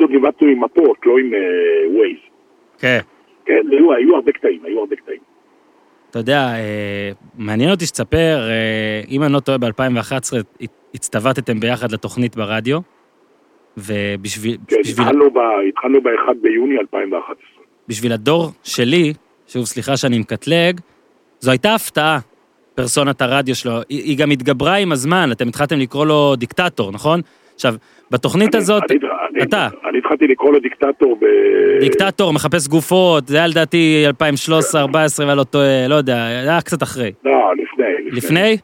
עוד 0.01 0.11
ניווטנו- 0.11 0.49
עם 0.49 0.65
מפות, 0.65 0.97
לא 1.07 1.19
עם 1.19 1.31
ווייז. 1.97 2.17
כן. 2.79 2.99
כן, 3.47 3.61
היו, 3.71 4.15
הרבה 4.17 4.33
קטעים, 4.33 4.61
היו 4.65 4.79
הרבה 4.81 4.97
קטעים. 4.97 5.21
אתה 6.11 6.19
יודע, 6.19 6.39
אה, 6.55 7.11
מעניין 7.39 7.71
אותי 7.71 7.87
שתספר, 7.87 8.39
אה, 8.51 9.01
אם 9.11 9.23
אני 9.23 9.33
לא 9.33 9.41
טועה, 9.41 9.59
ב-2011 9.59 10.33
הצטוותתם 10.95 11.61
ביחד 11.61 11.93
לתוכנית 11.93 12.37
ברדיו, 12.37 12.79
ובשביל 13.77 14.57
כן, 14.69 14.77
בשביל- 14.81 15.07
התחלנו 15.07 15.31
ב- 15.31 15.39
התחלנו 15.69 16.01
ב-1 16.03 16.33
ביוני 16.43 16.79
2011. 16.79 17.37
בשביל 17.89 18.13
הדור 18.13 18.51
שלי, 18.65 19.13
שוב, 19.47 19.65
סליחה 19.65 19.97
שאני 19.97 20.19
מקטלג, 20.19 20.81
זו 21.41 21.51
הייתה 21.51 21.75
הפתעה, 21.75 22.19
פרסונת 22.83 23.23
הרדיו 23.23 23.55
שלו. 23.55 23.73
היא, 23.89 24.03
היא 24.03 24.19
גם 24.19 24.31
התגברה 24.31 24.75
עם 24.75 24.93
הזמן, 24.93 25.29
אתם 25.33 25.49
התחלתם 25.49 25.79
לקרוא 25.79 26.07
לו 26.07 26.37
דיקטטור, 26.37 26.93
נכון? 26.93 27.21
עכשיו, 27.55 27.75
בתוכנית 28.11 28.55
אני- 28.55 28.63
הזאת, 28.63 28.83
אני- 28.91 28.99
אני- 29.35 29.43
אתה. 29.45 29.69
אני 29.91 29.99
התחלתי 29.99 30.27
לקרוא 30.27 30.53
לו 30.53 30.59
דיקטטור 30.61 31.19
ב... 31.21 31.25
דיקטטור, 31.81 32.33
מחפש 32.33 32.69
גופות, 32.69 33.29
זה 33.29 33.37
היה 33.37 33.47
לדעתי 33.47 34.05
2013-2014, 34.09 34.15
ואני 35.19 35.37
לא 35.37 35.45
טועה, 35.45 35.89
לא 35.89 35.95
יודע, 35.95 36.15
זה 36.45 36.51
היה 36.51 36.61
קצת 36.61 36.83
אחרי. 36.83 37.13
לא, 37.25 37.33
לפני. 37.63 38.17
לפני? 38.17 38.57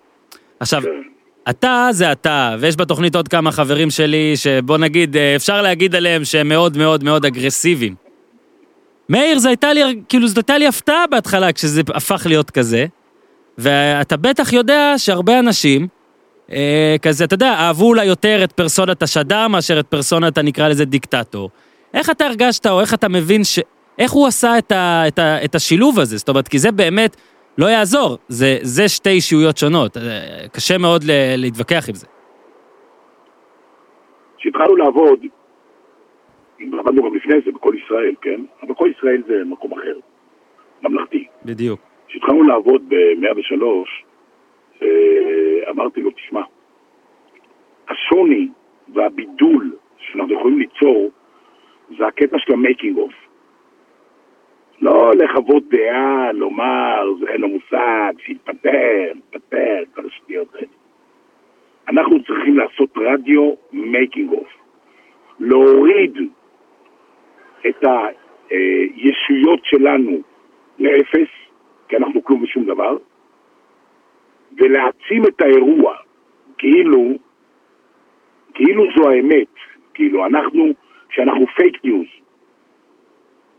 עכשיו, 0.60 0.82
כן. 0.82 0.88
אתה 1.50 1.88
זה 1.92 2.12
אתה, 2.12 2.56
ויש 2.60 2.76
בתוכנית 2.76 3.16
עוד 3.16 3.28
כמה 3.28 3.52
חברים 3.52 3.90
שלי, 3.90 4.32
שבוא 4.36 4.78
נגיד, 4.78 5.16
אה, 5.16 5.36
אפשר 5.36 5.62
להגיד 5.62 5.94
עליהם 5.94 6.24
שהם 6.24 6.48
מאוד 6.48 6.76
מאוד 6.76 7.04
מאוד 7.04 7.24
אגרסיביים. 7.24 7.94
מאיר, 9.08 9.38
זה 9.38 9.48
הייתה 9.48 9.72
לי, 9.72 9.80
כאילו, 10.08 10.28
זאת 10.28 10.36
הייתה 10.36 10.58
לי 10.58 10.66
הפתעה 10.66 11.04
בהתחלה 11.10 11.52
כשזה 11.52 11.82
הפך 11.94 12.26
להיות 12.28 12.50
כזה, 12.50 12.86
ואתה 13.58 14.16
בטח 14.16 14.52
יודע 14.52 14.94
שהרבה 14.96 15.38
אנשים, 15.38 15.86
אה, 16.52 16.96
כזה, 17.02 17.24
אתה 17.24 17.34
יודע, 17.34 17.52
אהבו 17.52 17.88
אולי 17.88 18.04
יותר 18.04 18.40
את 18.44 18.52
פרסונת 18.52 19.02
השדר 19.02 19.48
מאשר 19.48 19.80
את 19.80 19.86
פרסונת, 19.86 20.38
נקרא 20.38 20.68
לזה, 20.68 20.84
דיקטטור. 20.84 21.50
איך 21.94 22.10
אתה 22.10 22.26
הרגשת, 22.26 22.66
או 22.66 22.80
איך 22.80 22.94
אתה 22.94 23.08
מבין 23.08 23.44
ש... 23.44 23.58
איך 23.98 24.12
הוא 24.12 24.26
עשה 24.26 24.58
את, 24.58 24.72
ה, 24.72 25.08
את, 25.08 25.18
ה, 25.18 25.44
את 25.44 25.54
השילוב 25.54 26.00
הזה? 26.00 26.16
זאת 26.16 26.28
אומרת, 26.28 26.48
כי 26.48 26.58
זה 26.58 26.72
באמת 26.72 27.16
לא 27.58 27.66
יעזור, 27.66 28.18
זה, 28.28 28.58
זה 28.62 28.88
שתי 28.88 29.10
אישיויות 29.10 29.56
שונות, 29.56 29.96
אה, 29.96 30.48
קשה 30.52 30.78
מאוד 30.78 31.04
ל, 31.04 31.10
להתווכח 31.36 31.88
עם 31.88 31.94
זה. 31.94 32.06
כשהתחלנו 34.38 34.76
לעבוד, 34.76 35.18
עבדנו 36.60 37.02
גם 37.02 37.16
לפני 37.16 37.34
זה 37.44 37.50
בכל 37.52 37.74
ישראל, 37.84 38.14
כן? 38.22 38.44
אבל 38.62 38.74
כל 38.74 38.88
ישראל 38.98 39.22
זה 39.26 39.34
מקום 39.46 39.72
אחר, 39.72 39.98
ממלכתי. 40.82 41.26
בדיוק. 41.44 41.93
כשהתחלנו 42.14 42.42
לעבוד 42.42 42.88
ב-103, 42.88 43.64
אה, 44.82 45.70
אמרתי 45.70 46.00
לו, 46.00 46.10
תשמע, 46.10 46.42
השוני 47.88 48.48
והבידול 48.88 49.76
שאנחנו 49.98 50.34
יכולים 50.34 50.58
ליצור 50.58 51.10
זה 51.98 52.06
הקטע 52.06 52.38
של 52.38 52.52
ה 52.52 52.59
making 52.59 52.98
of. 52.98 53.12
לא 54.80 55.12
לחוות 55.14 55.68
דעה, 55.68 56.32
לומר, 56.32 57.12
זה 57.20 57.30
אין 57.30 57.40
לו 57.40 57.48
מושג, 57.48 58.12
שיתפטר, 58.18 59.12
יתפטר, 59.14 59.82
כל 59.94 60.02
השטויות 60.06 60.54
האלה. 60.54 60.66
אנחנו 61.88 62.24
צריכים 62.24 62.58
לעשות 62.58 62.90
רדיו 62.96 63.54
making 63.72 64.32
of. 64.32 64.48
להוריד 65.40 66.18
את 67.68 67.84
הישויות 68.50 69.60
שלנו 69.64 70.20
לאפס, 70.78 71.43
כי 71.88 71.96
אנחנו 71.96 72.24
כלום 72.24 72.42
ושום 72.42 72.64
דבר, 72.64 72.96
ולהעצים 74.58 75.22
את 75.28 75.42
האירוע, 75.42 75.94
כאילו, 76.58 77.12
כאילו 78.54 78.84
זו 78.96 79.10
האמת, 79.10 79.54
כאילו 79.94 80.26
אנחנו, 80.26 80.72
כשאנחנו 81.08 81.46
פייק 81.46 81.84
ניוז, 81.84 82.06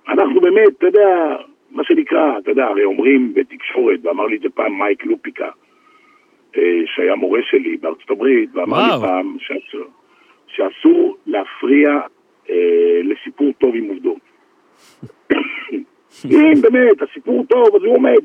אנחנו 0.08 0.42
באמת, 0.42 0.68
אתה 0.78 0.86
יודע, 0.86 1.36
מה 1.72 1.84
שנקרא, 1.84 2.38
אתה 2.38 2.52
יודע, 2.52 2.66
הרי 2.66 2.84
אומרים 2.84 3.34
בתקשורת, 3.34 4.00
ואמר 4.04 4.26
לי 4.26 4.36
את 4.36 4.42
זה 4.42 4.50
פעם 4.50 4.80
מייק 4.80 5.06
לופיקה, 5.06 5.50
אה, 6.58 6.82
שהיה 6.86 7.16
מורה 7.16 7.40
שלי 7.44 7.78
בארצות 7.78 8.12
הברית, 8.12 8.50
ואמר 8.54 8.78
וואו. 8.78 9.02
לי 9.02 9.08
פעם 9.08 9.38
שאסור, 9.40 9.86
שאסור 10.48 11.18
להפריע 11.26 11.90
אה, 12.50 13.00
לסיפור 13.04 13.52
טוב 13.58 13.76
עם 13.76 13.86
עובדות. 13.90 14.20
אם 16.26 16.62
באמת, 16.62 17.02
הסיפור 17.02 17.46
טוב, 17.50 17.76
אז 17.76 17.84
הוא 17.84 17.96
עומד. 17.96 18.24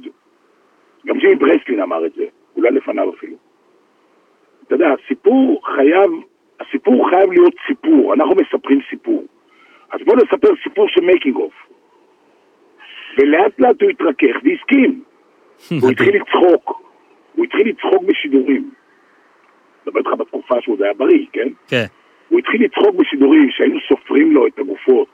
גם 1.06 1.18
ג'ימי 1.18 1.34
ברסלין 1.34 1.80
אמר 1.80 2.06
את 2.06 2.12
זה, 2.14 2.24
אולי 2.56 2.70
לפניו 2.70 3.10
אפילו. 3.14 3.36
אתה 4.66 4.74
יודע, 4.74 4.88
הסיפור 5.04 5.62
חייב, 5.74 6.10
הסיפור 6.60 7.10
חייב 7.10 7.32
להיות 7.32 7.54
סיפור, 7.66 8.14
אנחנו 8.14 8.34
מספרים 8.34 8.80
סיפור. 8.90 9.24
אז 9.90 10.00
בואו 10.04 10.16
נספר 10.16 10.48
סיפור 10.62 10.88
של 10.88 11.00
making 11.00 11.36
of. 11.36 11.54
ולאט 13.18 13.60
לאט 13.60 13.82
הוא 13.82 13.90
התרכך 13.90 14.36
והסכים. 14.44 15.02
הוא 15.82 15.90
התחיל 15.90 16.16
לצחוק. 16.16 16.82
הוא 17.34 17.44
התחיל 17.44 17.68
לצחוק 17.68 18.02
בשידורים. 18.02 18.70
מדבר 19.86 19.98
איתך 19.98 20.10
בתקופה 20.18 20.54
שהוא 20.60 20.74
עוד 20.74 20.82
היה 20.82 20.94
בריא, 20.94 21.26
כן? 21.32 21.48
כן. 21.68 21.84
הוא 22.28 22.38
התחיל 22.38 22.64
לצחוק 22.64 22.94
בשידורים 22.94 23.50
שהיינו 23.50 23.78
סופרים 23.88 24.32
לו 24.32 24.46
את 24.46 24.58
הגופות. 24.58 25.08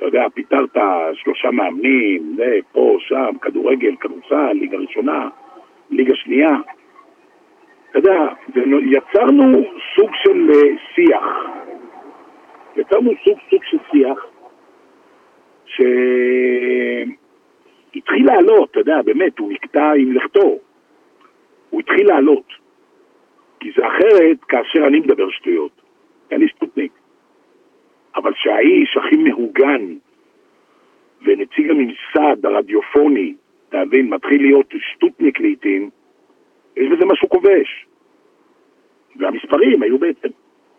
אתה 0.00 0.08
יודע, 0.08 0.26
פיטרת 0.34 0.76
שלושה 1.14 1.50
מאמנים, 1.50 2.34
זה, 2.36 2.58
פה, 2.72 2.96
שם, 3.00 3.38
כדורגל, 3.42 3.96
כדורסל, 4.00 4.52
ליגה 4.52 4.78
ראשונה, 4.78 5.28
ליגה 5.90 6.14
שנייה. 6.16 6.56
אתה 7.90 7.98
יודע, 7.98 8.26
יצרנו 8.82 9.64
סוג 9.96 10.10
של 10.22 10.50
אה, 10.50 10.76
שיח. 10.94 11.24
יצרנו 12.76 13.10
סוג, 13.24 13.38
סוג 13.50 13.60
של 13.64 13.78
שיח 13.90 14.26
שהתחיל 17.94 18.26
לעלות, 18.26 18.70
אתה 18.70 18.80
יודע, 18.80 19.02
באמת, 19.02 19.38
הוא 19.38 19.52
נקטע 19.52 19.92
עם 19.92 20.12
לכתו. 20.12 20.58
הוא 21.70 21.80
התחיל 21.80 22.06
לעלות. 22.06 22.52
כי 23.60 23.70
זה 23.76 23.86
אחרת 23.86 24.44
כאשר 24.48 24.86
אני 24.86 25.00
מדבר 25.00 25.30
שטויות. 25.30 25.82
אני 26.32 26.46
סטוטניק. 26.56 26.92
אבל 28.22 28.32
שהאיש 28.36 28.96
הכי 28.96 29.16
מהוגן 29.16 29.94
ונציג 31.22 31.70
הממסד 31.70 32.46
הרדיופוני, 32.46 33.34
אתה 33.68 33.84
מבין, 33.86 34.10
מתחיל 34.10 34.42
להיות 34.42 34.74
שטוטניק 34.78 35.40
לעיתים, 35.40 35.90
יש 36.76 36.88
בזה 36.92 37.04
משהו 37.04 37.28
כובש. 37.28 37.86
והמספרים 39.16 39.82
היו 39.82 39.98
בעצם, 39.98 40.28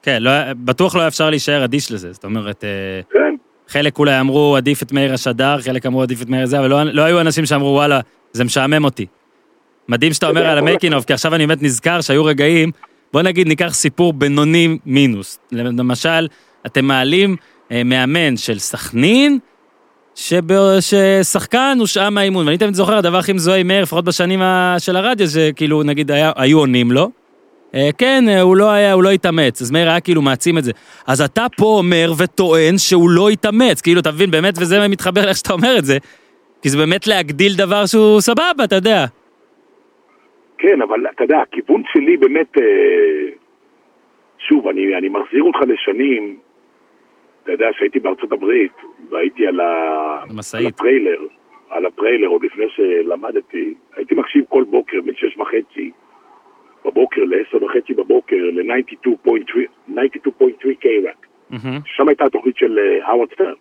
כן, 0.03 0.17
לא, 0.23 0.31
בטוח 0.53 0.95
לא 0.95 0.99
היה 0.99 1.07
אפשר 1.07 1.29
להישאר 1.29 1.63
אדיש 1.63 1.91
לזה, 1.91 2.11
זאת 2.11 2.25
אומרת, 2.25 2.63
אה, 2.63 3.01
כן, 3.13 3.35
חלק 3.67 3.99
אולי 3.99 4.19
אמרו 4.19 4.55
עדיף 4.57 4.83
את 4.83 4.91
מאיר 4.91 5.13
השדר, 5.13 5.57
חלק 5.61 5.85
אמרו 5.85 6.01
עדיף 6.01 6.21
את 6.21 6.29
מאיר 6.29 6.45
זה, 6.45 6.59
אבל 6.59 6.69
לא, 6.69 6.83
לא 6.83 7.01
היו 7.01 7.21
אנשים 7.21 7.45
שאמרו 7.45 7.67
וואלה, 7.67 7.99
זה 8.31 8.43
משעמם 8.43 8.85
אותי. 8.85 9.05
מדהים 9.89 10.13
שאתה 10.13 10.25
אתה 10.25 10.31
אומר 10.31 10.41
יודע, 10.41 10.51
על 10.51 10.57
המייקינוב, 10.57 11.03
כי 11.03 11.13
עכשיו 11.13 11.35
אני 11.35 11.47
באמת 11.47 11.63
נזכר 11.63 12.01
שהיו 12.01 12.25
רגעים 12.25 12.71
בוא 13.13 13.21
נגיד 13.21 13.47
ניקח 13.47 13.73
סיפור 13.73 14.13
בינוני 14.13 14.77
מינוס. 14.85 15.39
למשל, 15.51 16.27
אתם 16.65 16.85
מעלים 16.85 17.35
אה, 17.71 17.81
מאמן 17.85 18.37
של 18.37 18.59
סכנין, 18.59 19.39
שב- 20.15 20.79
ששחקן 20.79 21.77
הושעה 21.79 22.09
מהאימון, 22.09 22.45
ואני 22.45 22.57
תמיד 22.57 22.73
זוכר, 22.73 22.97
הדבר 22.97 23.17
הכי 23.17 23.33
מזוהה 23.33 23.57
עם 23.57 23.67
מאיר, 23.67 23.81
לפחות 23.81 24.05
בשנים 24.05 24.39
של 24.79 24.95
הרדיו, 24.95 25.27
שכאילו, 25.27 25.83
נגיד, 25.83 26.11
היה, 26.11 26.31
היו 26.35 26.59
עונים 26.59 26.91
לו. 26.91 27.11
אה, 27.75 27.89
כן, 27.97 28.23
אה, 28.27 28.41
הוא 28.41 28.57
לא 28.57 28.71
היה, 28.71 28.93
הוא 28.93 29.03
לא 29.03 29.09
התאמץ, 29.09 29.61
אז 29.61 29.71
מאיר 29.71 29.89
היה 29.89 29.99
כאילו 29.99 30.21
מעצים 30.21 30.57
את 30.57 30.63
זה. 30.63 30.71
אז 31.07 31.21
אתה 31.21 31.45
פה 31.57 31.65
אומר 31.65 32.11
וטוען 32.17 32.77
שהוא 32.77 33.09
לא 33.09 33.29
התאמץ, 33.29 33.81
כאילו, 33.81 33.99
אתה 33.99 34.11
מבין, 34.11 34.31
באמת, 34.31 34.53
וזה 34.57 34.87
מתחבר 34.87 35.25
לאיך 35.25 35.37
שאתה 35.37 35.53
אומר 35.53 35.75
את 35.77 35.85
זה, 35.85 35.97
כי 36.61 36.69
זה 36.69 36.77
באמת 36.77 37.07
להגדיל 37.07 37.53
דבר 37.57 37.85
שהוא 37.85 38.21
סבבה, 38.21 38.63
אתה 38.63 38.75
יודע. 38.75 39.05
כן, 40.57 40.81
אבל 40.81 40.99
אתה 41.15 41.23
יודע, 41.23 41.37
הכיוון 41.37 41.83
שלי 41.93 42.17
באמת, 42.17 42.57
אה, 42.57 42.63
שוב, 44.47 44.67
אני, 44.67 44.97
אני 44.97 45.09
מחזיר 45.09 45.43
אותך 45.43 45.59
לשנים, 45.67 46.37
אתה 47.43 47.51
יודע 47.51 47.67
שהייתי 47.77 47.99
בארצות 47.99 48.31
הברית, 48.31 48.71
והייתי 49.09 49.47
על, 49.47 49.59
ה... 49.59 50.23
על 50.53 50.67
הטריילר, 50.67 51.19
על 51.69 51.85
הטריילר, 51.85 52.27
עוד 52.27 52.43
לפני 52.43 52.65
שלמדתי, 52.75 53.73
הייתי 53.95 54.15
מקשיב 54.15 54.45
כל 54.49 54.63
בוקר 54.63 55.01
בין 55.01 55.15
שש 55.15 55.37
וחצי 55.37 55.91
בבוקר 56.85 57.23
לעשר 57.23 57.63
וחצי 57.63 57.93
בבוקר 57.93 58.35
ל-92.3 58.35 59.31
92.3 59.89 59.95
K-Rock. 60.81 61.27
מהמם. 61.49 61.79
שם 61.85 62.07
הייתה 62.07 62.25
התוכנית 62.25 62.57
של 62.57 62.79
האוורד 63.03 63.29
סטרן. 63.33 63.53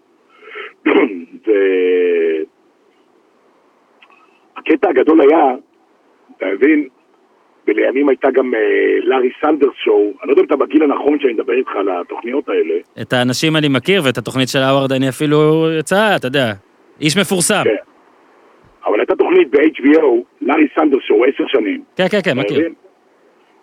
והקטע 4.56 4.88
הגדול 4.88 5.20
היה, 5.20 5.54
אתה 6.36 6.46
מבין, 6.46 6.88
ולימים 7.70 8.08
הייתה 8.08 8.30
גם 8.30 8.54
אה, 8.54 8.60
Larry 9.02 9.30
Sanders 9.40 9.72
Show, 9.84 10.12
אני 10.22 10.28
לא 10.28 10.32
יודע 10.32 10.40
אם 10.42 10.46
אתה 10.46 10.56
בגיל 10.56 10.82
הנכון 10.82 11.20
שאני 11.20 11.32
מדבר 11.32 11.52
איתך 11.52 11.70
על 11.76 11.88
התוכניות 12.00 12.48
האלה. 12.48 12.74
את 13.02 13.12
האנשים 13.12 13.56
אני 13.56 13.68
מכיר, 13.68 14.02
ואת 14.04 14.18
התוכנית 14.18 14.48
של 14.48 14.58
האווארד 14.58 14.92
אני 14.92 15.08
אפילו 15.08 15.66
יצא, 15.78 16.16
אתה 16.16 16.26
יודע, 16.26 16.52
איש 17.00 17.16
מפורסם. 17.16 17.62
כן. 17.64 17.76
אבל 18.86 19.00
הייתה 19.00 19.16
תוכנית 19.16 19.50
ב-HBO, 19.50 20.06
Larry 20.40 20.66
Sanders 20.78 21.02
Show, 21.02 21.24
עשר 21.24 21.44
שנים. 21.46 21.82
כן, 21.96 22.08
כן, 22.10 22.18
כן, 22.24 22.38
מכיר. 22.38 22.68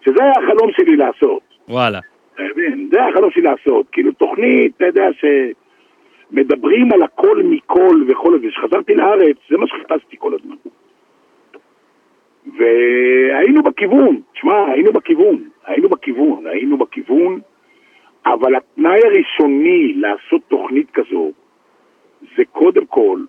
שזה 0.06 0.24
היה 0.24 0.32
החלום 0.32 0.72
שלי 0.78 0.96
לעשות. 0.96 1.42
וואלה. 1.70 2.00
אתה 2.34 2.44
מבין? 2.52 2.90
זה 2.92 3.00
החלום 3.06 3.32
שלי 3.32 3.42
לעשות. 3.42 3.86
כאילו 3.92 4.12
תוכנית, 4.12 4.72
אתה 4.78 4.86
יודע, 4.86 5.08
שמדברים 6.32 6.94
על 6.94 7.02
הכל 7.02 7.42
מכל 7.44 8.04
וכל 8.08 8.40
זה. 8.42 8.48
כשחזרתי 8.48 8.96
לארץ, 8.96 9.36
זה 9.50 9.58
מה 9.58 9.68
שחיפשתי 9.68 10.16
כל 10.20 10.32
הזמן. 10.34 10.56
והיינו 12.56 13.64
בכיוון, 13.64 14.22
תשמע, 14.34 14.72
היינו 14.72 14.92
בכיוון, 14.94 15.50
היינו 15.66 15.90
בכיוון, 15.90 16.48
היינו 16.48 16.78
בכיוון, 16.78 17.40
אבל 18.26 18.56
התנאי 18.56 19.00
הראשוני 19.06 19.94
לעשות 19.94 20.42
תוכנית 20.48 20.92
כזו, 20.92 21.32
זה 22.38 22.46
קודם 22.46 22.86
כל 22.86 23.20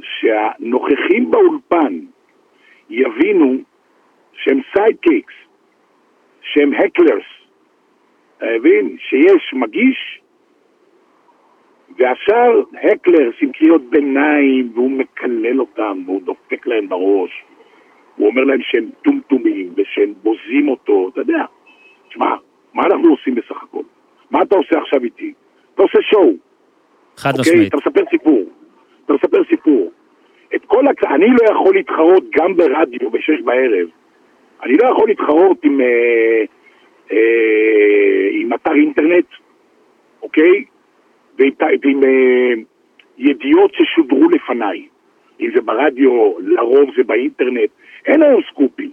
שהנוכחים 0.00 1.30
באולפן 1.30 2.00
יבינו 2.90 3.54
שהם 4.32 4.60
sidekicks, 4.76 5.34
שהם 6.40 6.72
ה 6.74 6.80
colors, 6.80 7.24
אתה 8.36 8.46
מבין? 8.58 8.96
שיש 8.98 9.54
מגיש, 9.54 10.20
והשאר 11.98 12.62
הקלרס 12.82 13.34
עם 13.40 13.52
קריאות 13.52 13.82
ביניים, 13.90 14.70
והוא 14.74 14.90
מקלל 14.90 15.60
אותם, 15.60 16.02
והוא 16.06 16.22
דופק 16.22 16.66
להם 16.66 16.88
בראש. 16.88 17.44
הוא 18.16 18.28
אומר 18.28 18.44
להם 18.44 18.60
שהם 18.62 18.90
טומטומים, 19.04 19.72
ושהם 19.76 20.14
בוזים 20.22 20.68
אותו, 20.68 21.08
אתה 21.12 21.20
יודע. 21.20 21.44
תשמע, 22.08 22.34
מה 22.74 22.82
אנחנו 22.82 23.10
עושים 23.10 23.34
בסך 23.34 23.62
הכל? 23.62 23.82
מה 24.30 24.42
אתה 24.42 24.56
עושה 24.56 24.78
עכשיו 24.78 25.04
איתי? 25.04 25.32
אתה 25.74 25.82
עושה 25.82 25.98
שואו, 26.02 26.32
חד 27.16 27.38
אוקיי? 27.38 27.52
משמעית. 27.52 27.68
אתה 27.68 27.76
מספר 27.76 28.00
סיפור. 28.10 28.44
אתה 29.04 29.12
מספר 29.12 29.44
סיפור. 29.50 29.90
את 30.54 30.64
כל 30.66 30.86
הק... 30.86 31.04
אני 31.04 31.26
לא 31.26 31.52
יכול 31.52 31.74
להתחרות 31.74 32.24
גם 32.34 32.56
ברדיו 32.56 33.10
בשש 33.10 33.40
בערב. 33.44 33.88
אני 34.62 34.76
לא 34.82 34.88
יכול 34.88 35.08
להתחרות 35.08 35.64
עם, 35.64 35.80
אה, 35.80 36.44
אה, 37.12 38.28
עם 38.32 38.52
אתר 38.52 38.74
אינטרנט, 38.74 39.26
אוקיי? 40.22 40.64
ועם, 41.38 41.52
ועם 41.82 42.04
אה, 42.04 42.62
ידיעות 43.18 43.74
ששודרו 43.74 44.28
לפניי. 44.30 44.86
אם 45.40 45.50
זה 45.54 45.60
ברדיו, 45.60 46.38
לרוב 46.38 46.90
זה 46.96 47.02
באינטרנט. 47.02 47.70
אין 48.06 48.22
היום 48.22 48.40
סקופים. 48.50 48.90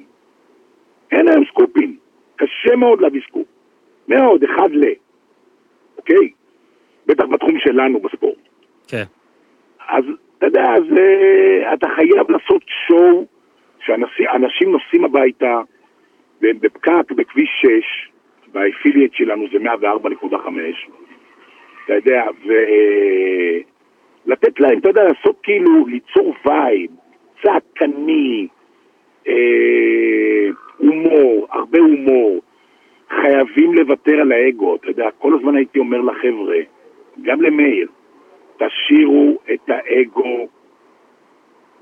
אין 1.12 1.28
היום 1.28 1.46
סקופים. 1.46 1.98
קשה 2.36 2.76
מאוד 2.76 3.02
להביא 3.02 3.22
סקופ. 3.28 3.48
מאוד, 4.08 4.44
אחד 4.44 4.72
ל... 4.72 4.84
אוקיי? 5.98 6.30
בטח 7.06 7.24
בתחום 7.26 7.60
שלנו 7.60 8.00
בספורט. 8.00 8.50
כן. 8.88 9.04
אז 9.90 10.04
אתה 10.38 10.46
יודע, 10.46 10.62
אז 10.62 10.84
אה, 10.98 11.74
אתה 11.74 11.88
חייב 11.96 12.32
לעשות 12.32 12.64
שואו 12.88 13.26
שאנשים 13.80 14.72
נוסעים 14.72 15.06
הביתה 15.06 15.62
והם 16.42 16.60
בפקק 16.60 17.12
בכביש 17.16 17.50
6, 17.62 18.12
והאפיליאט 18.54 19.14
שלנו 19.14 19.46
זה 19.52 19.58
104.5, 19.58 20.36
אתה 21.86 21.94
יודע, 21.94 22.24
ולתת 24.26 24.60
להם, 24.60 24.80
אתה 24.80 24.90
יודע, 24.90 25.04
לעשות 25.04 25.36
כאילו, 25.44 25.88
ליצור 25.88 26.34
וייב, 26.46 26.92
צעקני, 27.44 28.48
אה, 29.28 30.48
הומור, 30.78 31.48
הרבה 31.50 31.80
הומור. 31.80 32.42
חייבים 33.10 33.74
לוותר 33.74 34.22
על 34.22 34.32
האגו, 34.32 34.76
אתה 34.76 34.88
יודע, 34.88 35.10
כל 35.18 35.36
הזמן 35.36 35.56
הייתי 35.56 35.80
אומר 35.80 36.02
לחבר'ה, 36.02 36.58
גם 37.22 37.42
למאיר, 37.42 37.88
תשאירו 38.58 39.38
את 39.54 39.70
האגו 39.70 40.48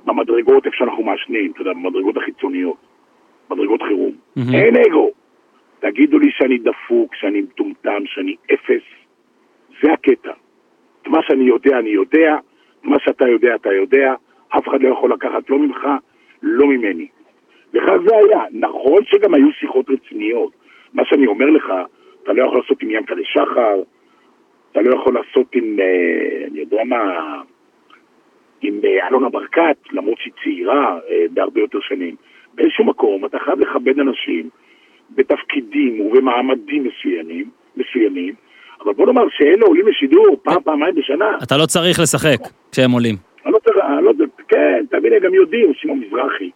במדרגות 0.05 0.65
איפה 0.65 0.77
שאנחנו 0.77 1.03
מעשנים, 1.03 1.51
אתה 1.51 1.61
יודע, 1.61 1.73
במדרגות 1.73 2.17
החיצוניות, 2.17 2.77
מדרגות 3.51 3.81
חירום. 3.81 4.11
מהמם. 4.35 4.55
אין 4.55 4.75
אגו. 4.75 5.11
תגידו 5.79 6.19
לי 6.19 6.31
שאני 6.31 6.57
דפוק, 6.57 7.15
שאני 7.15 7.41
מטומטם, 7.41 8.03
שאני 8.05 8.35
אפס, 8.53 8.83
זה 9.83 9.93
הקטע. 9.93 10.31
מה 11.07 11.19
שאני 11.21 11.43
יודע, 11.43 11.79
אני 11.79 11.89
יודע, 11.89 12.37
מה 12.83 12.97
שאתה 12.99 13.27
יודע, 13.27 13.55
אתה 13.55 13.73
יודע, 13.73 14.13
אף 14.57 14.67
אחד 14.67 14.81
לא 14.81 14.89
יכול 14.89 15.13
לקחת 15.13 15.49
לא 15.49 15.59
ממך, 15.59 15.87
לא 16.43 16.67
ממני. 16.67 17.07
וכך 17.73 17.93
זה 18.07 18.15
היה. 18.15 18.41
נכון 18.51 19.05
שגם 19.05 19.33
היו 19.33 19.51
שיחות 19.59 19.85
רציניות. 19.89 20.51
מה 20.93 21.05
שאני 21.05 21.27
אומר 21.27 21.45
לך, 21.45 21.73
אתה 22.23 22.33
לא 22.33 22.43
יכול 22.45 22.57
לעשות 22.57 22.81
עם 22.81 22.91
ינקלה 22.91 23.23
שחר, 23.23 23.81
אתה 24.71 24.81
לא 24.81 24.95
יכול 24.95 25.13
לעשות 25.13 25.55
עם, 25.55 25.79
אה, 25.79 26.47
אני 26.47 26.59
יודע 26.59 26.83
מה, 26.83 26.97
עם 28.61 28.79
אה, 28.85 29.07
אלונה 29.07 29.29
ברקת, 29.29 29.77
למרות 29.91 30.17
שהיא 30.17 30.33
צעירה 30.43 30.99
אה, 31.09 31.25
בהרבה 31.33 31.61
יותר 31.61 31.79
שנים. 31.81 32.15
באיזשהו 32.53 32.85
מקום 32.85 33.25
אתה 33.25 33.39
חייב 33.39 33.59
לכבד 33.59 33.99
אנשים 33.99 34.49
בתפקידים 35.09 36.01
ובמעמדים 36.01 36.83
מסוימים, 36.83 37.49
מסוימים, 37.77 38.33
אבל 38.85 38.93
בוא 38.93 39.05
נאמר 39.05 39.29
שאלה 39.29 39.65
עולים 39.65 39.87
לשידור 39.87 40.37
פעם, 40.43 40.61
פעמיים 40.63 40.95
בשנה. 40.95 41.37
אתה 41.43 41.57
לא 41.57 41.65
צריך 41.65 41.99
לשחק 41.99 42.39
כשהם 42.71 42.91
עולים. 42.91 43.15
אני 43.45 43.53
לא 43.53 43.59
צריך, 43.59 43.77
לא, 44.01 44.11
כן, 44.47 44.85
תבין, 44.89 45.13
הם 45.13 45.19
גם 45.19 45.33
יודעים, 45.33 45.73
שמעון 45.73 45.99
מזרחי. 45.99 46.49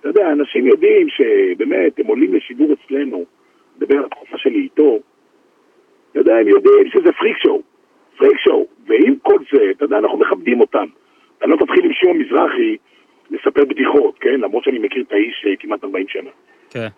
אתה 0.00 0.08
יודע, 0.08 0.32
אנשים 0.32 0.66
יודעים 0.66 1.06
שבאמת, 1.08 1.98
הם 1.98 2.06
עולים 2.06 2.34
לשידור 2.34 2.68
אצלנו, 2.72 3.24
מדבר 3.76 3.96
על 3.98 4.04
התקופה 4.04 4.38
שלי 4.38 4.58
איתו, 4.58 4.98
אתה 6.10 6.20
יודע, 6.20 6.36
הם 6.36 6.48
יודעים 6.48 6.88
שזה 6.92 7.12
פריק 7.12 7.36
שואו, 7.38 7.62
פריק 8.16 8.38
שואו, 8.38 8.66
ועם 8.86 9.14
כל 9.22 9.38
זה, 9.52 9.70
אתה 9.70 9.84
יודע, 9.84 9.98
אנחנו 9.98 10.18
מכבדים 10.18 10.60
אותם. 10.60 10.86
אתה 11.38 11.46
לא 11.46 11.56
תתחיל 11.56 11.84
עם 11.84 11.92
שמעון 11.92 12.18
מזרחי 12.18 12.76
לספר 13.30 13.64
בדיחות, 13.64 14.18
כן? 14.20 14.40
למרות 14.40 14.64
שאני 14.64 14.78
מכיר 14.78 15.02
את 15.02 15.12
האיש 15.12 15.44
אה, 15.46 15.56
כמעט 15.56 15.84
40 15.84 16.08
שנה. 16.08 16.30
כן. 16.70 16.88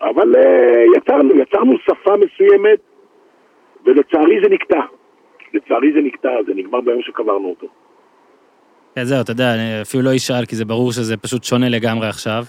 אבל 0.00 0.36
אה, 0.36 0.84
יצרנו, 0.96 1.36
יצרנו 1.36 1.78
שפה 1.78 2.14
מסוימת, 2.16 2.78
ולצערי 3.86 4.36
זה 4.42 4.48
נקטע. 4.50 4.80
לצערי 5.54 5.92
זה 5.92 6.00
נקטע, 6.00 6.28
זה 6.46 6.52
נגמר 6.54 6.80
ביום 6.80 7.02
שקברנו 7.02 7.48
אותו. 7.48 7.66
כן, 8.94 9.04
זהו, 9.04 9.20
אתה 9.20 9.30
יודע, 9.30 9.54
אני 9.54 9.82
אפילו 9.82 10.02
לא 10.02 10.16
אשאל, 10.16 10.44
כי 10.46 10.56
זה 10.56 10.64
ברור 10.64 10.92
שזה 10.92 11.16
פשוט 11.16 11.44
שונה 11.44 11.68
לגמרי 11.68 12.08
עכשיו. 12.08 12.44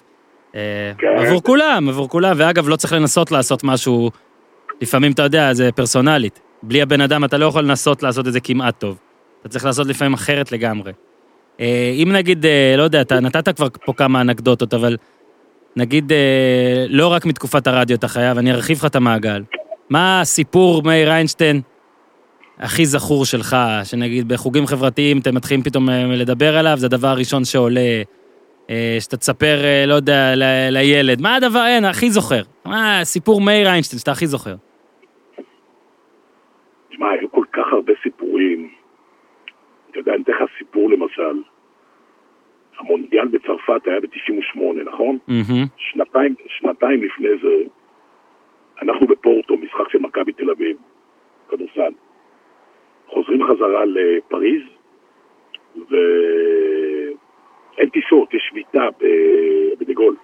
אה, 0.55 0.91
כן. 0.97 1.07
עבור 1.17 1.43
כולם, 1.43 1.89
עבור 1.89 2.09
כולם, 2.09 2.35
ואגב, 2.37 2.69
לא 2.69 2.75
צריך 2.75 2.93
לנסות 2.93 3.31
לעשות 3.31 3.63
משהו, 3.63 4.09
לפעמים, 4.81 5.11
אתה 5.11 5.23
יודע, 5.23 5.53
זה 5.53 5.71
פרסונלית. 5.71 6.41
בלי 6.63 6.81
הבן 6.81 7.01
אדם 7.01 7.23
אתה 7.23 7.37
לא 7.37 7.45
יכול 7.45 7.63
לנסות 7.63 8.03
לעשות 8.03 8.27
את 8.27 8.33
זה 8.33 8.39
כמעט 8.39 8.79
טוב. 8.79 8.97
אתה 9.41 9.49
צריך 9.49 9.65
לעשות 9.65 9.87
לפעמים 9.87 10.13
אחרת 10.13 10.51
לגמרי. 10.51 10.91
אה, 11.59 11.91
אם 12.03 12.09
נגיד, 12.11 12.45
לא 12.77 12.83
יודע, 12.83 13.01
אתה 13.01 13.19
נתת 13.19 13.55
כבר 13.55 13.67
פה 13.85 13.93
כמה 13.93 14.21
אנקדוטות, 14.21 14.73
אבל 14.73 14.97
נגיד, 15.75 16.11
לא 16.89 17.07
רק 17.07 17.25
מתקופת 17.25 17.67
הרדיו 17.67 17.97
אתה 17.97 18.07
חייב, 18.07 18.37
אני 18.37 18.51
ארחיב 18.51 18.77
לך 18.77 18.85
את 18.85 18.95
המעגל. 18.95 19.41
מה 19.91 20.21
הסיפור 20.21 20.83
מאיר 20.85 21.11
איינשטיין 21.11 21.61
הכי 22.57 22.85
זכור 22.85 23.25
שלך, 23.25 23.55
שנגיד 23.83 24.27
בחוגים 24.27 24.65
חברתיים 24.65 25.17
אתם 25.17 25.35
מתחילים 25.35 25.63
פתאום 25.63 25.89
אה, 25.89 26.05
לדבר 26.07 26.57
עליו, 26.57 26.73
זה 26.77 26.85
הדבר 26.85 27.07
הראשון 27.07 27.45
שעולה, 27.45 28.01
אה, 28.69 28.97
שאתה 28.99 29.17
תספר, 29.17 29.57
אה, 29.63 29.85
לא 29.87 29.93
יודע, 29.93 30.35
ל- 30.35 30.69
לילד? 30.71 31.21
מה 31.21 31.35
הדבר, 31.35 31.65
אין, 31.67 31.85
הכי 31.85 32.09
זוכר. 32.09 32.41
מה, 32.65 32.99
סיפור 33.03 33.41
מאיר 33.41 33.67
איינשטיין 33.67 33.99
שאתה 33.99 34.11
הכי 34.11 34.27
זוכר. 34.27 34.55
תשמע, 36.89 37.09
היו 37.09 37.31
כל 37.31 37.45
כך 37.53 37.65
הרבה 37.71 37.93
סיפורים. 38.03 38.69
אתה 39.91 39.99
יודע, 39.99 40.13
אני 40.13 40.23
אתן 40.23 40.31
לך 40.31 40.49
סיפור 40.57 40.89
למשל. 40.89 41.41
המונדיאל 42.79 43.27
בצרפת 43.27 43.87
היה 43.87 43.99
ב-98, 43.99 44.89
נכון? 44.91 45.17
מהמם. 45.27 45.65
שנתיים, 45.77 46.35
שנתיים 46.59 47.03
לפני 47.03 47.29
זה, 47.41 47.80
אנחנו 48.81 49.07
בפורטו, 49.07 49.57
משחק 49.57 49.89
של 49.89 49.99
מכבי 49.99 50.33
תל 50.33 50.49
אביב, 50.49 50.77
כדורסל. 51.49 51.91
חוזרים 53.07 53.43
חזרה 53.43 53.85
לפריז, 53.85 54.61
ואין 55.75 57.89
טיסות, 57.89 58.33
יש 58.33 58.47
שביתה 58.49 58.87
בדגול. 59.79 60.15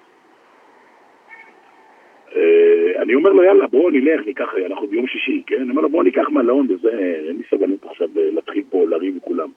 אה, 2.35 3.01
אני 3.01 3.15
אומר 3.15 3.29
לו, 3.29 3.43
יאללה, 3.43 3.67
בואו 3.67 3.89
נלך, 3.89 4.25
ניקח, 4.25 4.53
אנחנו 4.65 4.87
ביום 4.87 5.07
שישי, 5.07 5.43
כן? 5.47 5.61
אני 5.61 5.69
אומר 5.69 5.81
לו, 5.81 5.89
בואו 5.89 6.03
ניקח 6.03 6.29
מלון 6.29 6.67
וזה, 6.69 6.89
אין 7.27 7.37
לי 7.37 7.43
סבלנות 7.49 7.85
עכשיו 7.85 8.07
אה, 8.17 8.31
להתחיל 8.31 8.63
פה 8.69 8.85
לריב 8.87 9.13
עם 9.13 9.19
כולם. 9.19 9.49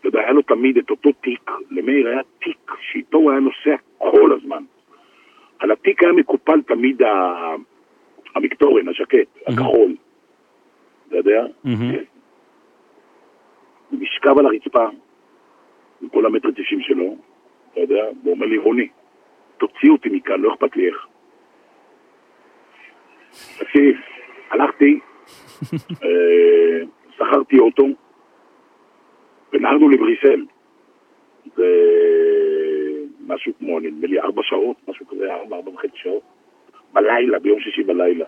אתה 0.00 0.08
יודע, 0.08 0.20
היה 0.20 0.32
לו 0.32 0.42
תמיד 0.42 0.78
את 0.78 0.90
אותו 0.90 1.12
תיק, 1.12 1.50
למאיר 1.70 2.08
היה 2.08 2.20
תיק 2.38 2.72
שאיתו 2.80 3.18
הוא 3.18 3.30
היה 3.30 3.40
נוסע 3.40 3.76
כל 3.98 4.32
הזמן. 4.32 4.62
על 5.58 5.70
התיק 5.70 6.02
היה 6.02 6.12
מקופל 6.12 6.62
תמיד 6.62 7.02
ה- 7.02 7.54
המקטורן, 8.34 8.88
הז'קט, 8.88 9.28
הכחול. 9.46 9.96
אתה 11.08 11.16
יודע? 11.16 11.44
הוא 13.90 13.98
נשכב 14.00 14.38
על 14.38 14.46
הרצפה, 14.46 14.88
עם 16.02 16.08
כל 16.08 16.26
המטר 16.26 16.50
תשעים 16.50 16.80
שלו, 16.80 17.16
אתה 17.72 17.80
יודע, 17.80 18.04
והוא 18.22 18.34
אומר 18.34 18.46
לי, 18.46 18.58
רוני, 18.58 18.88
תוציא 19.58 19.90
אותי 19.90 20.08
מכאן, 20.08 20.40
לא 20.40 20.54
אכפת 20.54 20.76
לי 20.76 20.86
איך. 20.88 21.06
תקשיב, 23.58 23.96
הלכתי, 24.50 25.00
אה, 26.04 26.84
שכרתי 27.16 27.58
אוטו, 27.58 27.86
ונהרנו 29.52 29.88
לבריסל. 29.88 30.46
זה 31.56 31.66
משהו 33.26 33.52
כמו, 33.58 33.80
נדמה 33.80 34.06
לי, 34.06 34.20
ארבע 34.20 34.42
שעות, 34.44 34.76
משהו 34.88 35.06
כזה, 35.06 35.34
ארבע, 35.34 35.56
ארבע 35.56 35.70
וחצי 35.70 35.96
שעות, 35.96 36.22
בלילה, 36.92 37.38
ביום 37.38 37.60
שישי 37.60 37.82
בלילה, 37.82 38.24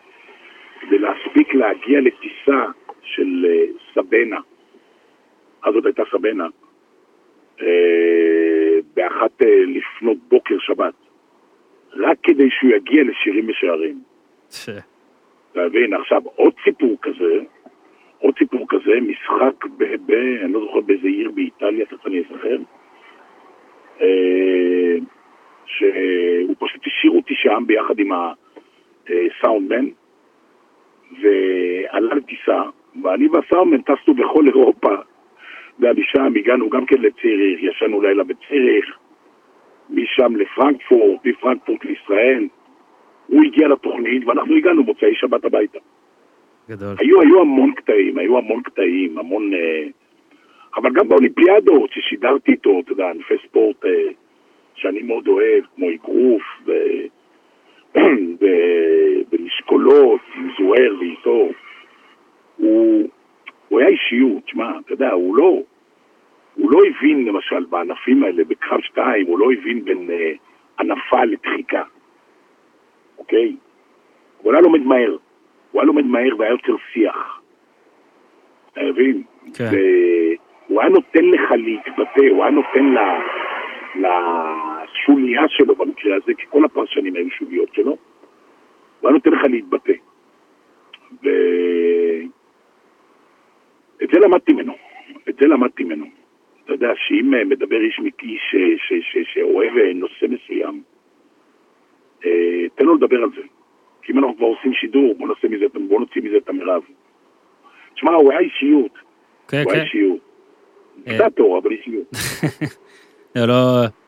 כדי 0.80 0.98
להספיק 0.98 1.54
להגיע 1.54 2.00
לטיסה 2.00 2.64
של 3.02 3.46
אה, 3.48 3.64
סבנה. 3.94 4.40
אז 5.62 5.74
עוד 5.74 5.86
הייתה 5.86 6.02
סבנה, 6.10 6.46
אה, 7.60 8.78
באחת 8.94 9.42
אה, 9.42 9.64
לפנות 9.66 10.16
בוקר 10.28 10.56
שבת, 10.58 10.94
רק 11.92 12.18
כדי 12.22 12.50
שהוא 12.50 12.70
יגיע 12.70 13.02
לשירים 13.04 13.50
ושערים. 13.50 13.98
ש- 14.50 14.68
אתה 15.52 15.60
מבין? 15.66 15.94
עכשיו, 15.94 16.22
עוד 16.24 16.52
סיפור 16.64 16.96
כזה, 17.02 17.40
עוד 18.18 18.34
סיפור 18.38 18.66
כזה, 18.68 19.00
משחק 19.00 19.64
ב... 19.76 19.84
ב 20.06 20.10
אני 20.44 20.52
לא 20.52 20.60
זוכר 20.60 20.80
באיזה 20.80 21.08
עיר 21.08 21.30
באיטליה, 21.30 21.86
תכף 21.86 22.06
אני 22.06 22.20
אזכר, 22.20 22.58
שהוא 25.66 26.54
פשוט 26.58 26.86
השאיר 26.86 27.12
אותי 27.12 27.34
שם 27.34 27.64
ביחד 27.66 27.98
עם 27.98 28.12
הסאונדמן, 29.10 29.86
ועלה 31.22 32.14
לטיסה, 32.14 32.62
ואני 33.02 33.28
והסאונדמן 33.28 33.82
טסנו 33.82 34.14
בכל 34.14 34.46
אירופה, 34.46 34.94
ומשם 35.80 36.32
הגענו 36.36 36.70
גם 36.70 36.86
כן 36.86 36.96
לציריך, 37.00 37.62
ישנו 37.62 38.00
לילה 38.00 38.24
בציריך, 38.24 38.98
משם 39.90 40.36
לפרנקפורט, 40.36 41.20
מפרנקפורט 41.24 41.84
לישראל. 41.84 42.48
הוא 43.26 43.44
הגיע 43.44 43.68
לתוכנית 43.68 44.26
ואנחנו 44.26 44.56
הגענו 44.56 44.82
מוצאי 44.82 45.14
שבת 45.14 45.44
הביתה. 45.44 45.78
גדול. 46.68 46.94
היו, 46.98 47.20
היו 47.20 47.40
המון 47.40 47.72
קטעים, 47.72 48.18
היו 48.18 48.38
המון 48.38 48.62
קטעים, 48.62 49.18
המון... 49.18 49.54
אה, 49.54 49.84
אבל 50.76 50.90
גם 50.92 51.08
באולימפיאדות 51.08 51.90
ששידרתי 51.92 52.52
איתו, 52.52 52.80
אתה 52.80 52.92
יודע, 52.92 53.10
ענפי 53.10 53.34
ספורט 53.48 53.84
אה, 53.84 53.90
שאני 54.74 55.02
מאוד 55.02 55.28
אוהב, 55.28 55.64
כמו 55.76 55.90
אגרוף 55.90 56.42
ו... 56.66 56.72
ו... 58.40 58.46
ומשקולות, 59.32 60.20
עם 60.36 60.48
זוהר 60.58 60.94
ואיתו, 61.00 61.48
הוא... 62.56 63.08
הוא 63.68 63.80
היה 63.80 63.88
אישיות, 63.88 64.48
שמע, 64.48 64.70
אתה 64.78 64.92
יודע, 64.92 65.10
הוא 65.12 65.36
לא... 65.36 65.62
הוא 66.54 66.72
לא 66.72 66.78
הבין, 66.88 67.24
למשל, 67.24 67.64
בענפים 67.64 68.24
האלה, 68.24 68.44
בקרב 68.44 68.80
שתיים, 68.80 69.26
הוא 69.26 69.38
לא 69.38 69.52
הבין 69.52 69.84
בין 69.84 70.10
אה, 70.10 70.32
ענפה 70.80 71.24
לדחיקה, 71.24 71.82
אוקיי? 73.18 73.56
הוא 74.42 74.52
היה 74.52 74.60
לומד 74.60 74.80
מהר. 74.80 75.16
הוא 75.72 75.80
היה 75.80 75.86
לומד 75.86 76.04
מהר 76.04 76.38
והיה 76.38 76.50
יוצר 76.50 76.76
שיח. 76.92 77.40
אתה 78.72 78.80
מבין? 78.82 79.22
כן. 79.54 79.64
והוא 79.64 80.80
היה 80.80 80.90
נותן 80.90 81.24
לך 81.24 81.50
להתבטא, 81.50 82.26
הוא 82.30 82.44
היה 82.44 82.50
נותן 82.50 82.84
ל... 82.84 82.98
לשוליה 84.92 85.42
שלו 85.48 85.74
במקרה 85.74 86.16
הזה, 86.16 86.34
כי 86.38 86.46
כל 86.50 86.64
הפרשנים 86.64 87.16
היו 87.16 87.30
שוליות 87.30 87.74
שלו, 87.74 87.90
הוא 87.90 89.08
היה 89.08 89.12
נותן 89.12 89.30
לך 89.30 89.40
להתבטא. 89.44 89.92
ו... 91.22 91.28
את 94.02 94.08
זה 94.12 94.18
למדתי 94.20 94.52
ממנו, 94.52 94.72
את 95.28 95.34
זה 95.40 95.46
למדתי 95.46 95.84
ממנו. 95.84 96.06
אתה 96.64 96.72
יודע, 96.72 96.92
שאם 96.96 97.34
אה, 97.34 97.44
מדבר 97.44 97.80
איש 97.80 97.98
מאיש 97.98 98.40
ש- 98.50 98.88
ש- 98.88 99.12
ש- 99.12 99.34
שאוהב 99.34 99.76
אה, 99.76 99.92
נושא 99.94 100.26
מסוים, 100.28 100.82
אה, 102.24 102.68
תן 102.74 102.84
לו 102.84 102.94
לדבר 102.94 103.22
על 103.22 103.30
זה. 103.36 103.42
כי 104.02 104.12
אם 104.12 104.18
אנחנו 104.18 104.36
כבר 104.36 104.46
עושים 104.46 104.72
שידור, 104.74 105.14
בוא 105.18 105.28
נעשה 105.28 105.48
מזה, 105.48 105.64
בוא 105.88 106.00
נוציא 106.00 106.22
מזה 106.22 106.36
את 106.36 106.48
המרב. 106.48 106.82
תשמע, 107.94 108.12
הוא 108.14 108.30
היה 108.30 108.40
אישיות, 108.40 108.98
כן, 109.48 109.62
הוא 109.64 109.72
היה 109.72 109.80
כן. 109.80 109.86
אישיות. 109.86 110.18
אה. 111.06 111.14
קצת 111.18 111.38
אור, 111.40 111.58
אבל 111.58 111.70
אישיות. 111.70 112.06
לא, 113.36 113.46
לא, 113.46 113.52
אה, 113.52 114.01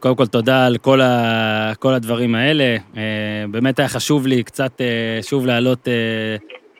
קודם 0.00 0.16
כל 0.16 0.26
תודה 0.26 0.66
על 0.66 0.78
כל, 0.78 1.00
ה, 1.00 1.72
כל 1.78 1.94
הדברים 1.94 2.34
האלה. 2.34 2.76
אה, 2.96 3.02
באמת 3.50 3.78
היה 3.78 3.88
חשוב 3.88 4.26
לי 4.26 4.42
קצת 4.42 4.80
אה, 4.80 5.22
שוב 5.22 5.46
להעלות, 5.46 5.88
אה, 5.88 6.36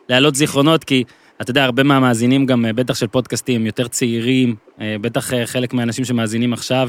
להעלות 0.09 0.35
זיכרונות, 0.35 0.85
כי 0.85 1.05
אתה 1.41 1.51
יודע, 1.51 1.65
הרבה 1.65 1.83
מהמאזינים 1.83 2.47
גם, 2.47 2.67
אה, 2.67 2.73
בטח 2.73 2.95
של 2.95 3.07
פודקאסטים, 3.07 3.67
יותר 3.67 3.89
צעירים, 3.89 4.55
אה, 4.81 4.97
בטח 5.01 5.33
אה, 5.33 5.47
חלק 5.47 5.75
מהאנשים 5.75 6.05
שמאזינים 6.05 6.53
עכשיו, 6.53 6.89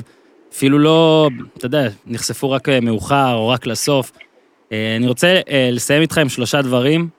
אפילו 0.53 0.79
לא, 0.79 1.29
אתה 1.57 1.65
יודע, 1.65 1.89
נחשפו 2.05 2.51
רק 2.51 2.69
אה, 2.69 2.79
מאוחר 2.79 3.33
או 3.33 3.49
רק 3.49 3.67
לסוף. 3.67 4.11
אה, 4.71 4.95
אני 4.95 5.07
רוצה 5.07 5.39
אה, 5.49 5.69
לסיים 5.71 6.01
איתך 6.01 6.17
עם 6.17 6.29
שלושה 6.29 6.61
דברים, 6.61 7.09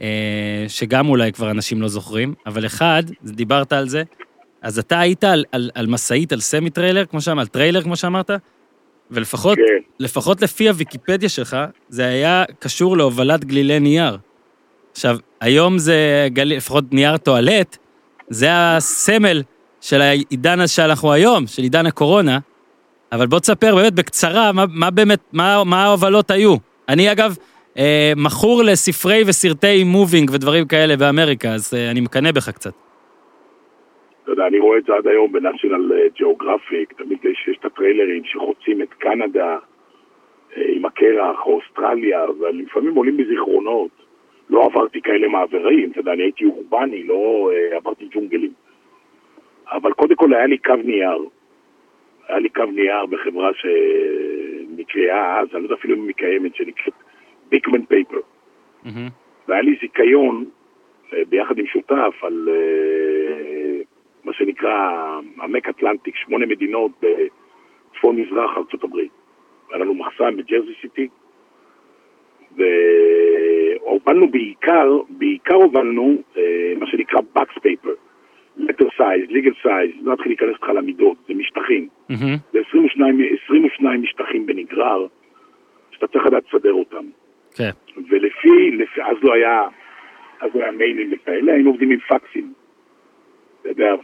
אה, 0.00 0.64
שגם 0.68 1.08
אולי 1.08 1.32
כבר 1.32 1.50
אנשים 1.50 1.82
לא 1.82 1.88
זוכרים, 1.88 2.34
אבל 2.46 2.66
אחד, 2.66 3.02
דיברת 3.24 3.72
על 3.72 3.88
זה, 3.88 4.02
אז 4.62 4.78
אתה 4.78 5.00
היית 5.00 5.24
על, 5.24 5.44
על, 5.52 5.70
על 5.74 5.86
משאית, 5.86 6.32
על 6.32 6.40
semi 6.40 6.70
trailer, 6.70 7.04
כמו 7.06 7.20
שאמרת, 7.20 7.46
על 7.46 7.46
טריילר, 7.46 7.82
כמו 7.82 7.96
שאמרת, 7.96 8.30
ולפחות, 9.10 9.56
כן. 9.58 9.62
לפחות 9.98 10.42
לפי 10.42 10.68
הוויקיפדיה 10.68 11.28
שלך, 11.28 11.56
זה 11.88 12.06
היה 12.06 12.44
קשור 12.58 12.96
להובלת 12.96 13.44
גלילי 13.44 13.80
נייר. 13.80 14.18
עכשיו, 14.92 15.16
היום 15.40 15.78
זה 15.78 16.28
גליל, 16.32 16.56
לפחות 16.56 16.84
נייר 16.92 17.16
טואלט, 17.16 17.76
זה 18.28 18.48
הסמל 18.50 19.42
של 19.80 20.00
העידן 20.00 20.66
שאנחנו 20.66 21.12
היום, 21.12 21.46
של 21.46 21.62
עידן 21.62 21.86
הקורונה, 21.86 22.38
אבל 23.12 23.26
בוא 23.26 23.38
תספר 23.38 23.74
באמת 23.74 23.94
בקצרה 23.94 24.52
מה, 24.52 24.64
מה 24.68 24.90
באמת, 24.90 25.20
מה, 25.32 25.64
מה 25.64 25.84
ההובלות 25.84 26.30
היו. 26.30 26.56
אני 26.88 27.12
אגב, 27.12 27.36
אה, 27.78 28.12
מכור 28.16 28.62
לספרי 28.62 29.22
וסרטי 29.26 29.84
מובינג 29.84 30.30
ודברים 30.32 30.66
כאלה 30.66 30.96
באמריקה, 30.96 31.54
אז 31.54 31.74
אה, 31.74 31.90
אני 31.90 32.00
מקנא 32.00 32.32
בך 32.32 32.48
קצת. 32.48 32.72
אתה 34.22 34.32
יודע, 34.32 34.46
אני 34.46 34.58
רואה 34.58 34.78
את 34.78 34.84
זה 34.84 34.94
עד 34.94 35.06
היום 35.06 35.32
בנשיונל 35.32 36.08
ג'אוגרפיק, 36.18 36.92
תמיד 36.92 37.18
יש, 37.24 37.48
את 37.60 37.64
הטריילרים 37.64 38.24
שחוצים 38.24 38.82
את 38.82 38.94
קנדה 38.94 39.58
אה, 40.56 40.62
עם 40.68 40.84
הקרח, 40.84 41.46
או 41.46 41.60
אוסטרליה, 41.60 42.30
ולפעמים 42.40 42.94
עולים 42.94 43.16
בזיכרונות. 43.16 43.90
לא 44.50 44.64
עברתי 44.64 45.00
כאלה 45.00 45.28
מעברים, 45.28 45.90
אתה 45.90 46.00
יודע, 46.00 46.12
אני 46.12 46.22
הייתי 46.22 46.44
אורבני, 46.44 47.02
לא 47.02 47.50
אה, 47.52 47.76
עברתי 47.76 48.08
ג'ונגלים. 48.10 48.52
אבל 49.72 49.92
קודם 49.92 50.16
כל 50.16 50.34
היה 50.34 50.46
לי 50.46 50.58
קו 50.58 50.76
נייר. 50.84 51.24
היה 52.28 52.38
לי 52.38 52.48
קו 52.48 52.64
נייר 52.64 53.06
בחברה 53.06 53.50
שנקראה 53.54 55.40
אז, 55.40 55.48
אני 55.54 55.60
לא 55.60 55.66
יודע 55.66 55.74
אפילו 55.74 55.96
אם 55.96 56.06
היא 56.06 56.14
קיימת, 56.14 56.54
שנקראת 56.54 56.94
Beekman 57.48 57.84
Paper. 57.84 58.20
והיה 59.48 59.62
לי 59.62 59.76
זיכיון 59.80 60.44
אה, 61.12 61.22
ביחד 61.28 61.58
עם 61.58 61.66
שותף 61.66 62.14
על 62.22 62.48
אה, 62.48 63.71
מה 64.24 64.32
שנקרא 64.32 65.20
Mid 65.42 65.68
Atlantic, 65.68 66.16
שמונה 66.16 66.46
מדינות 66.46 66.90
בצפון 67.02 68.16
מזרח 68.16 68.50
הברית. 68.82 69.10
היה 69.70 69.78
לנו 69.78 69.94
מחסן 69.94 70.36
בג'רזי 70.36 70.72
סיטי, 70.80 71.08
והובלנו 72.56 74.28
בעיקר, 74.30 74.98
בעיקר 75.08 75.54
הובלנו 75.54 76.16
אה, 76.36 76.72
מה 76.78 76.86
שנקרא 76.86 77.20
box 77.34 77.58
paper, 77.62 77.94
letter 78.56 78.88
size, 78.96 79.30
legal 79.30 79.52
size, 79.62 79.90
לא 80.02 80.14
אתחיל 80.14 80.28
להיכנס 80.28 80.54
איתך 80.54 80.68
למידות, 80.68 81.16
זה 81.28 81.34
משטחים. 81.34 81.88
זה 82.52 82.58
22, 82.68 83.20
22 83.44 84.02
משטחים 84.02 84.46
בנגרר, 84.46 85.06
שאתה 85.90 86.06
צריך 86.06 86.26
לדעת 86.26 86.44
לסדר 86.48 86.72
אותם. 86.72 87.04
כן. 87.56 87.70
ולפי, 88.08 88.70
לפי, 88.70 89.02
אז 89.02 89.16
לא 89.22 89.34
היה, 89.34 89.62
אז 90.40 90.50
לא 90.54 90.62
היה 90.62 90.72
מיילים 90.72 91.10
וכאלה, 91.12 91.52
היינו 91.52 91.70
עובדים 91.70 91.90
עם 91.90 91.98
פקסים. 91.98 92.52
אתה 93.62 93.70
יודע, 93.70 93.94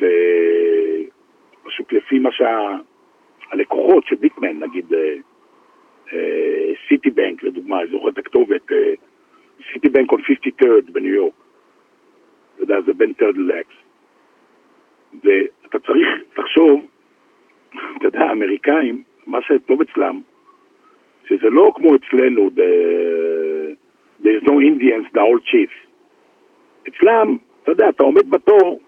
ופשוט 1.63 1.93
לפי 1.93 2.19
מה 2.19 2.31
שהלקוחות 2.33 4.07
של 4.07 4.17
ביקמן, 4.17 4.61
נגיד 4.61 4.95
אה, 6.13 6.73
סיטי 6.89 7.11
בנק 7.11 7.43
לדוגמה, 7.43 7.81
אני 7.81 7.91
זוכר 7.91 8.09
את 8.09 8.19
הכתובת, 8.19 8.73
סיטי 9.73 9.89
בנק 9.89 10.13
on 10.13 10.17
53rd 10.17 10.93
בניו 10.93 11.15
יורק. 11.15 11.33
אתה 12.55 12.63
יודע, 12.63 12.81
זה 12.87 12.93
בין 12.95 13.13
Third 13.13 13.37
ל 13.37 13.44
Lex. 13.44 13.75
ואתה 15.25 15.79
צריך 15.79 16.09
לחשוב, 16.39 16.87
אתה 17.97 18.07
יודע, 18.07 18.21
האמריקאים, 18.21 19.03
מה 19.27 19.39
שטוב 19.43 19.81
אצלם, 19.81 20.21
שזה 21.29 21.51
לא 21.51 21.73
כמו 21.75 21.95
אצלנו, 21.95 22.51
the- 22.57 23.75
there's 24.23 24.43
no 24.45 24.51
Indians, 24.53 25.07
they're 25.15 25.21
all 25.21 25.43
chiefs. 25.45 25.73
אצלם, 26.89 27.37
אתה 27.63 27.73
יודע, 27.73 27.89
אתה 27.89 28.03
עומד 28.03 28.31
בתור 28.31 28.81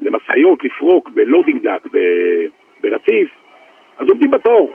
למשאיות, 0.00 0.64
לפרוק 0.64 1.10
ב 1.10 1.16
loading 1.16 1.62
dock, 1.62 1.86
ב- 1.92 2.46
ברציף, 2.82 3.28
אז 3.98 4.08
עומדים 4.08 4.30
בתור. 4.30 4.72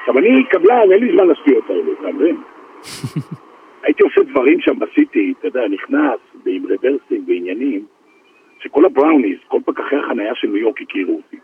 עכשיו, 0.00 0.18
אני 0.18 0.44
קבלן, 0.44 0.92
אין 0.92 1.04
לי 1.04 1.12
זמן 1.12 1.28
לשטויות 1.28 1.70
האלה, 1.70 1.92
אתה 2.00 2.12
מבין? 2.12 2.36
הייתי 3.82 4.02
עושה 4.02 4.22
דברים 4.22 4.60
שם 4.60 4.78
בסיטי, 4.78 5.34
אתה 5.38 5.46
יודע, 5.46 5.68
נכנס, 5.68 6.20
עם 6.46 6.62
רוורסים 6.62 7.24
ועניינים, 7.26 7.84
שכל 8.60 8.84
הבראוניז, 8.84 9.38
כל 9.48 9.60
פקחי 9.64 9.96
החנייה 9.96 10.34
של 10.34 10.48
ניו 10.48 10.56
יורק 10.56 10.82
הכירו 10.82 11.16
אותי. 11.16 11.36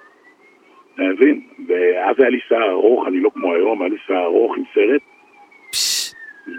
אתה 0.94 1.02
מבין? 1.02 1.40
ואז 1.68 2.16
היה 2.18 2.30
לי 2.30 2.40
שיער 2.48 2.70
ארוך, 2.70 3.06
אני 3.06 3.20
לא 3.20 3.30
כמו 3.34 3.52
היום, 3.54 3.82
היה 3.82 3.90
לי 3.90 3.96
שיער 4.06 4.24
ארוך 4.24 4.56
עם 4.56 4.62
סרט, 4.74 5.02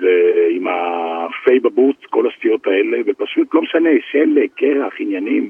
ועם 0.02 0.68
הפיי 0.68 1.60
בבוץ, 1.60 1.98
כל 2.10 2.28
השטויות 2.28 2.68
האלה, 2.68 2.98
ופשוט 3.06 3.54
לא 3.54 3.62
משנה, 3.62 3.90
שלג, 4.12 4.48
קרח, 4.56 4.94
עניינים, 5.00 5.50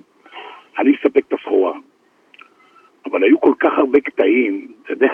אני 0.80 0.92
מספק 0.92 1.24
את 1.28 1.34
הסחורה. 1.34 1.74
אבל 3.06 3.24
היו 3.24 3.42
כל 3.42 3.54
כך 3.60 3.78
הרבה 3.78 4.00
קטעים, 4.00 4.68
אתה 4.84 4.94
יודע, 4.94 5.14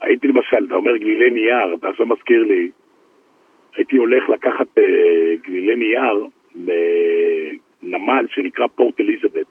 הייתי 0.00 0.28
למשל, 0.28 0.64
אתה 0.66 0.74
אומר 0.74 0.96
גלילי 0.96 1.30
נייר, 1.30 1.74
אתה 1.74 1.88
עכשיו 1.88 2.06
מזכיר 2.06 2.42
לי, 2.44 2.70
הייתי 3.76 3.96
הולך 3.96 4.28
לקחת 4.28 4.78
אה, 4.78 5.34
גלילי 5.42 5.76
נייר 5.76 6.26
בנמל 6.54 8.26
שנקרא 8.30 8.66
פורט 8.66 9.00
אליזבת, 9.00 9.46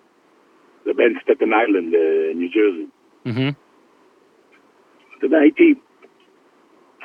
זה 0.86 0.94
בין 0.94 1.20
סטטן 1.22 1.54
איילנד 1.54 1.96
לניו 1.96 2.50
ג'רזי. 2.50 2.86
מהמם. 3.26 3.52
אתה 5.18 5.26
יודע, 5.26 5.38
הייתי, 5.38 5.74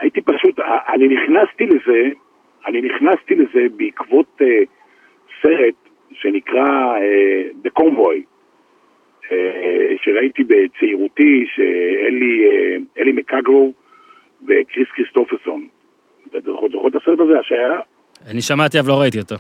הייתי 0.00 0.20
פשוט, 0.20 0.58
אני 0.88 1.08
נכנסתי 1.08 1.66
לזה, 1.66 2.10
אני 2.66 2.80
נכנסתי 2.80 3.34
לזה 3.34 3.66
בעקבות 3.76 4.40
uh, 4.40 4.44
סרט 5.42 5.81
שנקרא 6.14 6.96
uh, 6.98 7.66
The 7.66 7.82
Convoy, 7.82 8.18
uh, 9.24 9.32
שראיתי 10.02 10.44
בצעירותי, 10.44 11.44
שאלי 11.54 12.44
אלי 12.98 13.12
מקגרו 13.12 13.72
וקריס 14.42 14.88
קריסטופרסון. 14.94 15.68
אתה 16.26 16.38
זוכר 16.72 16.88
את 16.88 16.94
הסרט 16.94 17.20
הזה, 17.20 17.32
שהיה? 17.42 17.80
אני 18.30 18.40
שמעתי 18.40 18.80
אבל 18.80 18.88
לא 18.88 19.00
ראיתי 19.00 19.18
אותו. 19.18 19.34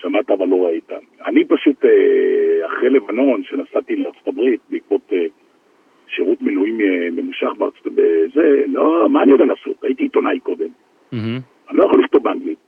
שמעת 0.00 0.30
אבל 0.30 0.46
לא 0.46 0.56
ראית. 0.66 0.90
אני 1.26 1.44
פשוט, 1.44 1.84
אה, 1.84 2.66
אחרי 2.66 2.90
לבנון, 2.90 3.42
שנסעתי 3.44 3.96
הברית 4.26 4.60
בעקבות 4.70 5.00
אה, 5.12 5.26
שירות 6.08 6.42
מילואים 6.42 6.80
אה, 6.80 7.08
ממושך 7.12 7.48
בארצות 7.58 7.86
הברית, 7.86 8.32
זה, 8.34 8.64
לא, 8.66 9.08
מה 9.08 9.22
אני 9.22 9.32
יודע 9.32 9.44
לעשות? 9.44 9.84
הייתי 9.84 10.02
עיתונאי 10.02 10.40
קודם. 10.40 10.68
אני 11.70 11.76
לא 11.76 11.84
יכול 11.84 12.04
לכתוב 12.04 12.22
באנגלית. 12.22 12.58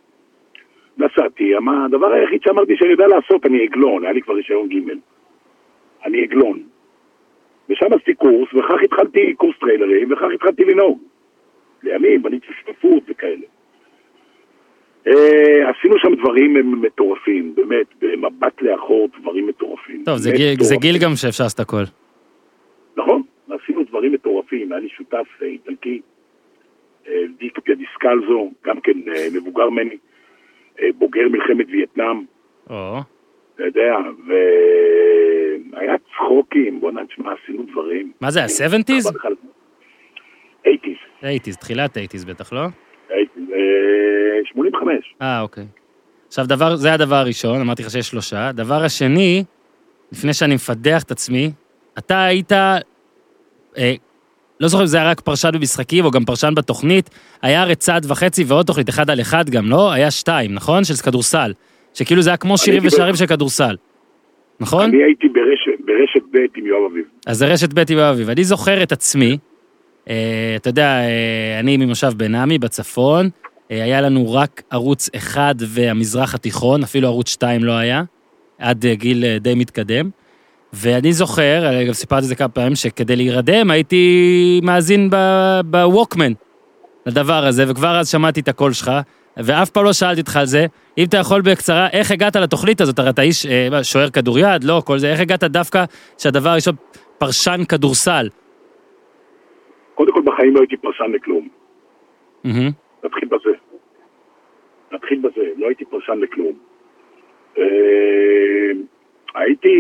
נסעתי, 0.99 1.57
אמר, 1.57 1.85
הדבר 1.85 2.13
היחיד 2.13 2.43
שאמרתי 2.43 2.77
שאני 2.77 2.91
יודע 2.91 3.07
לעשות, 3.07 3.47
אני 3.47 3.63
עגלון, 3.65 4.05
היה 4.05 4.13
לי 4.13 4.23
כבר 4.23 4.35
רישיון 4.35 4.69
ג'. 4.69 4.91
אני 6.05 6.23
עגלון. 6.23 6.63
ושם 7.69 7.87
עשיתי 7.93 8.15
קורס, 8.15 8.49
וכך 8.55 8.83
התחלתי 8.85 9.35
קורס 9.35 9.57
טריילרים, 9.61 10.13
וכך 10.13 10.27
התחלתי 10.35 10.65
לנהוג. 10.65 10.99
לימים, 11.83 12.23
בניתי 12.23 12.47
שותפות 12.61 13.03
וכאלה. 13.09 13.47
אה, 15.07 15.71
עשינו 15.71 15.99
שם 15.99 16.15
דברים 16.15 16.81
מטורפים, 16.83 17.55
באמת, 17.55 17.87
במבט 18.01 18.63
לאחור 18.63 19.09
דברים 19.21 19.47
מטורפים. 19.47 20.03
טוב, 20.05 20.17
זה 20.17 20.31
גיל- 20.31 20.39
זה 20.61 20.75
מטורפים. 20.75 20.81
גיל 20.81 21.03
גם 21.05 21.11
שאפשר 21.17 21.45
לעשות 21.45 21.61
הכל. 21.61 21.83
נכון, 22.97 23.23
עשינו 23.51 23.85
דברים 23.85 24.13
מטורפים, 24.13 24.73
היה 24.73 24.81
לי 24.81 24.89
שותף 24.89 25.27
אה, 25.43 25.47
איטלקי, 25.47 26.01
אה, 27.09 27.23
דיק 27.39 27.59
דיסקלזו, 27.71 28.51
גם 28.65 28.81
כן 28.81 28.93
מבוגר 29.35 29.71
ממני, 29.71 29.97
בוגר 30.99 31.29
מלחמת 31.31 31.67
וייטנאם, 31.71 32.25
או, 32.71 32.99
אתה 33.55 33.65
יודע, 33.65 33.97
והיה 35.73 35.95
צחוקים, 35.99 36.81
בוא 36.81 36.91
נשמע, 36.91 37.33
עשינו 37.43 37.63
דברים. 37.63 38.13
מה 38.21 38.31
זה, 38.31 38.43
ה-70's? 38.43 39.07
80's, 40.65 40.69
80's, 41.23 41.57
תחילת 41.61 41.97
80's 41.97 42.27
בטח, 42.27 42.53
לא? 42.53 42.67
80's, 43.09 43.13
אה, 43.13 44.45
85. 44.45 45.15
אה, 45.23 45.41
אוקיי. 45.41 45.65
עכשיו, 46.27 46.47
דבר, 46.49 46.77
זה 46.77 46.93
הדבר 46.93 47.15
הראשון, 47.15 47.61
אמרתי 47.61 47.83
לך 47.83 47.91
שיש 47.91 48.09
שלושה. 48.09 48.49
הדבר 48.49 48.85
השני, 48.85 49.45
לפני 50.13 50.35
שאני 50.35 50.55
מפדח 50.55 51.03
את 51.03 51.11
עצמי, 51.11 51.51
אתה 51.99 52.25
היית, 52.25 52.53
אה, 52.53 53.93
לא 54.61 54.69
זוכר 54.69 54.83
אם 54.83 54.87
זה 54.87 54.97
היה 54.97 55.11
רק 55.11 55.21
פרשן 55.21 55.51
במשחקים 55.53 56.05
או 56.05 56.11
גם 56.11 56.25
פרשן 56.25 56.53
בתוכנית, 56.57 57.11
היה 57.43 57.63
הרי 57.63 57.75
צעד 57.75 58.07
וחצי 58.11 58.45
ועוד 58.45 58.67
תוכנית, 58.67 58.89
אחד 58.89 59.11
על 59.11 59.21
אחד 59.21 59.51
גם, 59.51 59.71
לא? 59.71 59.93
היה 59.93 60.11
שתיים, 60.11 60.55
נכון? 60.55 60.85
של 60.85 60.95
כדורסל. 60.95 61.53
שכאילו 61.95 62.23
זה 62.23 62.31
היה 62.31 62.37
כמו 62.37 62.59
שירים 62.59 62.83
הייתי 62.83 62.97
ב- 62.97 62.99
ושערים 62.99 63.17
של 63.17 63.27
כדורסל. 63.27 63.77
נכון? 64.61 64.85
אני 64.85 65.03
הייתי 65.03 65.29
ברשת, 65.29 65.85
ברשת 65.85 66.27
ב' 66.33 66.59
עם 66.59 66.67
יואב 66.67 66.91
אביב. 66.93 67.05
אז 67.27 67.39
זה 67.39 67.47
רשת 67.47 67.73
ב' 67.73 67.83
עם 67.91 67.99
אביב. 67.99 68.31
אני 68.31 68.45
זוכר 68.45 68.83
את 68.83 68.93
עצמי, 68.93 69.39
אה, 70.09 70.53
אתה 70.57 70.69
יודע, 70.69 70.87
אה, 70.87 71.61
אני 71.61 71.77
ממושב 71.77 72.13
בן 72.17 72.35
עמי 72.35 72.59
בצפון, 72.59 73.29
אה, 73.71 73.85
היה 73.85 74.01
לנו 74.01 74.33
רק 74.33 74.63
ערוץ 74.71 75.11
אחד 75.17 75.55
והמזרח 75.59 76.35
התיכון, 76.35 76.83
אפילו 76.83 77.09
ערוץ 77.09 77.29
שתיים 77.29 77.65
לא 77.65 77.73
היה, 77.73 78.03
עד 78.59 78.87
אה, 78.87 78.95
גיל 78.95 79.25
אה, 79.25 79.39
די 79.39 79.55
מתקדם. 79.55 80.11
ואני 80.73 81.13
זוכר, 81.13 81.67
אה, 81.67 81.85
גם 81.85 81.93
סיפרתי 81.93 82.23
את 82.23 82.29
זה 82.29 82.35
כמה 82.35 82.49
פעמים, 82.49 82.75
שכדי 82.75 83.17
להירדם 83.17 83.71
הייתי 83.71 84.61
מאזין 84.63 85.11
בווקמן 85.65 86.33
לדבר 87.07 87.47
הזה, 87.47 87.65
וכבר 87.69 87.99
אז 88.01 88.11
שמעתי 88.11 88.41
את 88.41 88.49
הקול 88.49 88.73
שלך, 88.73 88.91
ואף 89.37 89.71
פעם 89.71 89.85
לא 89.85 89.93
שאלתי 89.93 90.21
אותך 90.21 90.37
על 90.37 90.47
זה. 90.47 90.67
אם 90.99 91.05
אתה 91.09 91.17
יכול 91.17 91.41
בקצרה, 91.41 91.89
איך 91.93 92.11
הגעת 92.11 92.37
לתוכנית 92.37 92.81
הזאת? 92.81 92.99
הרי 92.99 93.11
אתה 93.11 93.23
איש 93.23 93.47
אה, 93.47 93.85
שוער 93.85 94.11
כדוריד, 94.11 94.65
לא, 94.65 94.83
כל 94.87 94.99
זה, 94.99 95.13
איך 95.13 95.21
הגעת 95.21 95.45
דווקא 95.45 95.85
שהדבר 96.19 96.49
הראשון, 96.49 96.75
פרשן 97.19 97.61
כדורסל? 97.69 98.29
קודם 99.95 100.13
כל 100.13 100.23
בחיים 100.25 100.55
לא 100.55 100.61
הייתי 100.61 100.77
פרשן 100.77 101.11
לכלום. 101.15 101.49
מהמם. 102.45 102.71
נתחיל 103.05 103.29
בזה. 103.29 103.51
נתחיל 104.93 105.19
בזה, 105.19 105.43
לא 105.57 105.67
הייתי 105.67 105.85
פרשן 105.85 106.19
לכלום. 106.19 106.53
אה, 107.59 107.65
הייתי, 109.35 109.77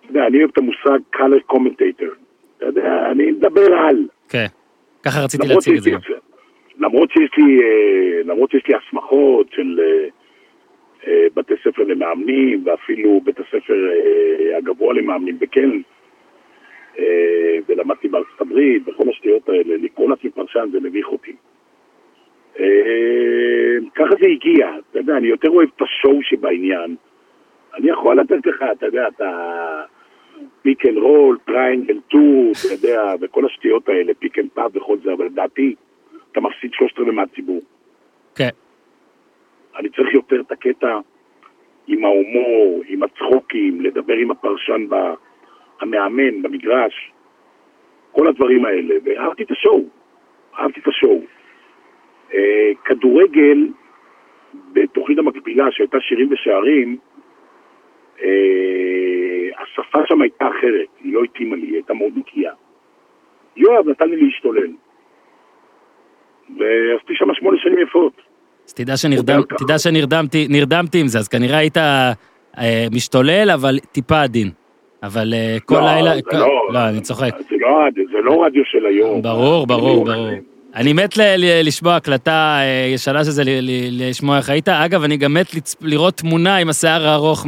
אתה 0.00 0.10
יודע, 0.10 0.26
אני 0.26 0.38
אוהב 0.38 0.50
את 0.52 0.58
המושג 0.58 0.98
color 1.14 1.54
commentator. 1.54 2.14
אתה 2.56 2.66
יודע, 2.66 3.10
אני 3.10 3.30
מדבר 3.30 3.74
על. 3.74 4.08
כן. 4.28 4.46
ככה 5.02 5.24
רציתי 5.24 5.48
להציג 5.48 5.76
את 5.76 5.82
זה 5.82 5.90
למרות 6.78 7.10
שיש 7.10 7.30
לי, 7.38 7.62
אה, 7.62 8.22
למרות 8.24 8.50
שיש 8.50 8.62
לי 8.68 8.74
הסמכות 8.74 9.52
של 9.52 9.80
אה, 9.80 10.08
אה, 11.06 11.26
בתי 11.34 11.54
ספר 11.64 11.82
למאמנים, 11.82 12.62
ואפילו 12.64 13.20
בית 13.24 13.40
הספר 13.40 13.90
הגבוה 14.56 14.94
למאמנים 14.94 15.38
בקלן, 15.38 15.80
ולמדתי 17.68 18.08
בארצות 18.08 18.40
הברית, 18.40 18.82
וכל 18.86 19.04
השטויות 19.10 19.48
האלה, 19.48 19.76
לקרוא 19.76 20.10
לעצמי 20.10 20.30
פרשן 20.30 20.68
זה 20.72 20.80
מביך 20.80 21.06
אותי. 21.06 21.32
ככה 23.94 24.14
זה 24.20 24.26
הגיע, 24.26 24.68
אתה 24.90 24.98
יודע, 24.98 25.16
אני 25.16 25.28
יותר 25.28 25.50
אוהב 25.50 25.68
את 25.76 25.82
ה 25.82 25.90
show 25.90 26.22
שבעניין. 26.22 26.96
אני 27.76 27.90
יכול 27.90 28.20
לתת 28.20 28.46
לך, 28.46 28.64
אתה 28.72 28.86
יודע, 28.86 29.08
את 29.08 29.20
ה... 29.20 29.82
pick 30.62 30.86
and 30.86 30.96
roll, 30.96 31.38
triangle 31.46 32.00
two, 32.08 32.52
אתה 32.66 32.74
יודע, 32.74 33.02
וכל 33.20 33.46
השטויות 33.46 33.88
האלה, 33.88 34.14
pick 34.14 34.38
and 34.38 34.48
pop 34.54 34.76
וכל 34.76 34.96
זה, 35.04 35.12
אבל 35.12 35.24
לדעתי, 35.24 35.74
אתה 36.32 36.40
מפסיד 36.40 36.70
שלושת 36.72 36.98
רבעי 36.98 37.14
מהציבור. 37.14 37.60
כן. 38.34 38.48
אני 39.78 39.88
צריך 39.88 40.14
יותר 40.14 40.40
את 40.40 40.52
הקטע 40.52 40.98
עם 41.86 42.04
ההומור, 42.04 42.82
עם 42.86 43.02
הצחוקים, 43.02 43.80
לדבר 43.80 44.14
עם 44.14 44.30
הפרשן, 44.30 44.86
ב... 44.88 44.94
המאמן 45.80 46.42
במגרש, 46.42 47.12
כל 48.12 48.28
הדברים 48.28 48.64
האלה, 48.64 48.94
ואהבתי 49.04 49.42
את 49.42 49.50
ה 49.50 49.56
show, 49.56 49.84
אהבתי 50.58 50.80
את 50.80 50.88
השואו. 50.88 51.20
אה, 52.34 52.70
כדורגל, 52.84 53.68
בתוכנית 54.72 55.18
המקבילה 55.18 55.64
שהייתה 55.70 56.00
שירים 56.00 56.32
ושערים, 56.32 56.96
השפה 59.62 59.98
שם 60.08 60.22
הייתה 60.22 60.44
אחרת, 60.48 60.88
היא 61.04 61.14
לא 61.14 61.20
התאימה 61.24 61.56
לי, 61.56 61.66
היא 61.66 61.74
הייתה 61.74 61.94
מאוד 61.94 62.12
נקייה. 62.16 62.52
יואב 63.56 63.88
נתן 63.88 64.08
לי 64.08 64.16
להשתולל. 64.26 64.70
ועשיתי 66.48 67.12
שם 67.14 67.26
שמונה 67.34 67.56
שנים 67.62 67.78
יפות. 67.88 68.12
אז 68.68 68.72
תדע 68.74 68.96
שנרדם-. 68.96 69.42
תדע 69.58 69.78
שנרדמתי 69.78 70.46
נרדמתי 70.50 71.00
עם 71.00 71.06
זה, 71.08 71.18
אז 71.18 71.28
כנראה 71.28 71.58
היית 71.58 71.76
אה, 71.76 72.12
משתולל, 72.92 73.50
אבל 73.54 73.78
טיפה 73.92 74.22
עדין. 74.22 74.50
אבל 75.02 75.34
אה, 75.34 75.56
כל 75.64 75.74
לא, 75.74 75.80
לילה... 75.94 76.22
כל- 76.22 76.36
לא- 76.36 76.68
לא, 76.72 76.88
אני 76.88 77.00
צוחק. 77.00 77.30
זה 77.50 77.56
לא, 77.60 77.78
זה 78.12 78.18
לא 78.22 78.44
רדיו 78.44 78.62
של 78.64 78.86
היום. 78.86 79.22
ברור, 79.22 79.66
ברור, 79.66 80.04
ברור. 80.04 80.28
אני 80.74 80.92
מת 80.92 81.16
ל- 81.16 81.36
ל- 81.36 81.66
לשמוע 81.66 81.96
הקלטה 81.96 82.58
אה, 82.60 82.90
ישנה 82.94 83.24
של 83.24 83.30
זה, 83.30 83.42
ל- 83.44 83.48
ל- 83.60 84.08
לשמוע 84.10 84.36
איך 84.36 84.50
היית. 84.50 84.68
אגב, 84.68 85.02
אני 85.02 85.16
גם 85.16 85.34
מת 85.34 85.46
לצ- 85.54 85.76
לראות 85.80 86.14
תמונה 86.14 86.56
עם 86.56 86.68
השיער 86.68 87.06
הארוך 87.06 87.46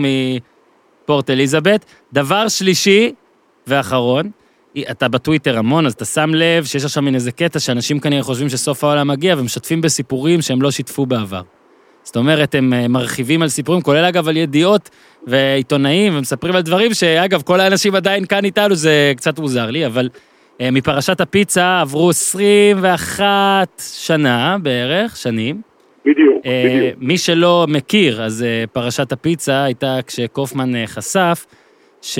מפורט 1.08 1.30
אליזבת. 1.30 1.84
דבר 2.12 2.48
שלישי 2.48 3.12
ואחרון, 3.66 4.30
אתה 4.90 5.08
בטוויטר 5.08 5.58
המון, 5.58 5.86
אז 5.86 5.92
אתה 5.92 6.04
שם 6.04 6.30
לב 6.34 6.64
שיש 6.64 6.84
עכשיו 6.84 7.02
מין 7.02 7.14
איזה 7.14 7.32
קטע 7.32 7.58
שאנשים 7.58 8.00
כנראה 8.00 8.22
חושבים 8.22 8.48
שסוף 8.48 8.84
העולם 8.84 9.08
מגיע 9.08 9.34
ומשתפים 9.38 9.80
בסיפורים 9.80 10.42
שהם 10.42 10.62
לא 10.62 10.70
שיתפו 10.70 11.06
בעבר. 11.06 11.42
זאת 12.04 12.16
אומרת, 12.16 12.54
הם 12.54 12.72
אה, 12.72 12.88
מרחיבים 12.88 13.42
על 13.42 13.48
סיפורים, 13.48 13.82
כולל 13.82 14.04
אגב 14.04 14.28
על 14.28 14.36
ידיעות 14.36 14.90
ועיתונאים, 15.26 16.16
ומספרים 16.16 16.54
על 16.54 16.62
דברים 16.62 16.94
שאגב, 16.94 17.42
כל 17.42 17.60
האנשים 17.60 17.94
עדיין 17.94 18.26
כאן 18.26 18.44
איתנו, 18.44 18.74
זה 18.74 19.12
קצת 19.16 19.38
מוזר 19.38 19.70
לי, 19.70 19.86
אבל 19.86 20.08
אה, 20.60 20.70
מפרשת 20.70 21.20
הפיצה 21.20 21.80
עברו 21.80 22.10
21 22.10 23.82
שנה 23.92 24.56
בערך, 24.62 25.16
שנים. 25.16 25.67
בדיוק, 26.08 26.46
אה, 26.46 26.62
בדיוק. 26.66 26.94
מי 27.00 27.18
שלא 27.18 27.66
מכיר, 27.68 28.22
אז 28.22 28.42
אה, 28.42 28.64
פרשת 28.72 29.12
הפיצה 29.12 29.64
הייתה 29.64 29.98
כשקופמן 30.06 30.74
אה, 30.76 30.86
חשף, 30.86 31.46
ש... 32.02 32.18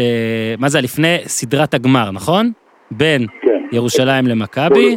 מה 0.59 0.69
זה, 0.69 0.81
לפני 0.81 1.17
סדרת 1.25 1.75
הגמר, 1.75 2.11
נכון? 2.11 2.51
בין 2.91 3.27
כן. 3.43 3.63
ירושלים 3.73 4.27
למכבי. 4.27 4.97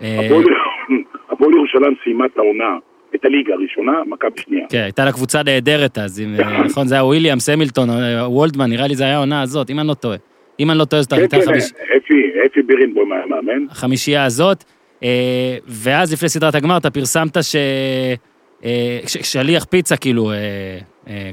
הפועל- 0.00 1.54
ירושלים 1.54 1.94
סיימה 2.04 2.26
את 2.26 2.36
העונה, 2.38 2.76
את 3.14 3.24
הליגה 3.24 3.54
הראשונה, 3.54 3.92
מכבי 4.06 4.40
שנייה. 4.40 4.66
כן, 4.70 4.78
הייתה 4.78 5.04
לה 5.04 5.12
קבוצה 5.12 5.42
נהדרת 5.42 5.98
אז, 5.98 6.20
עם, 6.20 6.34
אה, 6.40 6.62
נכון? 6.64 6.86
זה 6.86 6.94
היה 6.94 7.04
וויליאם, 7.04 7.38
סמילטון, 7.38 7.88
וולדמן, 8.26 8.70
נראה 8.70 8.86
לי 8.86 8.94
זה 8.94 9.04
היה 9.04 9.14
העונה 9.16 9.42
הזאת, 9.42 9.70
אם 9.70 9.78
אני 9.80 9.88
לא 9.88 9.94
טועה. 9.94 10.16
אם 10.60 10.70
אני 10.70 10.78
לא 10.78 10.84
טועה, 10.84 11.02
זאת 11.02 11.12
כן, 11.12 11.18
הייתה 11.18 11.36
כן, 11.40 11.44
חמיש- 11.46 11.72
אפי, 11.96 12.14
אפי 12.46 12.62
בירנבוים 12.62 13.12
היה 13.12 13.26
מאמן. 13.26 13.66
החמישייה 13.70 14.24
הזאת. 14.24 14.64
אה, 15.02 15.56
ואז 15.66 16.12
לפני 16.12 16.28
סדרת 16.28 16.54
הגמר 16.54 16.76
אתה 16.76 16.90
פרסמת 16.90 17.42
ש... 17.42 17.56
אה, 18.64 18.98
פיצה 19.70 19.96
כאילו 19.96 20.32
אה, 20.32 21.30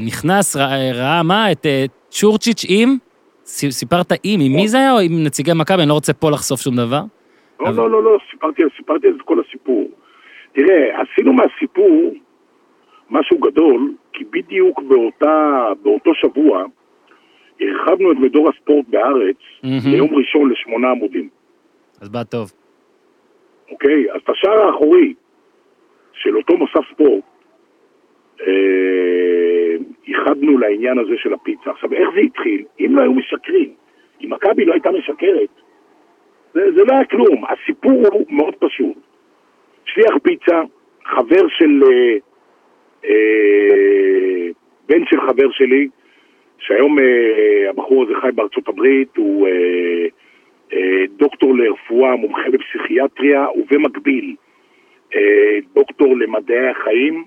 נכנס, 0.00 0.56
ראה, 0.94 1.22
מה? 1.22 1.52
את 1.52 1.66
צ'ורצ'יץ' 2.10 2.64
עם? 2.68 2.96
סיפרת 3.46 4.12
עם, 4.24 4.40
עם 4.40 4.52
מי 4.52 4.68
זה 4.68 4.78
היה 4.78 4.92
או 4.92 5.00
עם 5.00 5.24
נציגי 5.24 5.50
מכבי? 5.54 5.82
אני 5.82 5.88
לא 5.88 5.94
רוצה 5.94 6.12
פה 6.12 6.30
לחשוף 6.30 6.60
שום 6.60 6.76
דבר. 6.76 7.00
לא, 7.60 7.72
לא, 7.72 7.90
לא, 7.90 8.02
לא, 8.02 8.18
סיפרתי, 8.30 8.62
סיפרתי 8.76 9.08
את 9.08 9.22
כל 9.24 9.40
הסיפור. 9.40 9.90
תראה, 10.52 11.02
עשינו 11.02 11.32
מהסיפור 11.32 12.14
משהו 13.10 13.38
גדול, 13.38 13.94
כי 14.12 14.24
בדיוק 14.30 14.82
באותה, 14.82 15.66
באותו 15.82 16.10
שבוע 16.14 16.64
הרחבנו 17.60 18.12
את 18.12 18.16
מדור 18.16 18.50
הספורט 18.50 18.86
בארץ 18.88 19.36
מהמם. 19.62 19.78
ליום 19.92 20.14
ראשון 20.14 20.50
לשמונה 20.50 20.90
עמודים, 20.90 21.28
אז 22.00 22.08
בא 22.08 22.22
טוב. 22.22 22.52
אוקיי? 23.70 24.12
אז 24.12 24.20
את 24.24 24.28
השער 24.28 24.66
האחורי 24.66 25.14
של 26.12 26.36
אותו 26.36 26.56
מוסף 26.56 26.80
ספורט 26.92 27.24
אה, 28.40 29.76
ייחדנו 30.06 30.58
לעניין 30.58 30.98
הזה 30.98 31.14
של 31.16 31.32
הפיצה. 31.32 31.70
עכשיו, 31.70 31.92
איך 31.92 32.08
זה 32.14 32.20
התחיל? 32.20 32.64
אם 32.80 32.96
לא 32.96 33.02
היו 33.02 33.12
משקרים, 33.12 33.72
אם 34.20 34.32
מכבי 34.32 34.64
לא 34.64 34.72
הייתה 34.72 34.90
משקרת, 34.90 35.48
זה, 36.54 36.60
זה 36.76 36.84
לא 36.84 36.92
היה 36.92 37.04
כלום. 37.04 37.44
הסיפור 37.48 38.02
הוא 38.12 38.26
מאוד 38.28 38.54
פשוט. 38.54 38.96
שליח 39.84 40.14
פיצה, 40.22 40.62
חבר 41.04 41.48
של... 41.48 41.80
אה, 41.92 42.16
אה, 43.04 44.48
בן 44.88 45.06
של 45.06 45.20
חבר 45.20 45.50
שלי, 45.50 45.88
שהיום 46.58 46.98
אה, 46.98 47.70
הבחור 47.70 48.04
הזה 48.04 48.12
חי 48.20 48.32
בארצות 48.34 48.68
הברית, 48.68 49.16
הוא 49.16 49.48
אה, 49.48 50.06
דוקטור 51.16 51.54
לרפואה, 51.56 52.16
מומחה 52.16 52.50
בפסיכיאטריה, 52.52 53.46
ובמקביל 53.56 54.36
אה, 55.14 55.58
דוקטור 55.74 56.16
למדעי 56.16 56.68
החיים, 56.68 57.24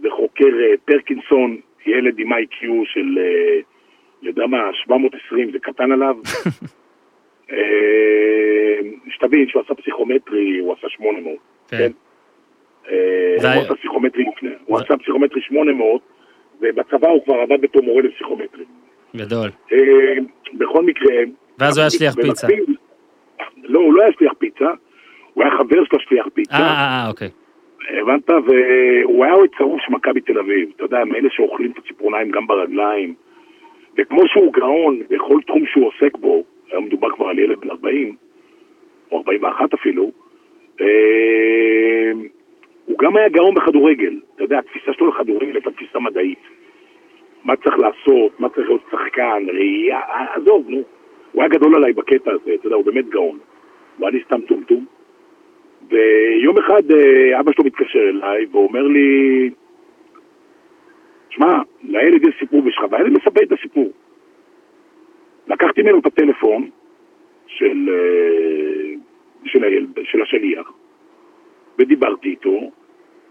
וחוקר 0.00 0.60
אה, 0.60 0.74
פרקינסון, 0.84 1.56
ילד 1.86 2.18
עם 2.18 2.32
איי-קיו 2.32 2.82
של, 2.84 3.18
אה, 3.18 3.60
יודע 4.22 4.46
מה, 4.46 4.70
720, 4.74 5.52
זה 5.52 5.58
קטן 5.58 5.92
עליו. 5.92 6.16
אה, 7.52 8.78
שתבין 9.10 9.48
שהוא 9.48 9.62
עשה 9.62 9.74
פסיכומטרי, 9.74 10.58
הוא 10.58 10.74
עשה 10.78 10.88
800, 10.88 11.36
כן. 11.68 11.76
כן? 11.78 11.90
אה, 12.90 13.54
הוא 13.54 13.64
עשה 13.64 13.74
פסיכומטרי 13.74 14.24
לפני, 14.36 14.50
הוא 14.64 14.78
עשה 14.78 14.96
פסיכומטרי 14.96 15.42
800, 15.42 16.00
ובצבא 16.60 17.08
הוא 17.08 17.24
כבר 17.24 17.34
עבד 17.34 17.60
בתור 17.60 17.82
מורה 17.82 18.02
לפסיכומטרי. 18.02 18.64
גדול. 19.16 19.50
אה, 19.72 19.78
בכל 20.54 20.84
מקרה... 20.84 21.14
ואז 21.60 21.78
הוא 21.78 21.82
היה 21.82 21.90
שליח 21.90 22.14
פיצה. 22.14 22.46
לא, 23.62 23.80
הוא 23.80 23.94
לא 23.94 24.02
היה 24.02 24.12
שליח 24.18 24.32
פיצה, 24.38 24.70
הוא 25.34 25.44
היה 25.44 25.52
חבר 25.58 25.84
של 25.84 25.96
השליח 25.96 26.26
פיצה. 26.34 26.54
אה, 26.54 26.60
אה, 26.60 27.02
אה, 27.04 27.08
אוקיי. 27.08 27.28
הבנת? 28.00 28.30
והוא 28.30 29.24
היה 29.24 29.34
אוהד 29.34 29.50
שרוף 29.58 29.80
של 29.86 29.92
מכבי 29.92 30.20
תל 30.20 30.38
אביב. 30.38 30.70
אתה 30.76 30.84
יודע, 30.84 31.04
מאלה 31.04 31.28
שאוכלים 31.30 31.70
את 31.70 31.78
הציפורניים 31.78 32.30
גם 32.30 32.46
ברגליים. 32.46 33.14
וכמו 33.98 34.20
שהוא 34.26 34.52
גאון 34.52 35.00
בכל 35.10 35.38
תחום 35.46 35.66
שהוא 35.66 35.88
עוסק 35.88 36.18
בו, 36.18 36.44
היום 36.70 36.84
מדובר 36.84 37.10
כבר 37.10 37.26
על 37.26 37.38
ילד 37.38 37.58
בן 37.60 37.70
40, 37.70 38.16
או 39.12 39.18
41 39.18 39.74
אפילו, 39.74 40.10
אה, 40.80 42.12
הוא 42.84 42.98
גם 42.98 43.16
היה 43.16 43.28
גאון 43.28 43.54
בכדורגל. 43.54 44.20
אתה 44.34 44.44
יודע, 44.44 44.58
התפיסה 44.58 44.92
שלו 44.92 45.08
לכדורגל 45.08 45.54
הייתה 45.54 45.70
תפיסה 45.70 45.98
מדעית. 45.98 46.38
מה 47.44 47.56
צריך 47.56 47.76
לעשות, 47.78 48.40
מה 48.40 48.48
צריך 48.48 48.68
להיות 48.68 48.84
שחקן, 48.90 49.46
ראייה, 49.48 50.00
עזוב, 50.34 50.64
נו. 50.68 50.82
הוא 51.32 51.42
היה 51.42 51.48
גדול 51.48 51.74
עליי 51.74 51.92
בקטע 51.92 52.30
הזה, 52.32 52.54
אתה 52.54 52.66
יודע, 52.66 52.76
הוא 52.76 52.84
באמת 52.84 53.08
גאון. 53.08 53.38
לי 54.00 54.22
סתם 54.24 54.40
טומטום. 54.40 54.86
ויום 55.88 56.58
אחד 56.58 56.90
אה, 56.90 57.40
אבא 57.40 57.52
שלו 57.52 57.64
מתקשר 57.64 58.08
אליי 58.08 58.46
ואומר 58.52 58.82
לי, 58.82 59.50
שמע, 61.30 61.62
לילד 61.82 62.28
יש 62.28 62.34
סיפור 62.38 62.62
בשבילך, 62.62 62.92
והילד 62.92 63.12
מספר 63.12 63.42
את 63.42 63.52
הסיפור. 63.52 63.90
לקחתי 65.48 65.82
ממנו 65.82 65.98
את 65.98 66.06
הטלפון 66.06 66.70
של, 67.46 67.88
אה, 67.92 68.94
של, 69.44 69.64
הילד, 69.64 69.98
של 70.02 70.22
השליח, 70.22 70.72
ודיברתי 71.78 72.28
איתו, 72.28 72.70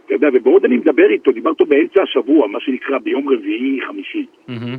אתה 0.06 0.14
יודע, 0.14 0.28
ובעוד 0.34 0.66
אני 0.66 0.78
מדבר 0.78 1.10
איתו, 1.10 1.32
דיברתי 1.32 1.64
איתו 1.64 1.76
באמצע 1.76 2.04
השבוע, 2.04 2.48
מה 2.48 2.60
שנקרא 2.60 2.98
ביום 2.98 3.30
רביעי, 3.30 3.80
חמישי. 3.88 4.26
מהמם. 4.48 4.78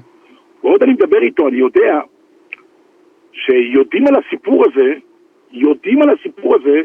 בעוד 0.62 0.82
אני 0.82 0.92
מדבר 0.92 1.22
איתו, 1.22 1.48
אני 1.48 1.56
יודע 1.56 2.00
שיודעים 3.32 4.06
על 4.06 4.14
הסיפור 4.14 4.64
הזה, 4.66 4.94
יודעים 5.52 6.02
על 6.02 6.10
הסיפור 6.10 6.56
הזה 6.56 6.80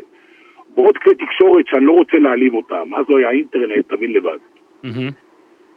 בעוד 0.76 0.98
כלי 0.98 1.16
תקשורת 1.16 1.68
שאני 1.68 1.86
לא 1.86 1.92
רוצה 1.92 2.18
להעליב 2.18 2.54
אותם. 2.54 2.96
אז 2.96 3.06
לא 3.10 3.18
היה 3.18 3.32
אינטרנט, 3.32 3.90
תבין 3.90 4.14
לבד. 4.14 4.38
מהמם. 4.84 5.10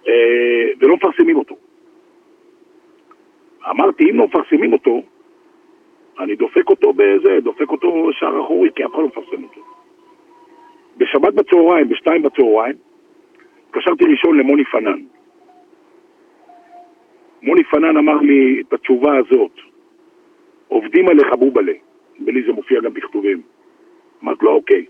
אה, 0.09 0.71
ולא 0.81 0.97
מפרסמים 0.97 1.37
אותו. 1.37 1.57
אמרתי, 3.71 4.11
אם 4.11 4.17
לא 4.19 4.25
מפרסמים 4.25 4.73
אותו, 4.73 5.03
אני 6.19 6.37
דופק 6.37 6.71
אותו 6.71 6.93
בזה, 6.93 7.41
דופק 7.41 7.71
אותו 7.71 8.09
שער 8.13 8.41
אחורי, 8.41 8.69
כי 8.75 8.85
אף 8.85 8.91
אחד 8.91 8.99
לא 8.99 9.07
מפרסם 9.07 9.43
אותו. 9.45 9.61
בשבת 10.97 11.35
בצהריים, 11.35 11.89
בשתיים 11.89 12.23
בצהריים, 12.23 12.75
התקשרתי 13.69 14.05
ראשון 14.05 14.39
למוני 14.39 14.65
פנן. 14.65 15.01
מוני 17.43 17.65
פנן 17.65 17.97
אמר 17.97 18.17
לי 18.17 18.61
את 18.61 18.73
התשובה 18.73 19.17
הזאת, 19.17 19.53
עובדים 20.69 21.09
עליך 21.09 21.33
בובלה, 21.39 21.73
ולי 22.27 22.43
זה 22.43 22.53
מופיע 22.53 22.81
גם 22.81 22.95
בכתובים. 22.95 23.43
אמרתי 24.23 24.45
לו, 24.45 24.53
אוקיי. 24.53 24.85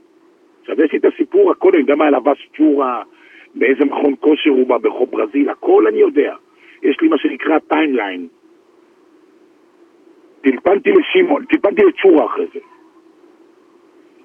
עכשיו 0.61 0.85
יש 0.85 0.93
לי 0.93 0.99
את 0.99 1.05
הסיפור, 1.05 1.51
הכל, 1.51 1.71
אני 1.73 1.81
יודע 1.81 1.95
מה 1.95 2.11
לבש 2.11 2.49
צ'ורה, 2.57 3.03
באיזה 3.55 3.85
מכון 3.85 4.15
כושר 4.21 4.51
הוא 4.51 4.67
בא 4.67 4.79
ברחוב 4.79 5.11
ברזיל, 5.11 5.49
הכל 5.49 5.87
אני 5.87 5.99
יודע. 5.99 6.35
יש 6.83 6.97
לי 7.01 7.09
מה 7.09 7.19
שנקרא 7.19 7.59
timeline. 7.59 8.29
טלפנתי 10.41 10.91
לשמעון, 10.91 11.45
טלפנתי 11.45 11.83
לצ'ורה 11.83 12.27
אחרי 12.27 12.47
זה. 12.55 12.61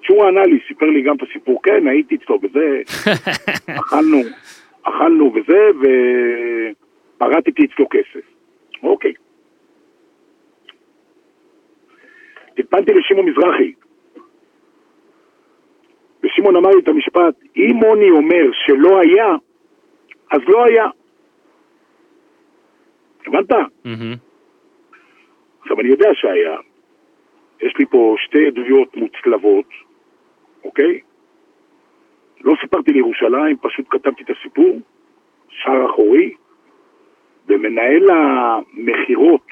צ'ורה 0.06 0.28
ענה 0.28 0.42
לי, 0.42 0.58
סיפר 0.68 0.86
לי 0.86 1.02
גם 1.02 1.16
את 1.16 1.22
הסיפור, 1.22 1.62
כן, 1.62 1.86
הייתי 1.86 2.14
אצלו 2.14 2.38
וזה, 2.42 2.82
אכלנו, 3.80 4.18
אכלנו 4.82 5.32
וזה, 5.34 5.70
ופרטתי 7.16 7.64
אצלו 7.64 7.86
כסף. 7.90 8.26
אוקיי. 8.82 9.12
טלפנתי 12.54 12.92
לשמעון 12.94 13.28
מזרחי, 13.28 13.72
ושמעון 16.22 16.56
אמר 16.56 16.70
לי 16.70 16.82
את 16.82 16.88
המשפט, 16.88 17.34
אם 17.56 17.72
מוני 17.74 18.10
אומר 18.10 18.50
שלא 18.52 19.00
היה, 19.00 19.36
אז 20.30 20.40
לא 20.48 20.64
היה. 20.64 20.86
הבנת? 23.26 23.50
עכשיו, 25.60 25.80
אני 25.80 25.88
יודע 25.88 26.08
שהיה. 26.14 26.56
יש 27.60 27.74
לי 27.78 27.86
פה 27.86 28.16
שתי 28.18 28.46
עדויות 28.46 28.96
מוצלבות, 28.96 29.68
אוקיי? 30.64 31.00
לא 32.40 32.54
סיפרתי 32.60 32.92
לירושלים, 32.92 33.56
פשוט 33.56 33.86
כתבתי 33.90 34.22
את 34.22 34.30
הסיפור, 34.30 34.80
שער 35.48 35.90
אחורי, 35.90 36.34
ומנהל 37.48 38.10
המכירות 38.10 39.46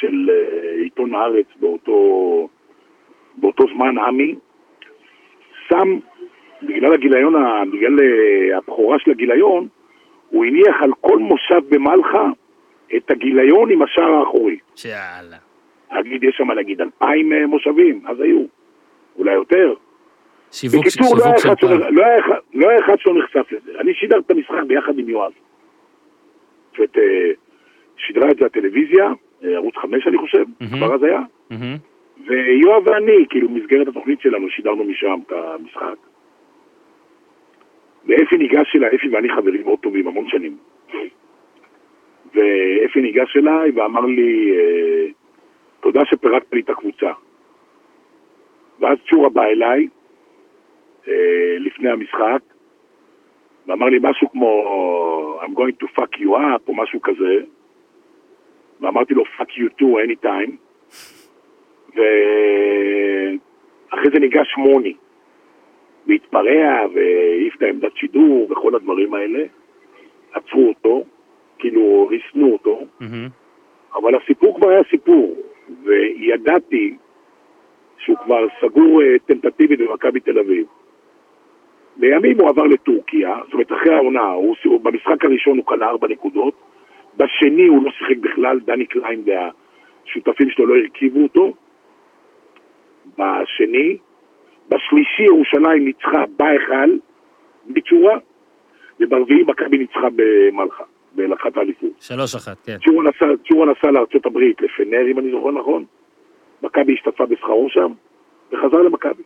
של 0.00 0.30
אה, 0.30 0.72
עיתון 0.82 1.14
הארץ 1.14 1.46
באותו, 1.60 2.48
באותו 3.36 3.64
זמן, 3.74 3.98
עמי, 3.98 4.34
שם, 5.68 5.98
בגלל 6.62 6.92
הגיליון, 6.92 7.34
בגלל 7.72 7.96
אה, 8.00 8.56
הבכורה 8.58 8.98
של 8.98 9.10
הגיליון, 9.10 9.68
הוא 10.28 10.44
הניח 10.44 10.76
על 10.82 10.90
כל 11.00 11.18
מושב 11.18 11.60
במלחה 11.68 12.28
את 12.96 13.10
הגיליון 13.10 13.70
עם 13.70 13.82
השער 13.82 14.12
האחורי. 14.14 14.58
שיאללה. 14.76 15.36
נגיד, 16.04 16.24
יש 16.24 16.34
שם 16.36 16.50
נגיד 16.50 16.80
אלפיים 16.80 17.32
אה, 17.32 17.46
מושבים, 17.46 18.00
אז 18.06 18.20
היו, 18.20 18.42
אולי 19.18 19.34
יותר. 19.34 19.74
שיווק 20.50 20.80
בקיצור, 20.86 21.16
לא 21.16 21.22
שיווק 21.22 21.38
של 21.38 21.48
אחד 21.48 21.58
פעם. 21.60 21.94
לא, 21.94 22.04
היה, 22.04 22.18
אחד- 22.20 22.40
לא 22.54 22.68
היה 22.68 22.78
אחד 22.80 22.98
שלא 22.98 23.14
נחשף 23.18 23.52
לזה. 23.52 23.80
אני 23.80 23.94
שידר 23.94 24.18
את 24.18 24.30
המשחק 24.30 24.62
ביחד 24.66 24.98
עם 24.98 25.08
יואב. 25.08 25.32
זאת 26.70 26.78
אומרת, 26.78 26.98
אה, 26.98 27.30
שידרה 27.96 28.30
את 28.30 28.36
זה 28.36 28.46
הטלוויזיה, 28.46 29.04
אה, 29.06 29.12
ערוץ 29.42 29.76
חמש 29.76 30.06
אני 30.06 30.18
חושב, 30.18 30.44
מהמם. 30.60 30.76
כבר 30.76 30.94
אז 30.94 31.02
היה, 31.02 31.20
מהמם. 31.50 31.76
ויואב 32.26 32.86
ואני, 32.86 33.26
כאילו, 33.30 33.48
במסגרת 33.48 33.88
התוכנית 33.88 34.20
שלנו, 34.20 34.50
שידרנו 34.50 34.84
משם 34.84 35.20
את 35.26 35.32
המשחק. 35.32 35.96
ואפי 38.06 38.36
ניגש 38.36 38.76
אליי, 38.76 38.96
אפי 38.96 39.08
ואני 39.08 39.28
חברים 39.28 39.62
מאוד 39.64 39.78
טובים, 39.78 40.08
המון 40.08 40.28
שנים. 40.28 40.56
ואפי 42.34 43.00
ניגש 43.00 43.36
אליי 43.36 43.70
ואמר 43.70 44.00
לי, 44.00 44.52
אה, 44.56 45.06
תודה 45.80 46.00
שפירקת 46.04 46.52
לי 46.52 46.60
את 46.60 46.70
הקבוצה. 46.70 47.12
ואז 48.80 48.98
צ'ורה 49.10 49.28
בא 49.28 49.44
אליי, 49.44 49.88
אה, 51.08 51.56
לפני 51.58 51.90
המשחק, 51.90 52.40
ואמר 53.66 53.86
לי 53.86 53.98
משהו 54.02 54.30
כמו, 54.30 55.40
I'm 55.42 55.58
going 55.58 55.84
to 55.84 56.00
fuck 56.00 56.20
you 56.20 56.28
up, 56.28 56.68
או 56.68 56.74
משהו 56.74 57.02
כזה, 57.02 57.40
ואמרתי 58.82 59.14
לו, 59.14 59.24
fuck 59.38 59.50
you 59.50 59.80
too 59.80 60.06
anytime. 60.06 60.50
ואחרי 61.88 62.10
זה 64.14 64.20
ניגש 64.20 64.54
מוני, 64.56 64.94
והתפרע, 66.06 66.86
והעיף 66.94 67.56
את 67.56 67.62
העמדת 67.62 67.96
שידור 67.96 68.46
וכל 68.50 68.74
הדברים 68.74 69.14
האלה. 69.14 69.44
עצרו 70.32 70.68
אותו, 70.68 71.04
כאילו 71.58 72.08
ריסנו 72.10 72.52
אותו, 72.52 72.80
מהמם. 73.00 73.28
אבל 73.94 74.14
הסיפור 74.14 74.56
כבר 74.56 74.68
היה 74.68 74.80
סיפור, 74.90 75.36
וידעתי 75.82 76.96
שהוא 77.98 78.16
כבר 78.24 78.46
סגור 78.60 79.02
אה, 79.02 79.18
טנטטיבית 79.26 79.80
במכבי 79.80 80.20
תל 80.20 80.38
אביב. 80.38 80.66
לימים 81.96 82.40
הוא 82.40 82.48
עבר 82.48 82.62
לטורקיה, 82.62 83.36
זאת 83.44 83.52
אומרת 83.52 83.72
אחרי 83.72 83.94
העונה, 83.94 84.30
הוא, 84.30 84.56
במשחק 84.82 85.24
הראשון 85.24 85.58
הוא 85.58 85.66
קנה 85.66 85.86
ארבע 85.86 86.08
נקודות, 86.08 86.54
בשני 87.16 87.66
הוא 87.66 87.84
לא 87.84 87.90
שיחק 87.90 88.16
בכלל, 88.20 88.60
דני 88.60 88.86
קליין 88.86 89.22
והשותפים 89.26 90.50
שלו 90.50 90.66
לא 90.66 90.74
הרכיבו 90.76 91.22
אותו, 91.22 91.52
בשני, 93.06 93.96
בשלישי 94.68 95.22
ירושלים 95.22 95.84
ניצחה 95.84 96.24
בהיכל, 96.36 96.98
בצ'ורה, 97.66 98.18
וברביעי 99.00 99.42
מכבי 99.42 99.78
ניצחה 99.78 100.08
במלחה, 101.14 101.48
את 101.48 101.56
האליפות. 101.56 101.90
שלוש 102.00 102.34
אחת, 102.34 102.56
כן. 102.64 102.76
צ'ורה 103.44 103.66
נסע, 103.66 103.90
לארצות 103.90 104.26
הברית, 104.26 104.60
לפנר, 104.60 105.10
אם 105.10 105.18
אני 105.18 105.30
זוכר 105.30 105.50
נכון. 105.50 105.84
מכבי 106.62 106.94
השתתפה 106.94 107.26
בשכרו 107.26 107.68
שם, 107.70 107.92
וחזר 108.52 108.82
למכבי. 108.82 109.22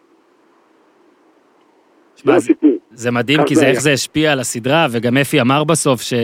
זה 2.17 2.35
הסיפור. 2.35 2.79
זה 2.91 3.11
מדהים, 3.11 3.41
כי 3.47 3.55
זה 3.55 3.67
איך. 3.67 3.81
זה 3.81 3.93
השפיע 3.93 4.33
על 4.33 4.41
הסדרה, 4.41 4.87
וגם 4.93 5.17
אפי 5.17 5.41
אמר 5.41 5.65
בסוף 5.65 6.01
ש... 6.01 6.15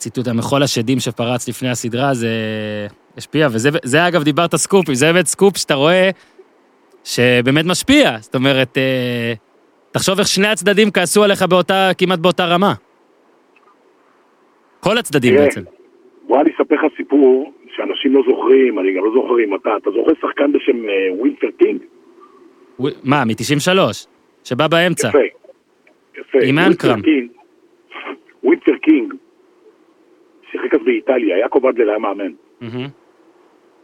ציטוט 0.00 0.28
המחול 0.28 0.62
השדים 0.62 0.98
שפרץ 0.98 1.48
לפני 1.48 1.68
הסדרה, 1.68 2.14
זה 2.14 2.28
השפיע, 3.16 3.46
וזה 3.52 3.68
זה, 3.84 4.08
אגב 4.08 4.22
דיברת 4.22 4.56
סקופים, 4.56 4.94
זה 4.94 5.12
באמת 5.12 5.26
סקופ 5.26 5.56
שאתה 5.56 5.74
רואה 5.74 6.10
שבאמת 7.04 7.64
משפיע. 7.66 8.18
זאת 8.18 8.34
אומרת, 8.34 8.78
אה, 8.78 9.32
תחשוב 9.92 10.18
איך 10.18 10.28
שני 10.28 10.48
הצדדים 10.48 10.90
כעסו 10.90 11.24
עליך 11.24 11.42
באותה, 11.42 11.90
כמעט 11.98 12.18
באותה 12.18 12.44
רמה. 12.46 12.72
כל 14.80 14.98
הצדדים 14.98 15.34
בעצם. 15.34 15.60
בוא 16.28 16.40
אני 16.40 16.50
אספר 16.50 16.74
לך 16.74 16.92
סיפור 16.96 17.52
שאנשים 17.76 18.14
לא 18.14 18.22
זוכרים, 18.28 18.78
אני 18.78 18.88
גם 18.96 19.04
לא 19.04 19.10
זוכר 19.14 19.34
אם 19.44 19.54
אתה, 19.54 19.70
אתה 19.82 19.90
זוכר 19.90 20.12
שחקן 20.20 20.52
בשם 20.52 20.88
אה, 20.88 21.14
ווינפרד 21.18 21.48
קינג? 21.58 21.80
מה, 23.04 23.24
מ-93? 23.24 23.78
שבא 24.44 24.68
באמצע. 24.68 25.08
יפה. 25.08 25.18
יפה. 26.20 26.38
עם 26.44 26.58
אנקרם. 26.58 27.00
ווינפרד 28.44 28.76
קינג 28.82 29.14
שיחק 30.52 30.74
אז 30.74 30.80
באיטליה, 30.84 31.38
יעקב 31.38 31.66
אדלר 31.66 31.88
היה 31.88 31.98
מאמן. 31.98 32.32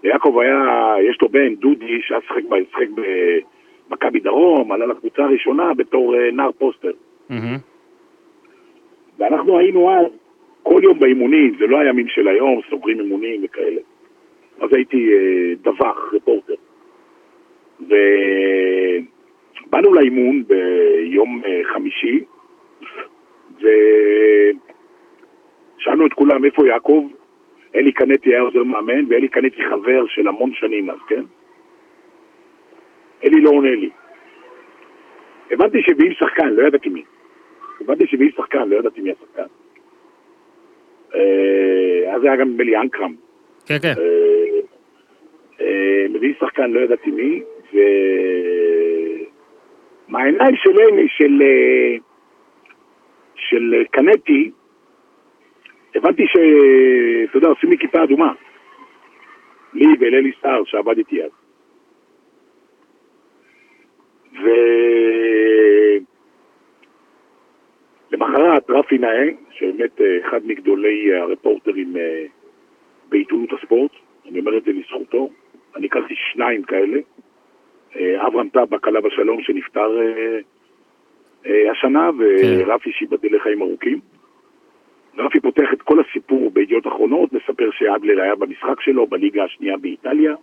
ליעקב 0.03 0.39
היה, 0.39 0.95
יש 1.11 1.19
לו 1.23 1.29
בן, 1.29 1.55
דודי, 1.55 2.03
שהיה 2.03 2.21
שיחק 2.21 2.43
במכבי 3.89 4.21
דרום, 4.21 4.73
עלה 4.73 4.87
לקבוצה 4.87 5.25
הראשונה 5.25 5.75
בתור 5.75 6.17
אה, 6.17 6.31
נער 6.31 6.53
פוסטר. 6.53 6.93
ואנחנו 9.19 9.59
היינו 9.59 9.91
אז 9.91 10.07
כל 10.63 10.81
יום 10.83 10.99
באימונים, 10.99 11.57
זה 11.59 11.67
לא 11.67 11.79
הימים 11.79 12.09
של 12.09 12.29
היום, 12.29 12.61
סוגרים 12.71 13.01
אימונים 13.01 13.41
וכאלה. 13.45 13.81
אז 14.61 14.73
הייתי 14.73 15.13
אה, 15.13 15.55
דווח, 15.63 16.15
רפורטר. 16.15 16.55
ובאנו 17.81 17.99
לאימון 19.95 20.45
ביום 20.47 21.43
אה, 21.45 21.61
חמישי, 21.75 22.25
ושאלנו 25.87 26.07
את 26.07 26.13
כולם 26.13 26.45
איפה 26.45 26.67
יעקב, 26.67 27.09
אלי 27.75 27.93
קנטי 27.93 28.29
היה 28.31 28.41
עוזר 28.41 28.63
מאמן, 28.63 29.05
ואלי 29.09 29.29
קנטי 29.29 29.63
חבר 29.71 30.07
של 30.07 30.29
המון 30.29 30.55
שנים 30.55 30.91
אז, 30.91 30.97
כן? 31.09 31.23
אלי 33.25 33.41
לא 33.41 33.51
עונה 33.51 33.71
לי. 33.71 33.91
הבנתי 35.51 35.83
שהביאים 35.83 36.13
שחקן, 36.13 36.49
לא 36.49 36.67
ידעתי 36.67 36.89
מי. 36.89 37.05
הבנתי 37.81 38.07
שהביאים 38.07 38.33
שחקן, 38.37 38.69
לא 38.69 38.77
ידעתי 38.77 39.01
מי 39.01 39.11
השחקן. 39.11 39.47
אה, 41.15 42.15
אז 42.15 42.25
היה 42.25 42.37
גם 42.37 42.49
נדמה 42.49 42.65
לי 42.65 42.77
אנקרם. 42.77 43.15
כן, 43.67 43.79
כן. 43.83 43.95
אה, 43.99 44.61
אה, 45.61 46.07
מביא 46.11 46.35
שחקן, 46.41 46.71
לא 46.71 46.81
ידעתי 46.81 47.11
מי, 47.11 47.43
ומהעיניים 50.09 50.57
של 50.57 50.81
אלי, 50.81 51.09
של, 51.09 51.43
אה, 51.43 51.97
של 53.37 53.75
אה, 53.75 53.85
קנטי, 53.85 54.51
הבנתי 55.97 56.23
ש... 56.27 56.37
אתה 57.31 57.39
יודע, 57.39 57.49
עושים 57.49 57.71
לי 57.71 57.79
כיפה 57.79 58.05
אדומה. 58.05 58.33
לי 59.75 59.87
ולאלי 60.01 60.33
סער, 60.43 60.65
שעבד 60.65 60.99
איתי 60.99 61.23
אז. 61.23 61.31
ו... 64.43 64.47
למחרת 68.11 68.71
רפי 68.71 68.99
נאה, 68.99 69.29
שבאמת 69.51 70.01
אה, 70.01 70.19
אחד 70.21 70.41
מגדולי 70.47 71.13
אה, 71.13 71.23
הרפורטרים 71.23 71.97
אה, 71.97 72.25
בעיתונות 73.09 73.53
הספורט, 73.53 73.91
אני 74.31 74.41
אומר 74.41 74.59
את 74.59 74.65
זה 74.65 74.73
לזכותו, 74.73 75.31
אני 75.77 75.87
הכרתי 75.87 76.15
שניים 76.33 76.63
כאלה, 76.63 76.99
אברהם 78.27 78.49
טבק 78.49 78.89
עליו 78.89 79.07
השלום 79.07 79.43
שנפטר 79.43 79.91
השנה, 81.71 82.11
ורפי 82.19 82.93
שיבדל 82.93 83.37
לחיים 83.37 83.63
ארוכים. 83.63 84.01
רפי 85.19 85.41
פותח 85.41 85.73
את 85.73 85.83
כל 85.83 86.01
הסיפור 86.01 86.51
בידיעות 86.51 86.87
אחרונות, 86.87 87.33
מספר 87.33 87.71
שאדלר 87.71 88.23
היה 88.23 88.35
במשחק 88.35 88.81
שלו 88.81 89.07
בליגה 89.07 89.45
השנייה 89.45 89.77
באיטליה, 89.77 90.35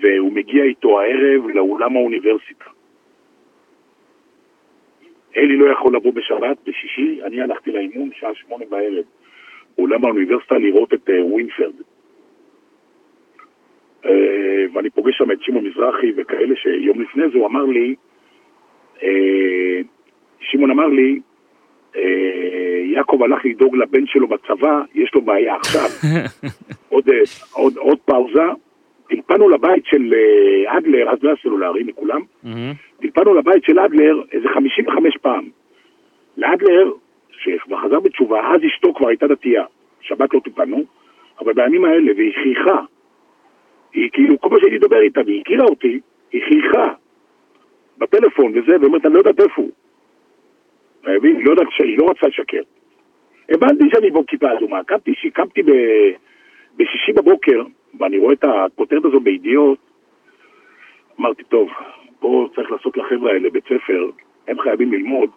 והוא 0.00 0.32
מגיע 0.32 0.64
איתו 0.64 1.00
הערב 1.00 1.46
לאולם 1.46 1.96
האוניברסיטה. 1.96 2.64
אלי 5.36 5.56
לא 5.56 5.72
יכול 5.72 5.96
לבוא 5.96 6.12
בשבת, 6.12 6.56
בשישי, 6.66 7.20
אני 7.22 7.40
הלכתי 7.40 7.72
לאימון 7.72 8.10
שעה 8.14 8.34
שמונה 8.34 8.64
בערב. 8.70 9.04
אולם 9.78 10.04
האוניברסיטה 10.04 10.58
לראות 10.58 10.94
את 10.94 11.10
אה, 11.10 11.24
ווינפרד. 11.24 11.74
אה, 14.04 14.64
ואני 14.72 14.90
פוגש 14.90 15.18
שם 15.18 15.32
את 15.32 15.42
שמעון 15.42 15.66
מזרחי 15.66 16.12
וכאלה 16.16 16.56
שיום 16.56 17.00
לפני 17.00 17.28
זה 17.32 17.38
הוא 17.38 17.46
אמר 17.46 17.64
לי, 17.64 17.94
אה, 19.02 19.80
שמעון 20.40 20.70
אמר 20.70 20.86
לי, 20.86 21.20
יעקב 22.94 23.22
הלך 23.22 23.44
לדאוג 23.44 23.76
לבן 23.76 24.06
שלו 24.06 24.28
בצבא, 24.28 24.82
יש 24.94 25.14
לו 25.14 25.22
בעיה 25.22 25.56
עכשיו. 25.56 25.88
עוד, 26.92 27.08
אה, 27.08 27.18
עוד, 27.52 27.76
עוד 27.76 27.98
פאוזה, 28.04 28.48
טלפנו 29.08 29.48
לבית 29.48 29.86
של 29.86 30.14
אה, 30.14 30.78
אדלר, 30.78 31.10
אז 31.10 31.18
לא 31.22 31.28
היה 31.28 31.36
סלולרי 31.42 31.82
מכולם. 31.82 32.20
טלפנו 33.00 33.34
לבית 33.34 33.64
של 33.64 33.78
אדלר 33.78 34.22
איזה 34.32 34.48
55 34.54 35.16
פעם. 35.22 35.48
לאדלר, 36.36 36.92
שכבר 37.30 37.76
חזר 37.76 38.00
בתשובה, 38.00 38.40
אז 38.40 38.60
אשתו 38.66 38.94
כבר 38.94 39.08
הייתה 39.08 39.26
דתייה. 39.26 39.64
שבת 40.00 40.34
לא 40.34 40.40
טיפלנו, 40.40 40.84
אבל 41.40 41.52
בימים 41.52 41.84
האלה, 41.84 42.12
והיא 42.16 42.32
חייכה. 42.42 42.80
היא 43.92 44.10
כאילו, 44.12 44.40
כל 44.40 44.48
פעם 44.48 44.58
שהייתי 44.60 44.76
לדבר 44.76 45.00
איתה, 45.00 45.20
והיא 45.26 45.40
הכירה 45.40 45.64
אותי, 45.64 46.00
היא 46.32 46.42
חייכה. 46.48 46.92
בטלפון 47.98 48.52
וזה, 48.58 48.76
ואומרת, 48.80 49.06
אני 49.06 49.14
לא 49.14 49.18
יודעת 49.18 49.40
איפה 49.40 49.62
הוא. 49.62 49.70
אתה 51.02 51.10
מבין? 51.18 51.40
לא 51.40 51.50
יודעת 51.50 51.66
שהיא 51.70 51.98
לא 51.98 52.10
רצתה 52.10 52.26
לשקר. 52.28 52.62
הבנתי 53.48 53.84
שאני 53.94 54.10
בו 54.10 54.26
כיפה 54.26 54.52
אדומה. 54.52 54.84
קמתי, 54.84 55.12
קמתי 55.32 55.62
ב... 55.62 55.70
בשישי 56.76 57.12
בבוקר, 57.12 57.62
ואני 58.00 58.18
רואה 58.18 58.32
את 58.32 58.44
הכותרת 58.44 59.04
הזו 59.04 59.20
בידיעות, 59.20 59.78
אמרתי, 61.20 61.42
טוב, 61.44 61.68
פה 62.20 62.48
צריך 62.54 62.70
לעשות 62.70 62.96
לחבר'ה 62.96 63.32
האלה 63.32 63.50
בית 63.50 63.64
ספר, 63.64 64.10
הם 64.48 64.60
חייבים 64.60 64.92
ללמוד, 64.92 65.30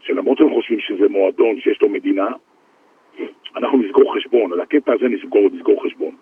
שלמרות 0.00 0.38
שהם 0.38 0.50
חושבים 0.50 0.80
שזה 0.80 1.08
מועדון 1.08 1.60
שיש 1.60 1.82
לו 1.82 1.88
מדינה, 1.88 2.26
אנחנו 3.56 3.78
נסגור 3.78 4.14
חשבון, 4.14 4.52
על 4.52 4.60
הקטע 4.60 4.92
הזה 4.92 5.08
נסגור, 5.08 5.48
נסגור 5.52 5.84
חשבון. 5.84 6.14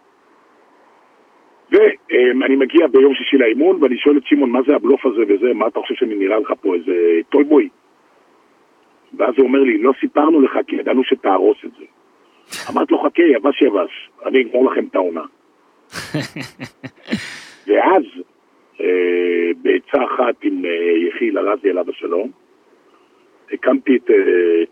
ואני 1.71 2.57
מגיע 2.57 2.87
ביום 2.87 3.15
שישי 3.15 3.37
לאימון, 3.39 3.83
ואני 3.83 3.99
שואל 3.99 4.17
את 4.17 4.27
שמעון, 4.27 4.51
מה 4.51 4.61
זה 4.67 4.75
הבלוף 4.77 5.07
הזה 5.07 5.23
וזה, 5.29 5.55
מה 5.55 5.67
אתה 5.67 5.81
חושב 5.81 5.95
שאני 5.95 6.15
נראה 6.15 6.39
לך 6.39 6.53
פה, 6.61 6.75
איזה 6.75 7.21
טויבוי? 7.29 7.69
ואז 9.17 9.35
הוא 9.37 9.47
אומר 9.47 9.59
לי, 9.59 9.79
לא 9.79 9.93
סיפרנו 10.01 10.41
לך 10.41 10.59
כי 10.67 10.77
ידענו 10.77 11.05
שתהרוס 11.05 11.59
את 11.65 11.71
זה. 11.79 11.85
אמרתי 12.71 12.95
לו, 12.95 13.03
חכה, 13.03 13.23
יבש 13.23 13.63
יבש, 13.63 14.11
אני 14.27 14.43
אגמור 14.43 14.71
לכם 14.71 14.85
את 14.91 14.95
העונה. 14.95 15.25
ואז, 17.67 18.03
אה, 18.81 19.51
בעצה 19.63 20.05
אחת 20.05 20.35
עם 20.43 20.65
אה, 20.65 21.09
יחיל 21.09 21.39
ארזי 21.39 21.71
עליו 21.71 21.91
השלום, 21.91 22.31
הקמתי 23.53 23.97
את 23.97 24.11
אה, 24.11 24.17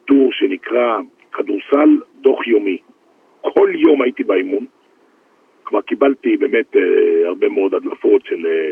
טור 0.05 0.33
שנקרא 0.33 0.99
כדורסל 1.33 1.99
דוח 2.21 2.47
יומי. 2.47 2.79
כל 3.41 3.73
יום 3.75 4.03
הייתי 4.03 4.25
באימון, 4.25 4.67
כבר 5.65 5.81
קיבלתי 5.81 6.37
באמת 6.37 6.77
אה, 6.77 7.29
הרבה 7.29 7.49
מאוד 7.49 7.75
הדלפות 7.75 8.25
של 8.25 8.47
אה, 8.47 8.71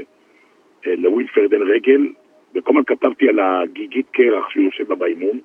אה, 0.87 0.97
לווילפרד 0.97 1.53
אין 1.53 1.63
רגל, 1.63 2.07
וכל 2.55 2.71
הזמן 2.71 2.85
כתבתי 2.85 3.29
על 3.29 3.41
הגיגית 3.41 4.07
קרח 4.11 4.51
שהוא 4.51 4.65
יושב 4.65 4.89
בה 4.89 4.95
באימון. 4.95 5.41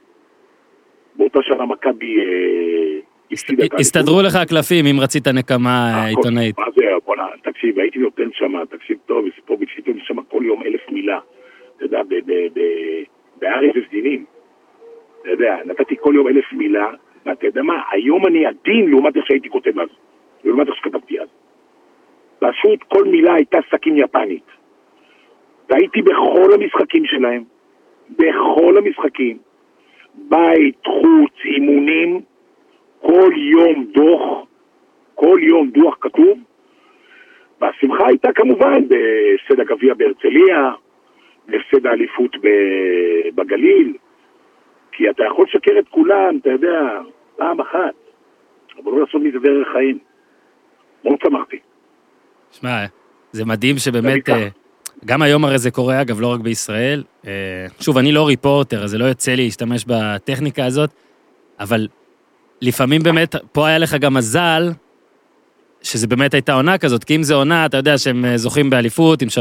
באותה 1.17 1.39
שנה 1.41 1.65
מכבי 1.65 2.19
אה, 2.19 2.99
הפסידה. 3.31 3.63
הסתדרו 3.79 4.21
לך 4.21 4.35
הקלפים 4.35 4.85
אם 4.85 4.99
רצית 4.99 5.27
נקמה 5.27 5.89
הכל. 5.89 6.07
עיתונאית. 6.07 6.59
מה 6.59 6.65
זה, 6.75 6.83
בוא'נה, 7.05 7.25
תקשיב, 7.43 7.79
הייתי 7.79 7.99
נותן 7.99 8.29
שם, 8.33 8.65
תקשיב 8.69 8.97
טוב, 9.05 9.27
יסיפוביץ' 9.27 9.69
הייתי 9.75 9.91
נותן 9.91 10.03
שם 10.05 10.21
כל 10.21 10.41
יום 10.45 10.63
אלף 10.63 10.81
מילה. 10.91 11.19
אתה 11.75 11.85
יודע, 11.85 12.01
בארץ 13.41 13.75
וסדינים. 13.75 14.25
אתה 15.21 15.29
יודע, 15.29 15.57
נתתי 15.65 15.95
כל 16.01 16.13
יום 16.15 16.27
אלף 16.27 16.45
מילה, 16.53 16.87
ואתה 17.25 17.45
יודע 17.45 17.61
מה, 17.61 17.81
היום 17.91 18.27
אני 18.27 18.45
עדין 18.45 18.89
לעומת 18.89 19.15
איך 19.17 19.25
שהייתי 19.27 19.49
כותב 19.49 19.79
אז. 19.79 19.89
לעומת 20.43 20.67
איך 20.67 20.75
שכתבתי 20.75 21.19
אז. 21.19 21.27
פשוט 22.39 22.83
כל 22.87 23.03
מילה 23.03 23.33
הייתה 23.33 23.57
סכין 23.71 23.97
יפנית. 23.97 24.43
והייתי 25.69 26.01
בכל 26.01 26.53
המשחקים 26.53 27.05
שלהם, 27.05 27.43
בכל 28.09 28.77
המשחקים, 28.77 29.37
בית, 30.17 30.85
חוץ, 30.85 31.33
אימונים, 31.45 32.21
כל 33.01 33.31
יום 33.35 33.85
דוח, 33.93 34.47
כל 35.15 35.39
יום 35.41 35.69
דוח 35.69 35.97
כתוב, 36.01 36.39
והשמחה 37.61 38.07
הייתה 38.07 38.33
כמובן 38.33 38.87
בהפסד 38.87 39.59
הגביע 39.59 39.93
בהרצליה, 39.93 40.71
בהפסד 41.47 41.87
האליפות 41.87 42.35
בגליל, 43.35 43.93
כי 44.91 45.09
אתה 45.09 45.23
יכול 45.23 45.45
לשקר 45.49 45.79
את 45.79 45.87
כולם, 45.89 46.37
אתה 46.41 46.49
יודע, 46.49 46.81
פעם 47.35 47.61
אחת, 47.61 47.93
אבל 48.83 48.91
לא 48.91 48.99
לעשות 48.99 49.21
מזה 49.21 49.39
דרך 49.39 49.67
חיים. 49.71 49.97
מאוד 51.03 51.19
שמחתי. 51.23 51.59
שמע, 52.51 52.85
זה 53.31 53.45
מדהים 53.45 53.75
שבאמת, 53.77 54.29
גם 55.05 55.21
היום 55.21 55.45
הרי 55.45 55.59
זה 55.59 55.71
קורה, 55.71 56.01
אגב, 56.01 56.21
לא 56.21 56.27
רק 56.27 56.39
בישראל. 56.39 57.03
אה, 57.27 57.31
שוב, 57.79 57.97
אני 57.97 58.11
לא 58.11 58.27
ריפורטר, 58.27 58.83
אז 58.83 58.89
זה 58.89 58.97
לא 58.97 59.05
יוצא 59.05 59.31
לי 59.31 59.45
להשתמש 59.45 59.85
בטכניקה 59.87 60.65
הזאת, 60.65 60.89
אבל 61.59 61.87
לפעמים 62.61 63.03
באמת, 63.03 63.35
פה 63.51 63.67
היה 63.67 63.77
לך 63.77 63.93
גם 63.93 64.13
מזל, 64.13 64.71
שזה 65.81 66.07
באמת 66.07 66.33
הייתה 66.33 66.53
עונה 66.53 66.77
כזאת, 66.77 67.03
כי 67.03 67.15
אם 67.15 67.23
זה 67.23 67.33
עונה, 67.33 67.65
אתה 67.65 67.77
יודע 67.77 67.97
שהם 67.97 68.25
אה, 68.25 68.37
זוכים 68.37 68.69
באליפות 68.69 69.21
עם 69.21 69.27
3-0 69.27 69.31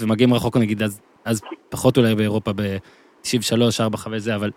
ומגיעים 0.00 0.34
רחוק 0.34 0.56
נגיד, 0.56 0.82
אז, 0.82 1.00
אז 1.24 1.40
פחות 1.68 1.98
אולי 1.98 2.14
באירופה 2.14 2.52
ב-93, 2.56 3.80
4, 3.80 3.98
5 3.98 4.22
זה, 4.22 4.34
אבל 4.34 4.50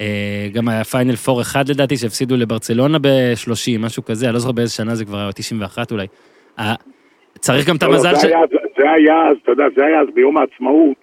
אה, 0.00 0.48
גם 0.52 0.68
היה 0.68 0.84
פיינל 0.84 1.14
4-1 1.14 1.28
לדעתי, 1.68 1.96
שהפסידו 1.96 2.36
לברצלונה 2.36 2.98
ב-30, 2.98 3.78
משהו 3.78 4.04
כזה, 4.04 4.26
אני 4.26 4.34
לא 4.34 4.38
זוכר 4.38 4.52
באיזה 4.52 4.72
שנה 4.72 4.94
זה 4.94 5.04
כבר 5.04 5.18
היה, 5.18 5.32
91 5.32 5.92
אולי. 5.92 6.06
צריך 7.42 7.68
גם 7.68 7.76
את 7.76 7.82
לא, 7.82 7.88
לא, 7.88 7.94
המזל 7.94 8.14
ש... 8.14 8.20
זה 8.78 8.90
היה 8.96 9.28
אז, 9.30 9.36
אתה 9.42 9.50
יודע, 9.52 9.64
זה 9.76 9.84
היה 9.84 10.00
אז 10.00 10.06
ביום 10.14 10.36
העצמאות. 10.36 10.96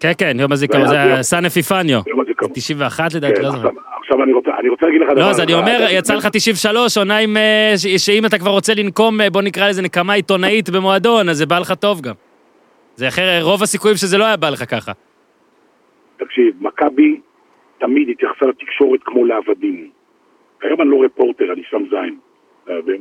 כן, 0.00 0.12
כן, 0.18 0.36
יום 0.40 0.52
הזיכרון, 0.52 0.86
זה 0.88 1.02
היה 1.02 1.22
סן 1.22 1.44
אפיפניו. 1.44 2.00
ביום 2.04 2.20
הזיכרון. 2.20 2.52
91 2.54 3.14
לדעתי, 3.14 3.34
כן, 3.36 3.42
לא 3.42 3.50
זוכר. 3.50 3.68
עכשיו- 4.00 4.22
אני 4.22 4.32
רוצה, 4.32 4.50
אני 4.60 4.68
רוצה 4.68 4.86
להגיד 4.86 5.00
לך 5.00 5.08
דבר 5.10 5.20
לא, 5.20 5.30
אז 5.30 5.40
אני. 5.40 5.54
אומר, 5.54 5.86
יצא 5.90 6.14
לך 6.14 6.26
93, 6.32 6.98
עונה 6.98 7.18
עם... 7.18 7.36
אה, 7.36 7.72
שאם 7.98 8.26
אתה 8.26 8.38
כבר 8.38 8.50
רוצה 8.50 8.72
לנקום, 8.74 9.20
אה, 9.20 9.30
בוא 9.30 9.42
נקרא 9.42 9.68
לזה 9.68 9.82
נקמה 9.82 10.12
עיתונאית 10.12 10.70
במועדון, 10.70 11.28
אז 11.28 11.36
זה 11.36 11.46
בא 11.46 11.58
לך 11.58 11.72
טוב 11.72 12.00
גם. 12.00 12.14
זה 12.94 13.08
אחר, 13.08 13.38
רוב 13.42 13.62
הסיכויים 13.62 13.96
שזה 13.96 14.18
לא 14.18 14.24
היה 14.24 14.36
בא 14.36 14.50
לך 14.50 14.64
ככה. 14.70 14.92
תקשיב, 16.16 16.54
מכבי 16.60 17.20
תמיד 17.78 18.08
התייחסה 18.08 18.46
לתקשורת 18.46 19.00
כמו 19.04 19.24
לעבדים. 19.24 19.90
היום 20.62 20.80
אני 20.80 20.90
לא 20.90 20.96
רפורטר, 21.04 21.44
אני 21.52 21.62
שם 21.70 21.82
זין, 21.90 22.16
אתה 22.64 22.72
מבין? 22.82 23.00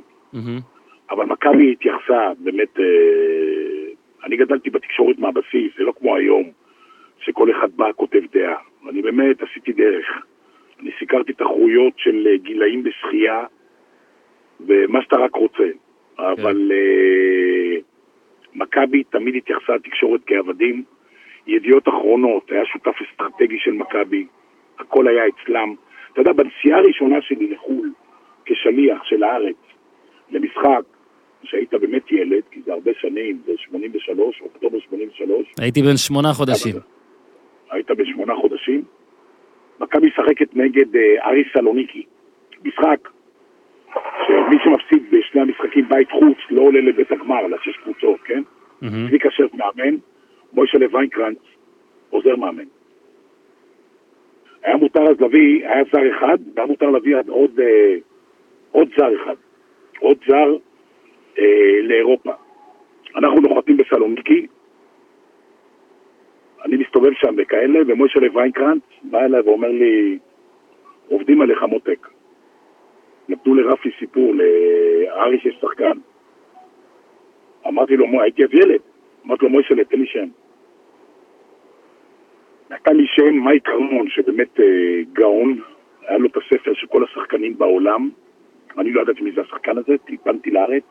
אבל 1.09 1.25
מכבי 1.25 1.71
התייחסה, 1.71 2.31
באמת, 2.39 2.79
אה, 2.79 2.85
אני 4.23 4.37
גדלתי 4.37 4.69
בתקשורת 4.69 5.19
מהבסיס, 5.19 5.71
זה 5.77 5.83
לא 5.83 5.93
כמו 5.99 6.15
היום, 6.15 6.51
שכל 7.19 7.51
אחד 7.51 7.69
בא 7.75 7.91
כותב 7.95 8.21
דעה. 8.33 8.57
אני 8.89 9.01
באמת 9.01 9.41
עשיתי 9.41 9.73
דרך. 9.73 10.05
אני 10.79 10.91
סיקרתי 10.99 11.33
תחרויות 11.33 11.93
של 11.97 12.27
אה, 12.31 12.37
גילאים 12.37 12.83
בשחייה, 12.83 13.43
ומה 14.59 15.01
שאתה 15.01 15.15
רק 15.15 15.35
רוצה. 15.35 15.69
אבל 16.19 16.71
אה, 16.71 17.77
מכבי 18.55 19.03
תמיד 19.03 19.35
התייחסה 19.35 19.75
לתקשורת 19.75 20.21
כעבדים. 20.27 20.83
ידיעות 21.47 21.87
אחרונות, 21.87 22.51
היה 22.51 22.65
שותף 22.65 22.95
אסטרטגי 23.01 23.59
של 23.59 23.71
מכבי, 23.71 24.25
הכל 24.79 25.07
היה 25.07 25.23
אצלם. 25.27 25.75
אתה 26.11 26.21
יודע, 26.21 26.33
בנסיעה 26.33 26.79
הראשונה 26.79 27.21
שלי 27.21 27.47
לחו"ל, 27.47 27.91
כשליח 28.45 29.03
של 29.03 29.23
הארץ, 29.23 29.55
למשחק, 30.31 30.81
שהיית 31.45 31.73
באמת 31.73 32.11
ילד, 32.11 32.43
כי 32.51 32.61
זה 32.65 32.73
הרבה 32.73 32.91
שנים, 33.01 33.39
זה 33.45 33.51
83, 33.57 34.41
אוקטובר 34.41 34.79
83, 34.79 35.53
הייתי 35.59 35.81
בן 35.81 35.97
שמונה 35.97 36.33
חודשים. 36.33 36.75
היית 37.71 37.91
בן 37.91 38.05
שמונה 38.05 38.35
חודשים, 38.35 38.83
מכבי 39.79 40.07
משחקת 40.07 40.55
נגד 40.55 40.95
אה, 40.95 41.27
אריס 41.29 41.47
סלוניקי. 41.53 42.03
משחק 42.65 43.09
שמי 44.27 44.57
שמפסיד 44.63 45.03
בשני 45.11 45.41
המשחקים 45.41 45.89
בית 45.89 46.11
חוץ 46.11 46.37
לא 46.49 46.61
עולה 46.61 46.81
לבית 46.81 47.11
הגמר, 47.11 47.47
לשש 47.47 47.77
קבוצות, 47.83 48.19
כן? 48.25 48.43
צביקה 49.07 49.29
שרף 49.31 49.53
מאמן, 49.53 49.95
מוישלה 50.53 50.85
ויינקרנץ 50.91 51.37
עוזר 52.09 52.35
מאמן. 52.35 52.63
היה 54.63 54.77
מותר 54.77 55.01
אז 55.01 55.21
להביא, 55.21 55.67
היה 55.67 55.83
זר 55.91 56.17
אחד, 56.17 56.37
והיה 56.55 56.67
מותר 56.67 56.89
להביא 56.89 57.17
עד 57.17 57.29
עוד, 57.29 57.59
אה, 57.59 57.95
עוד 58.71 58.87
זר 58.97 59.23
אחד. 59.23 59.35
עוד 59.99 60.17
זר 60.27 60.57
אה, 61.39 61.81
לאירופה. 61.83 62.31
אנחנו 63.15 63.41
נוחתים 63.41 63.77
בסלוניקי, 63.77 64.47
אני 66.65 66.77
מסתובב 66.77 67.11
שם 67.13 67.35
וכאלה, 67.37 67.79
ומוישלה 67.87 68.27
ויינקרנץ 68.33 68.81
בא 69.03 69.19
אליי 69.19 69.41
ואומר 69.41 69.67
לי, 69.67 70.19
עובדים 71.07 71.41
עליך 71.41 71.63
מותק. 71.63 72.07
נתנו 73.29 73.55
לרפי 73.55 73.89
סיפור, 73.99 74.33
לארי 74.35 75.39
שיש 75.39 75.57
שחקן. 75.61 75.97
אמרתי 77.67 77.97
לו, 77.97 78.07
"מו, 78.07 78.21
הייתי 78.21 78.43
אז 78.43 78.49
ילד. 78.53 78.79
אמרתי 79.25 79.45
לו, 79.45 79.51
מוישלה, 79.51 79.85
תן 79.85 79.99
לי 79.99 80.07
שם. 80.07 80.27
נתן 82.69 82.95
לי 82.95 83.05
שם 83.07 83.33
מייק 83.33 83.69
ארמון, 83.69 84.09
שבאמת 84.09 84.59
אה, 84.59 85.01
גאון, 85.13 85.61
היה 86.07 86.17
לו 86.17 86.27
את 86.27 86.37
הספר 86.37 86.73
של 86.73 86.87
כל 86.87 87.03
השחקנים 87.03 87.57
בעולם. 87.57 88.09
אני 88.77 88.91
לא 88.91 89.01
ידעתי 89.01 89.21
מי 89.21 89.31
זה 89.31 89.41
השחקן 89.41 89.77
הזה, 89.77 89.97
טלפנתי 89.97 90.51
לארץ, 90.51 90.83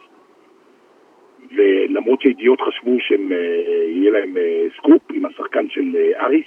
ולמרות 1.57 2.21
שידיעות 2.21 2.61
חשבו 2.61 2.97
שהם, 3.01 3.33
אה, 3.33 4.11
להם 4.11 4.37
אה, 4.37 4.67
סקופ 4.77 5.03
עם 5.13 5.27
השחקן 5.27 5.69
של 5.69 5.97
אה, 5.97 6.27
אריס. 6.27 6.47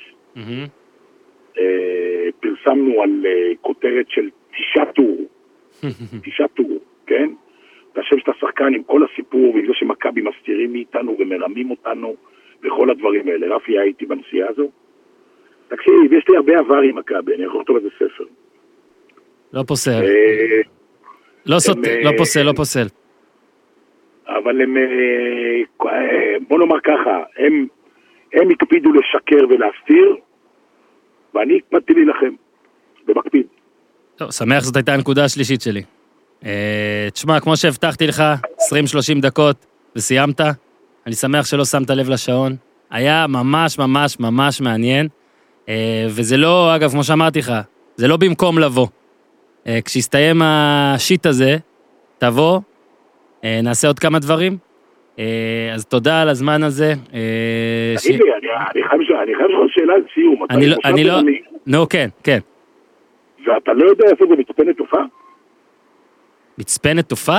אה, 1.57 2.27
פרסמנו 2.39 3.01
על 3.03 3.25
כותרת 3.61 4.05
של 4.09 4.29
תשעה 4.51 4.85
טור, 4.85 5.17
תשעה 6.25 6.47
טור, 6.47 6.77
כן? 7.07 7.29
את 7.93 7.97
השם 7.97 8.19
של 8.19 8.31
השחקן 8.31 8.73
עם 8.73 8.83
כל 8.83 9.01
הסיפור, 9.03 9.55
ועם 9.55 9.67
זה 9.67 9.73
שמכבי 9.73 10.21
מסתירים 10.21 10.73
מאיתנו 10.73 11.15
ומרמים 11.19 11.71
אותנו, 11.71 12.15
וכל 12.63 12.89
הדברים 12.89 13.27
האלה. 13.27 13.55
רפי 13.55 13.71
היה 13.71 13.83
איתי 13.83 14.05
בנסיעה 14.05 14.49
הזו. 14.49 14.69
תקשיב, 15.67 16.13
יש 16.13 16.23
לי 16.29 16.37
הרבה 16.37 16.59
עבר 16.59 16.77
עם 16.77 16.97
מכבי, 16.97 17.35
אני 17.35 17.43
יכול 17.43 17.61
לכתוב 17.61 17.75
איזה 17.75 17.89
ספר. 17.95 18.23
לא 19.53 19.63
פוסל. 19.67 20.01
לא 21.45 21.59
סוטה, 21.59 21.89
לא 22.03 22.11
פוסל, 22.17 22.43
לא 22.43 22.53
פוסל. 22.55 22.87
אבל 24.27 24.61
הם, 24.61 24.77
אה, 24.77 26.35
בוא 26.47 26.59
נאמר 26.59 26.79
ככה, 26.83 27.23
הם, 27.37 27.67
הם 28.33 28.49
הקפידו 28.49 28.89
לשקר 28.93 29.45
ולהסתיר, 29.49 30.15
ואני 31.33 31.57
הקפדתי 31.57 31.93
להילחם, 31.93 32.35
במקפיד. 33.05 33.47
טוב, 34.15 34.31
שמח 34.31 34.59
שזאת 34.59 34.75
הייתה 34.75 34.93
הנקודה 34.93 35.23
השלישית 35.25 35.61
שלי. 35.61 35.81
אה, 36.45 37.07
תשמע, 37.13 37.39
כמו 37.39 37.57
שהבטחתי 37.57 38.07
לך, 38.07 38.23
20-30 39.17 39.21
דקות 39.21 39.65
וסיימת. 39.95 40.41
אני 41.05 41.15
שמח 41.15 41.45
שלא 41.45 41.65
שמת 41.65 41.89
לב 41.89 42.09
לשעון. 42.09 42.55
היה 42.91 43.25
ממש 43.27 43.79
ממש 43.79 44.19
ממש 44.19 44.61
מעניין. 44.61 45.07
אה, 45.69 46.05
וזה 46.09 46.37
לא, 46.37 46.75
אגב, 46.75 46.91
כמו 46.91 47.03
שאמרתי 47.03 47.39
לך, 47.39 47.53
זה 47.95 48.07
לא 48.07 48.17
במקום 48.17 48.59
לבוא. 48.59 48.87
אה, 49.67 49.79
כשיסתיים 49.85 50.41
השיט 50.41 51.25
הזה, 51.25 51.57
תבוא, 52.17 52.59
נעשה 53.43 53.87
עוד 53.87 53.99
כמה 53.99 54.19
דברים. 54.19 54.57
אה, 55.19 55.71
אז 55.75 55.85
תודה 55.85 56.21
על 56.21 56.29
הזמן 56.29 56.63
הזה. 56.63 56.93
אה, 57.13 57.95
תגיד 58.07 58.21
לי, 58.21 58.31
אני 58.73 59.35
חייב 59.37 59.49
לשאול 59.49 59.67
שאלה 59.71 59.93
לסיום. 59.97 60.43
אתה 60.45 60.53
אני 60.85 61.03
לא- 61.03 61.13
לא... 61.13 61.31
נו, 61.67 61.89
כן, 61.89 62.07
כן. 62.23 62.39
ואתה 63.47 63.73
לא 63.73 63.89
יודע 63.89 64.05
איפה 64.11 64.25
זה 64.29 64.35
מצפה 64.35 64.63
נטופה? 64.63 64.97
מצפה 66.57 66.93
נטופה? 66.93 67.37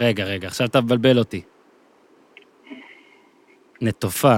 רגע, 0.00 0.24
רגע, 0.24 0.46
עכשיו 0.48 0.66
אתה 0.66 0.80
מבלבל 0.80 1.18
אותי. 1.18 1.42
נטופה. 3.82 4.34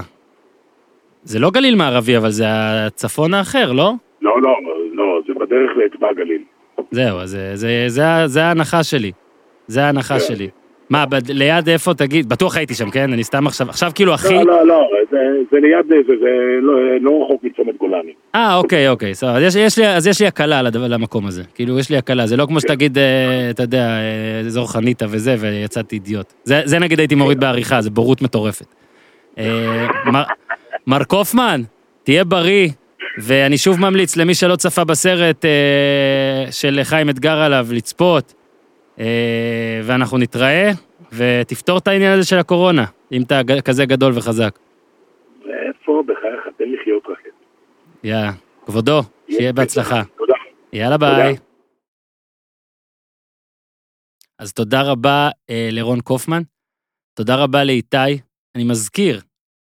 זה 1.22 1.38
לא 1.38 1.50
גליל 1.50 1.74
מערבי, 1.76 2.16
אבל 2.16 2.30
זה 2.30 2.44
הצפון 2.86 3.34
האחר, 3.34 3.72
לא? 3.72 3.92
לא, 4.22 4.42
לא, 4.42 4.50
לא, 4.92 5.20
זה 5.26 5.34
בדרך 5.34 5.70
לאצבע 5.76 6.08
הגליל. 6.10 6.42
זהו, 6.90 7.18
אז 7.18 7.30
זה, 7.30 7.56
זה, 7.56 7.84
זה, 7.86 8.06
ה- 8.08 8.26
זה 8.28 8.44
ההנחה 8.44 8.84
שלי. 8.84 9.12
זה 9.72 9.84
ההנחה 9.84 10.18
כן. 10.18 10.20
שלי. 10.20 10.48
מה, 10.92 11.06
בד, 11.06 11.30
ליד 11.30 11.68
איפה, 11.68 11.94
תגיד, 11.94 12.28
בטוח 12.28 12.56
הייתי 12.56 12.74
שם, 12.74 12.90
כן? 12.90 13.12
אני 13.12 13.24
סתם 13.24 13.46
עכשיו, 13.46 13.68
עכשיו 13.70 13.90
כאילו 13.94 14.14
הכי... 14.14 14.34
לא, 14.34 14.44
לא, 14.44 14.66
לא, 14.66 14.88
זה, 15.10 15.18
זה 15.52 15.58
ליד 15.60 15.86
זה, 15.88 15.96
זה, 16.06 16.30
לא, 16.60 16.72
לא 17.00 17.24
רחוק 17.24 17.44
מצומת 17.44 17.76
גולני. 17.76 18.12
אה, 18.34 18.56
אוקיי, 18.56 18.88
אוקיי, 18.88 19.14
סבבה. 19.14 19.36
אז 19.36 19.42
יש, 19.42 19.56
יש 19.56 19.78
לי, 19.78 19.88
אז 19.88 20.06
יש 20.06 20.20
לי 20.20 20.26
הקלה 20.26 20.62
למקום 20.62 21.26
הזה. 21.26 21.42
כאילו, 21.54 21.78
יש 21.78 21.90
לי 21.90 21.96
הקלה. 21.96 22.26
זה 22.26 22.36
לא 22.36 22.46
כמו 22.46 22.60
שתגיד, 22.60 22.98
אה, 22.98 23.50
אתה 23.50 23.62
יודע, 23.62 23.88
אה, 23.88 24.40
אזור 24.46 24.72
חניתה 24.72 25.06
וזה, 25.08 25.36
ויצאתי 25.38 25.96
אידיוט. 25.96 26.32
זה, 26.44 26.60
זה 26.64 26.78
נגיד 26.78 26.98
הייתי 26.98 27.14
מוריד 27.14 27.40
בעריכה, 27.40 27.80
זה 27.80 27.90
בורות 27.90 28.22
מטורפת. 28.22 28.66
אה, 29.38 29.86
מר, 30.86 31.04
קופמן, 31.04 31.62
תהיה 32.02 32.24
בריא, 32.24 32.68
ואני 33.18 33.58
שוב 33.58 33.80
ממליץ 33.80 34.16
למי 34.16 34.34
שלא 34.34 34.56
צפה 34.56 34.84
בסרט 34.84 35.44
של 36.50 36.80
חיים 36.82 37.10
אתגר 37.10 37.38
עליו, 37.38 37.66
לצפות, 37.70 38.34
ואנחנו 39.84 40.18
נתראה, 40.18 40.70
ותפתור 41.12 41.78
את 41.78 41.88
העניין 41.88 42.12
הזה 42.12 42.28
של 42.28 42.38
הקורונה, 42.38 42.84
אם 43.12 43.22
אתה 43.22 43.40
כזה 43.64 43.86
גדול 43.86 44.12
וחזק. 44.16 44.58
איפה 45.44 46.02
בחייך, 46.06 46.56
תן 46.58 46.64
לחיות 46.68 47.02
רק. 47.08 47.18
יאללה, 48.04 48.32
כבודו, 48.66 49.00
שיהיה 49.30 49.52
בהצלחה. 49.52 50.02
תודה. 50.18 50.34
יאללה 50.72 50.98
ביי. 50.98 51.36
אז 54.38 54.52
תודה 54.52 54.82
רבה 54.82 55.30
אה, 55.50 55.68
לרון 55.72 56.00
קופמן, 56.00 56.42
תודה 57.14 57.36
רבה 57.36 57.64
לאיתי. 57.64 58.20
אני 58.54 58.64
מזכיר 58.64 59.20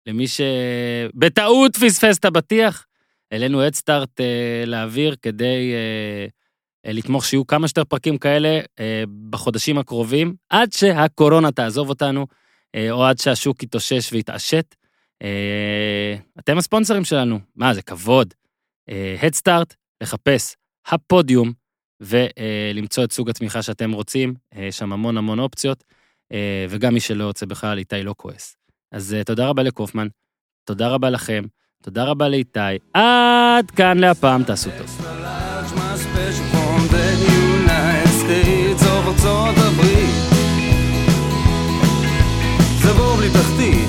למי 0.07 0.25
שבטעות 0.27 1.77
פספס 1.77 2.19
את 2.19 2.25
הפתיח, 2.25 2.87
העלינו 3.31 3.63
הדסטארט 3.63 4.21
אה, 4.21 4.65
לאוויר 4.67 5.17
כדי 5.23 5.73
אה, 5.75 5.77
אה, 5.77 6.27
לתמוך 6.93 7.25
שיהיו 7.25 7.47
כמה 7.47 7.69
שיותר 7.69 7.85
פרקים 7.85 8.19
כאלה 8.19 8.61
אה, 8.81 9.05
בחודשים 9.31 9.79
הקרובים, 9.79 10.35
עד 10.51 10.73
שהקורונה 10.73 11.53
תעזוב 11.53 11.89
אותנו, 11.89 12.27
אה, 12.75 12.91
או 12.91 13.05
עד 13.05 13.19
שהשוק 13.19 13.63
יתאושש 13.63 14.13
ויתעשת. 14.13 14.75
אה, 15.23 16.17
אתם 16.39 16.59
הספונסרים 16.59 17.05
שלנו, 17.05 17.39
מה, 17.57 17.75
זה 17.75 17.83
כבוד. 17.83 18.35
הדסטארט, 19.23 19.75
לחפש 20.03 20.57
הפודיום 20.87 21.53
ולמצוא 22.01 23.05
את 23.05 23.13
סוג 23.13 23.31
התמיכה 23.31 23.63
שאתם 23.63 23.93
רוצים, 23.93 24.35
אה, 24.57 24.65
יש 24.65 24.79
שם 24.79 24.93
המון 24.93 25.17
המון 25.17 25.39
אופציות, 25.39 25.85
אה, 26.33 26.67
וגם 26.69 26.95
מי 26.95 27.01
שלא 27.01 27.25
רוצה 27.25 27.47
בכלל, 27.47 27.79
איתי 27.79 28.03
לא 28.03 28.15
כועס. 28.17 28.57
אז 28.93 29.15
אה, 29.15 29.25
תודה 29.25 29.49
רבה 29.49 29.63
לקופמן, 29.63 30.09
תודה 30.65 30.89
רבה 30.89 31.11
לכם, 31.11 31.45
תודה 31.83 32.05
רבה 32.05 32.29
לאיתי, 32.29 32.61
עד 32.95 33.71
כאן 33.71 33.99
להפעם, 33.99 34.45
תעשו 34.45 34.71
טוב. 34.79 35.46
תחתית 43.37 43.86